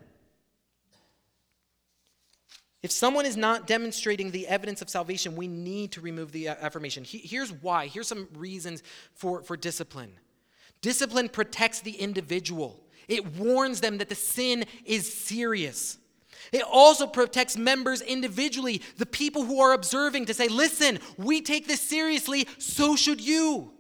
If 2.83 2.91
someone 2.91 3.27
is 3.27 3.37
not 3.37 3.67
demonstrating 3.67 4.31
the 4.31 4.47
evidence 4.47 4.81
of 4.81 4.89
salvation, 4.89 5.37
we 5.37 5.49
need 5.49 5.93
to 5.93 6.01
remove 6.01 6.33
the 6.33 6.49
uh, 6.49 6.55
affirmation. 6.61 7.05
Here's 7.07 7.53
why. 7.53 7.89
Here's 7.89 8.09
some 8.09 8.29
reasons 8.35 8.83
for, 9.15 9.43
for 9.43 9.57
discipline. 9.57 10.13
Discipline 10.81 11.29
protects 11.29 11.81
the 11.81 11.93
individual. 11.93 12.81
It 13.11 13.35
warns 13.35 13.81
them 13.81 13.99
that 13.99 14.09
the 14.09 14.15
sin 14.15 14.65
is 14.87 15.13
serious. 15.13 15.99
It 16.53 16.63
also 16.63 17.07
protects 17.07 17.57
members 17.57 18.01
individually, 18.01 18.83
the 18.97 19.07
people 19.07 19.45
who 19.45 19.61
are 19.61 19.73
observing, 19.73 20.27
to 20.27 20.35
say, 20.35 20.49
listen, 20.49 21.01
we 21.19 21.43
take 21.43 21.67
this 21.67 21.81
seriously, 21.81 22.47
so 22.59 22.97
should 22.97 23.21
you. 23.21 23.73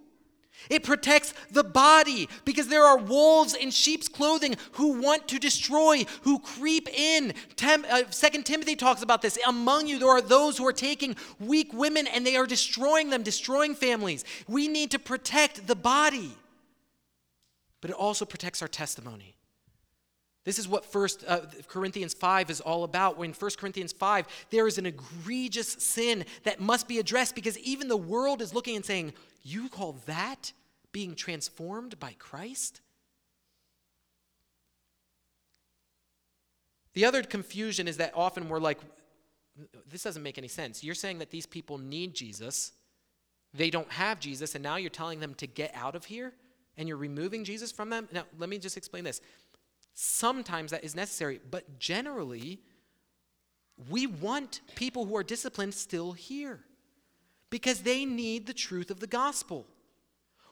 It 0.68 0.82
protects 0.82 1.32
the 1.50 1.64
body 1.64 2.28
because 2.44 2.68
there 2.68 2.84
are 2.84 2.98
wolves 2.98 3.54
in 3.54 3.70
sheep's 3.70 4.08
clothing 4.08 4.56
who 4.72 5.00
want 5.00 5.26
to 5.28 5.38
destroy, 5.38 6.04
who 6.22 6.38
creep 6.40 6.88
in. 6.88 7.32
Tem- 7.56 7.86
uh, 7.88 8.02
Second 8.10 8.44
Timothy 8.44 8.76
talks 8.76 9.02
about 9.02 9.22
this. 9.22 9.38
Among 9.46 9.86
you, 9.86 9.98
there 9.98 10.10
are 10.10 10.20
those 10.20 10.58
who 10.58 10.66
are 10.66 10.72
taking 10.72 11.16
weak 11.38 11.72
women 11.72 12.06
and 12.08 12.26
they 12.26 12.36
are 12.36 12.46
destroying 12.46 13.10
them, 13.10 13.22
destroying 13.22 13.74
families. 13.74 14.24
We 14.48 14.68
need 14.68 14.90
to 14.90 14.98
protect 14.98 15.66
the 15.66 15.76
body 15.76 16.36
but 17.80 17.90
it 17.90 17.96
also 17.96 18.24
protects 18.24 18.62
our 18.62 18.68
testimony. 18.68 19.36
This 20.44 20.58
is 20.58 20.66
what 20.66 20.86
First 20.86 21.22
uh, 21.28 21.40
Corinthians 21.68 22.14
5 22.14 22.50
is 22.50 22.60
all 22.60 22.84
about. 22.84 23.18
When 23.18 23.32
1 23.32 23.50
Corinthians 23.58 23.92
5, 23.92 24.26
there 24.50 24.66
is 24.66 24.78
an 24.78 24.86
egregious 24.86 25.68
sin 25.68 26.24
that 26.44 26.60
must 26.60 26.88
be 26.88 26.98
addressed 26.98 27.34
because 27.34 27.58
even 27.58 27.88
the 27.88 27.96
world 27.96 28.40
is 28.40 28.54
looking 28.54 28.76
and 28.76 28.84
saying, 28.84 29.12
You 29.42 29.68
call 29.68 29.96
that 30.06 30.52
being 30.92 31.14
transformed 31.14 32.00
by 32.00 32.14
Christ? 32.18 32.80
The 36.94 37.04
other 37.04 37.22
confusion 37.22 37.86
is 37.86 37.98
that 37.98 38.12
often 38.16 38.48
we're 38.48 38.60
like, 38.60 38.78
This 39.90 40.02
doesn't 40.02 40.22
make 40.22 40.38
any 40.38 40.48
sense. 40.48 40.82
You're 40.82 40.94
saying 40.94 41.18
that 41.18 41.30
these 41.30 41.46
people 41.46 41.76
need 41.76 42.14
Jesus, 42.14 42.72
they 43.52 43.68
don't 43.68 43.92
have 43.92 44.20
Jesus, 44.20 44.54
and 44.54 44.64
now 44.64 44.76
you're 44.76 44.88
telling 44.88 45.20
them 45.20 45.34
to 45.34 45.46
get 45.46 45.70
out 45.74 45.94
of 45.94 46.06
here? 46.06 46.32
And 46.80 46.88
you're 46.88 46.96
removing 46.96 47.44
Jesus 47.44 47.70
from 47.70 47.90
them. 47.90 48.08
Now, 48.10 48.24
let 48.38 48.48
me 48.48 48.58
just 48.58 48.78
explain 48.78 49.04
this. 49.04 49.20
Sometimes 49.92 50.70
that 50.70 50.82
is 50.82 50.94
necessary, 50.94 51.38
but 51.50 51.78
generally, 51.78 52.58
we 53.90 54.06
want 54.06 54.62
people 54.76 55.04
who 55.04 55.14
are 55.14 55.22
disciplined 55.22 55.74
still 55.74 56.12
here 56.12 56.60
because 57.50 57.82
they 57.82 58.06
need 58.06 58.46
the 58.46 58.54
truth 58.54 58.90
of 58.90 58.98
the 58.98 59.06
gospel. 59.06 59.66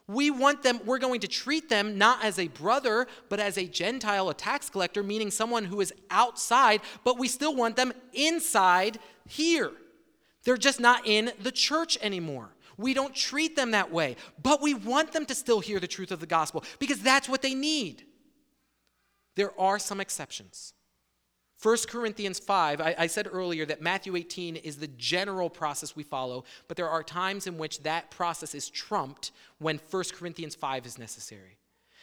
We 0.06 0.30
want 0.30 0.62
them, 0.62 0.80
we're 0.84 0.98
going 0.98 1.20
to 1.20 1.28
treat 1.28 1.70
them 1.70 1.96
not 1.96 2.22
as 2.22 2.38
a 2.38 2.48
brother, 2.48 3.06
but 3.30 3.40
as 3.40 3.56
a 3.56 3.66
Gentile, 3.66 4.28
a 4.28 4.34
tax 4.34 4.68
collector, 4.68 5.02
meaning 5.02 5.30
someone 5.30 5.64
who 5.64 5.80
is 5.80 5.94
outside, 6.10 6.82
but 7.04 7.18
we 7.18 7.26
still 7.28 7.56
want 7.56 7.76
them 7.76 7.94
inside 8.12 8.98
here. 9.26 9.72
They're 10.44 10.58
just 10.58 10.80
not 10.80 11.06
in 11.06 11.32
the 11.40 11.52
church 11.52 11.96
anymore. 12.02 12.50
We 12.78 12.94
don't 12.94 13.14
treat 13.14 13.56
them 13.56 13.72
that 13.72 13.92
way, 13.92 14.16
but 14.40 14.62
we 14.62 14.72
want 14.72 15.12
them 15.12 15.26
to 15.26 15.34
still 15.34 15.60
hear 15.60 15.80
the 15.80 15.88
truth 15.88 16.12
of 16.12 16.20
the 16.20 16.26
gospel 16.26 16.64
because 16.78 17.02
that's 17.02 17.28
what 17.28 17.42
they 17.42 17.54
need. 17.54 18.04
There 19.34 19.58
are 19.60 19.78
some 19.78 20.00
exceptions. 20.00 20.72
1 21.60 21.76
Corinthians 21.88 22.38
5, 22.38 22.80
I, 22.80 22.94
I, 22.96 23.06
said 23.08 23.28
earlier 23.30 23.66
that 23.66 23.82
Matthew 23.82 24.14
18 24.14 24.56
is 24.56 24.76
the 24.76 24.86
general 24.86 25.50
process 25.50 25.96
we 25.96 26.04
follow, 26.04 26.44
but 26.68 26.76
there 26.76 26.88
are 26.88 27.02
times 27.02 27.48
in 27.48 27.58
which 27.58 27.82
that 27.82 28.12
process 28.12 28.54
is 28.54 28.70
trumped 28.70 29.32
when 29.58 29.80
1 29.90 30.04
Corinthians 30.14 30.54
5 30.54 30.86
is 30.86 30.98
necessary. 30.98 31.58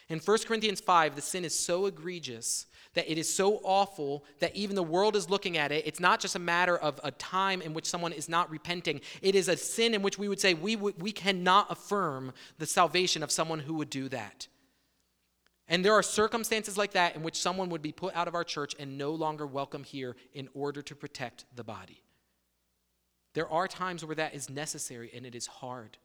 In 0.10 0.20
1 0.20 0.38
Corinthians 0.46 0.82
5, 0.82 1.16
the 1.16 1.22
sin 1.22 1.46
is 1.46 1.58
so 1.58 1.86
egregious 1.86 2.66
that 2.96 3.10
it 3.10 3.18
is 3.18 3.32
so 3.32 3.62
awful 3.64 4.26
that 4.40 4.56
even 4.56 4.76
the 4.76 4.84
world 4.84 5.16
is 5.16 5.30
looking 5.30 5.58
at 5.58 5.72
it. 5.72 5.86
It's 5.86 6.00
not 6.00 6.20
just 6.20 6.36
a 6.36 6.40
matter 6.40 6.78
of 6.78 7.00
a 7.04 7.12
time 7.12 7.62
in 7.62 7.74
which 7.74 7.86
someone 7.86 8.12
is 8.12 8.28
not 8.28 8.50
repenting, 8.50 9.02
it 9.22 9.36
is 9.36 9.48
a 9.48 9.56
sin 9.56 9.94
in 9.94 10.02
which 10.02 10.18
we 10.18 10.28
would 10.28 10.40
say 10.40 10.54
we, 10.54 10.76
we 10.76 11.12
cannot 11.12 11.72
affirm 11.72 12.34
the 12.58 12.66
salvation 12.66 13.22
of 13.22 13.32
someone 13.32 13.60
who 13.60 13.76
would 13.76 13.90
do 13.90 14.10
that. 14.10 14.48
And 15.68 15.84
there 15.84 15.94
are 15.94 16.04
circumstances 16.04 16.78
like 16.78 16.92
that 16.92 17.16
in 17.16 17.24
which 17.24 17.42
someone 17.42 17.70
would 17.70 17.82
be 17.82 17.92
put 17.92 18.16
out 18.16 18.28
of 18.28 18.36
our 18.36 18.44
church 18.44 18.76
and 18.80 18.98
no 18.98 19.12
longer 19.12 19.48
welcome 19.48 19.84
here 19.84 20.16
in 20.34 20.48
order 20.54 20.82
to 20.84 20.96
protect 20.96 21.46
the 21.56 21.64
body. 21.64 22.04
There 23.34 23.50
are 23.50 23.68
times 23.68 24.06
where 24.06 24.16
that 24.16 24.36
is 24.36 24.50
necessary 24.50 25.12
and 25.14 25.26
it 25.26 25.36
is 25.36 25.48
hard. 25.48 25.98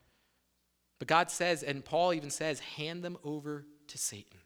But 0.98 1.08
God 1.08 1.30
says, 1.30 1.62
and 1.62 1.84
Paul 1.84 2.14
even 2.14 2.30
says, 2.30 2.60
hand 2.60 3.04
them 3.04 3.18
over 3.22 3.66
to 3.88 3.98
Satan. 3.98 4.40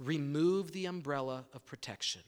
Remove 0.00 0.72
the 0.72 0.86
umbrella 0.86 1.44
of 1.52 1.64
protection. 1.66 2.22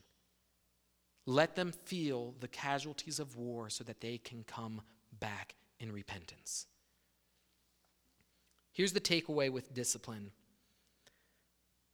Let 1.26 1.56
them 1.56 1.72
feel 1.72 2.34
the 2.38 2.48
casualties 2.48 3.18
of 3.18 3.36
war 3.36 3.70
so 3.70 3.82
that 3.84 4.00
they 4.00 4.18
can 4.18 4.44
come 4.44 4.82
back 5.18 5.54
in 5.80 5.90
repentance. 5.90 6.66
Here's 8.72 8.92
the 8.92 9.00
takeaway 9.00 9.50
with 9.50 9.74
discipline 9.74 10.30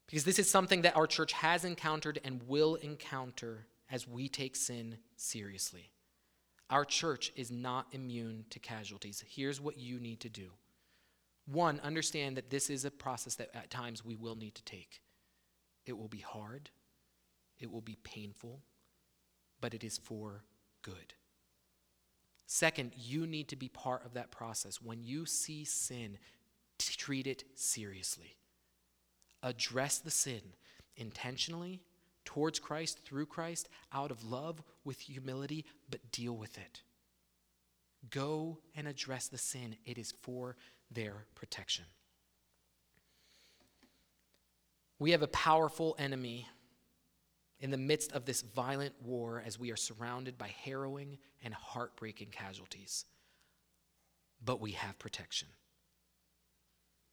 because 0.07 0.25
this 0.25 0.39
is 0.39 0.51
something 0.51 0.83
that 0.83 0.97
our 0.97 1.07
church 1.07 1.33
has 1.33 1.65
encountered 1.65 2.19
and 2.25 2.43
will 2.49 2.77
encounter 2.77 3.67
as 3.91 4.09
we 4.09 4.29
take 4.29 4.57
sin 4.57 4.97
seriously. 5.17 5.91
Our 6.71 6.85
church 6.85 7.31
is 7.37 7.51
not 7.51 7.87
immune 7.93 8.47
to 8.51 8.59
casualties. 8.59 9.23
Here's 9.29 9.61
what 9.61 9.79
you 9.79 10.01
need 10.01 10.21
to 10.21 10.29
do. 10.29 10.51
One, 11.47 11.81
understand 11.81 12.37
that 12.37 12.51
this 12.51 12.69
is 12.69 12.85
a 12.85 12.91
process 12.91 13.35
that 13.37 13.51
at 13.55 13.71
times 13.71 14.05
we 14.05 14.17
will 14.17 14.35
need 14.35 14.55
to 14.55 14.65
take. 14.65 15.01
It 15.89 15.97
will 15.97 16.09
be 16.09 16.19
hard, 16.19 16.71
it 17.59 17.73
will 17.73 17.81
be 17.81 17.97
painful, 18.05 18.61
but 19.61 19.75
it 19.75 19.83
is 19.83 19.99
for 19.99 20.45
good. 20.83 21.15
Second, 22.47 22.93
you 22.97 23.27
need 23.27 23.49
to 23.49 23.57
be 23.57 23.69
part 23.69 24.05
of 24.05 24.15
that 24.15 24.31
process. 24.31 24.81
When 24.81 25.03
you 25.03 25.27
see 25.27 25.65
sin, 25.65 26.19
treat 26.79 27.27
it 27.27 27.45
seriously 27.55 28.37
address 29.43 29.99
the 29.99 30.11
sin 30.11 30.41
intentionally 30.97 31.81
towards 32.25 32.59
Christ, 32.59 33.01
through 33.05 33.27
Christ, 33.27 33.69
out 33.93 34.11
of 34.11 34.25
love, 34.25 34.63
with 34.85 35.01
humility, 35.01 35.65
but 35.89 36.13
deal 36.13 36.37
with 36.37 36.59
it. 36.59 36.83
Go 38.11 38.59
and 38.77 38.87
address 38.87 39.29
the 39.29 39.39
sin. 39.39 39.77
It 39.87 39.97
is 39.97 40.13
for 40.23 40.57
their 40.91 41.25
protection. 41.35 41.85
We 44.99 45.13
have 45.13 45.23
a 45.23 45.29
powerful 45.29 45.95
enemy 45.99 46.49
in 47.61 47.71
the 47.71 47.77
midst 47.77 48.13
of 48.13 48.25
this 48.25 48.43
violent 48.43 48.95
war 49.03 49.43
as 49.45 49.59
we 49.59 49.71
are 49.71 49.77
surrounded 49.77 50.39
by 50.39 50.49
harrowing 50.65 51.19
and 51.43 51.55
heartbreaking 51.55 52.29
casualties. 52.31 53.05
But 54.45 54.61
we 54.61 54.73
have 54.73 54.99
protection. 54.99 55.49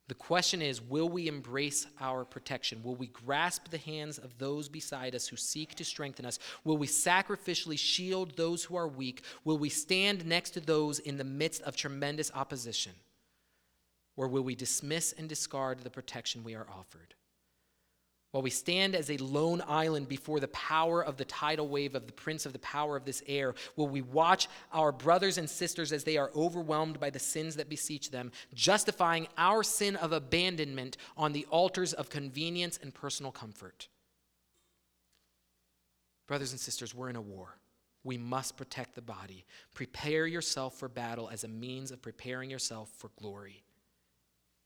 The 0.08 0.14
question 0.14 0.62
is 0.62 0.82
will 0.82 1.10
we 1.10 1.28
embrace 1.28 1.88
our 2.00 2.26
protection? 2.26 2.84
Will 2.84 2.96
we 2.96 3.08
grasp 3.08 3.70
the 3.70 3.80
hands 3.80 4.20
of 4.20 4.38
those 4.38 4.70
beside 4.70 5.16
us 5.16 5.28
who 5.28 5.36
seek 5.36 5.74
to 5.76 5.84
strengthen 5.84 6.26
us? 6.26 6.38
Will 6.64 6.78
we 6.78 6.86
sacrificially 6.86 7.80
shield 7.80 8.38
those 8.38 8.64
who 8.64 8.76
are 8.76 8.88
weak? 8.88 9.24
Will 9.44 9.58
we 9.58 9.70
stand 9.70 10.26
next 10.26 10.52
to 10.52 10.60
those 10.60 11.00
in 11.00 11.18
the 11.18 11.24
midst 11.24 11.64
of 11.64 11.76
tremendous 11.76 12.32
opposition? 12.36 12.94
Or 14.16 14.28
will 14.28 14.44
we 14.44 14.56
dismiss 14.56 15.12
and 15.14 15.28
discard 15.28 15.80
the 15.80 15.90
protection 15.90 16.44
we 16.44 16.56
are 16.56 16.68
offered? 16.70 17.16
While 18.36 18.42
we 18.42 18.50
stand 18.50 18.96
as 18.96 19.10
a 19.10 19.16
lone 19.16 19.64
island 19.66 20.10
before 20.10 20.42
the 20.42 20.50
power 20.50 21.02
of 21.02 21.16
the 21.16 21.24
tidal 21.24 21.70
wave 21.70 21.96
of 21.96 22.06
the 22.06 22.12
prince 22.12 22.46
of 22.46 22.52
the 22.52 22.60
power 22.60 22.98
of 22.98 23.06
this 23.06 23.24
air, 23.28 23.56
will 23.78 23.88
we 23.88 24.02
watch 24.02 24.50
our 24.74 24.92
brothers 24.92 25.38
and 25.38 25.50
sisters 25.50 25.94
as 25.94 26.04
they 26.04 26.18
are 26.18 26.32
overwhelmed 26.36 27.00
by 27.00 27.10
the 27.10 27.18
sins 27.18 27.56
that 27.56 27.70
beseech 27.70 28.12
them, 28.12 28.34
justifying 28.54 29.30
our 29.38 29.64
sin 29.64 29.96
of 29.96 30.12
abandonment 30.12 30.98
on 31.16 31.32
the 31.32 31.46
altars 31.50 31.94
of 31.94 32.10
convenience 32.10 32.78
and 32.84 32.94
personal 32.94 33.32
comfort? 33.32 33.88
Brothers 36.28 36.52
and 36.52 36.60
sisters, 36.60 36.94
we're 36.94 37.10
in 37.10 37.16
a 37.16 37.22
war. 37.22 37.56
We 38.04 38.18
must 38.18 38.58
protect 38.58 38.96
the 38.96 39.02
body. 39.02 39.46
Prepare 39.74 40.28
yourself 40.28 40.78
for 40.78 40.90
battle 40.90 41.30
as 41.32 41.46
a 41.46 41.48
means 41.48 41.90
of 41.90 42.02
preparing 42.02 42.50
yourself 42.50 42.90
for 42.98 43.12
glory. 43.18 43.65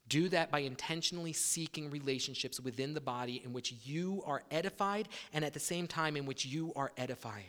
Do 0.09 0.27
that 0.29 0.51
by 0.51 0.59
intentionally 0.59 1.33
seeking 1.33 1.89
relationships 1.89 2.59
within 2.59 2.93
the 2.93 3.01
body 3.01 3.41
in 3.45 3.53
which 3.53 3.73
you 3.85 4.21
are 4.25 4.43
edified 4.51 5.07
and 5.33 5.45
at 5.45 5.53
the 5.53 5.59
same 5.59 5.87
time 5.87 6.17
in 6.17 6.25
which 6.25 6.45
you 6.45 6.73
are 6.75 6.91
edifying. 6.97 7.45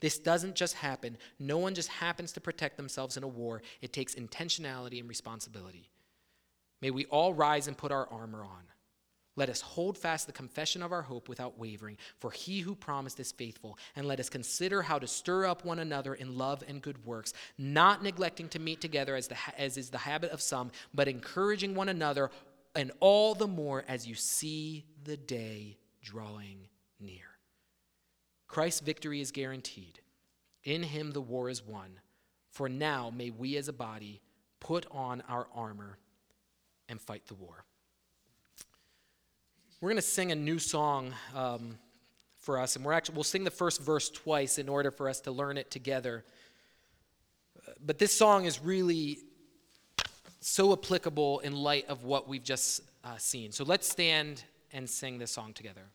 This 0.00 0.18
doesn't 0.18 0.56
just 0.56 0.74
happen. 0.74 1.16
No 1.38 1.58
one 1.58 1.74
just 1.74 1.88
happens 1.88 2.32
to 2.32 2.40
protect 2.40 2.76
themselves 2.76 3.16
in 3.16 3.22
a 3.22 3.28
war. 3.28 3.62
It 3.80 3.92
takes 3.92 4.14
intentionality 4.14 4.98
and 4.98 5.08
responsibility. 5.08 5.88
May 6.80 6.90
we 6.90 7.04
all 7.06 7.34
rise 7.34 7.68
and 7.68 7.76
put 7.76 7.92
our 7.92 8.08
armor 8.10 8.42
on. 8.42 8.62
Let 9.40 9.48
us 9.48 9.62
hold 9.62 9.96
fast 9.96 10.26
the 10.26 10.34
confession 10.34 10.82
of 10.82 10.92
our 10.92 11.00
hope 11.00 11.26
without 11.26 11.58
wavering, 11.58 11.96
for 12.18 12.30
he 12.30 12.60
who 12.60 12.74
promised 12.74 13.18
is 13.20 13.32
faithful. 13.32 13.78
And 13.96 14.06
let 14.06 14.20
us 14.20 14.28
consider 14.28 14.82
how 14.82 14.98
to 14.98 15.06
stir 15.06 15.46
up 15.46 15.64
one 15.64 15.78
another 15.78 16.12
in 16.12 16.36
love 16.36 16.62
and 16.68 16.82
good 16.82 17.06
works, 17.06 17.32
not 17.56 18.02
neglecting 18.02 18.50
to 18.50 18.58
meet 18.58 18.82
together 18.82 19.16
as, 19.16 19.28
the, 19.28 19.36
as 19.56 19.78
is 19.78 19.88
the 19.88 19.96
habit 19.96 20.30
of 20.30 20.42
some, 20.42 20.70
but 20.92 21.08
encouraging 21.08 21.74
one 21.74 21.88
another, 21.88 22.30
and 22.74 22.92
all 23.00 23.34
the 23.34 23.46
more 23.46 23.82
as 23.88 24.06
you 24.06 24.14
see 24.14 24.84
the 25.04 25.16
day 25.16 25.78
drawing 26.02 26.68
near. 27.00 27.38
Christ's 28.46 28.80
victory 28.80 29.22
is 29.22 29.30
guaranteed. 29.30 30.00
In 30.64 30.82
him 30.82 31.12
the 31.12 31.22
war 31.22 31.48
is 31.48 31.66
won. 31.66 31.98
For 32.50 32.68
now, 32.68 33.08
may 33.08 33.30
we 33.30 33.56
as 33.56 33.68
a 33.68 33.72
body 33.72 34.20
put 34.60 34.84
on 34.90 35.22
our 35.30 35.46
armor 35.54 35.96
and 36.90 37.00
fight 37.00 37.26
the 37.26 37.34
war. 37.36 37.64
We're 39.82 39.88
going 39.88 39.96
to 39.96 40.02
sing 40.02 40.30
a 40.30 40.34
new 40.34 40.58
song 40.58 41.14
um, 41.34 41.78
for 42.36 42.58
us, 42.58 42.76
and 42.76 42.84
we're 42.84 42.92
actually 42.92 43.14
we'll 43.14 43.24
sing 43.24 43.44
the 43.44 43.50
first 43.50 43.80
verse 43.80 44.10
twice 44.10 44.58
in 44.58 44.68
order 44.68 44.90
for 44.90 45.08
us 45.08 45.20
to 45.22 45.30
learn 45.30 45.56
it 45.56 45.70
together. 45.70 46.22
But 47.86 47.98
this 47.98 48.12
song 48.12 48.44
is 48.44 48.60
really 48.62 49.20
so 50.40 50.74
applicable 50.74 51.38
in 51.38 51.56
light 51.56 51.88
of 51.88 52.04
what 52.04 52.28
we've 52.28 52.44
just 52.44 52.82
uh, 53.04 53.16
seen. 53.16 53.52
So 53.52 53.64
let's 53.64 53.88
stand 53.88 54.44
and 54.70 54.88
sing 54.88 55.16
this 55.16 55.30
song 55.30 55.54
together. 55.54 55.86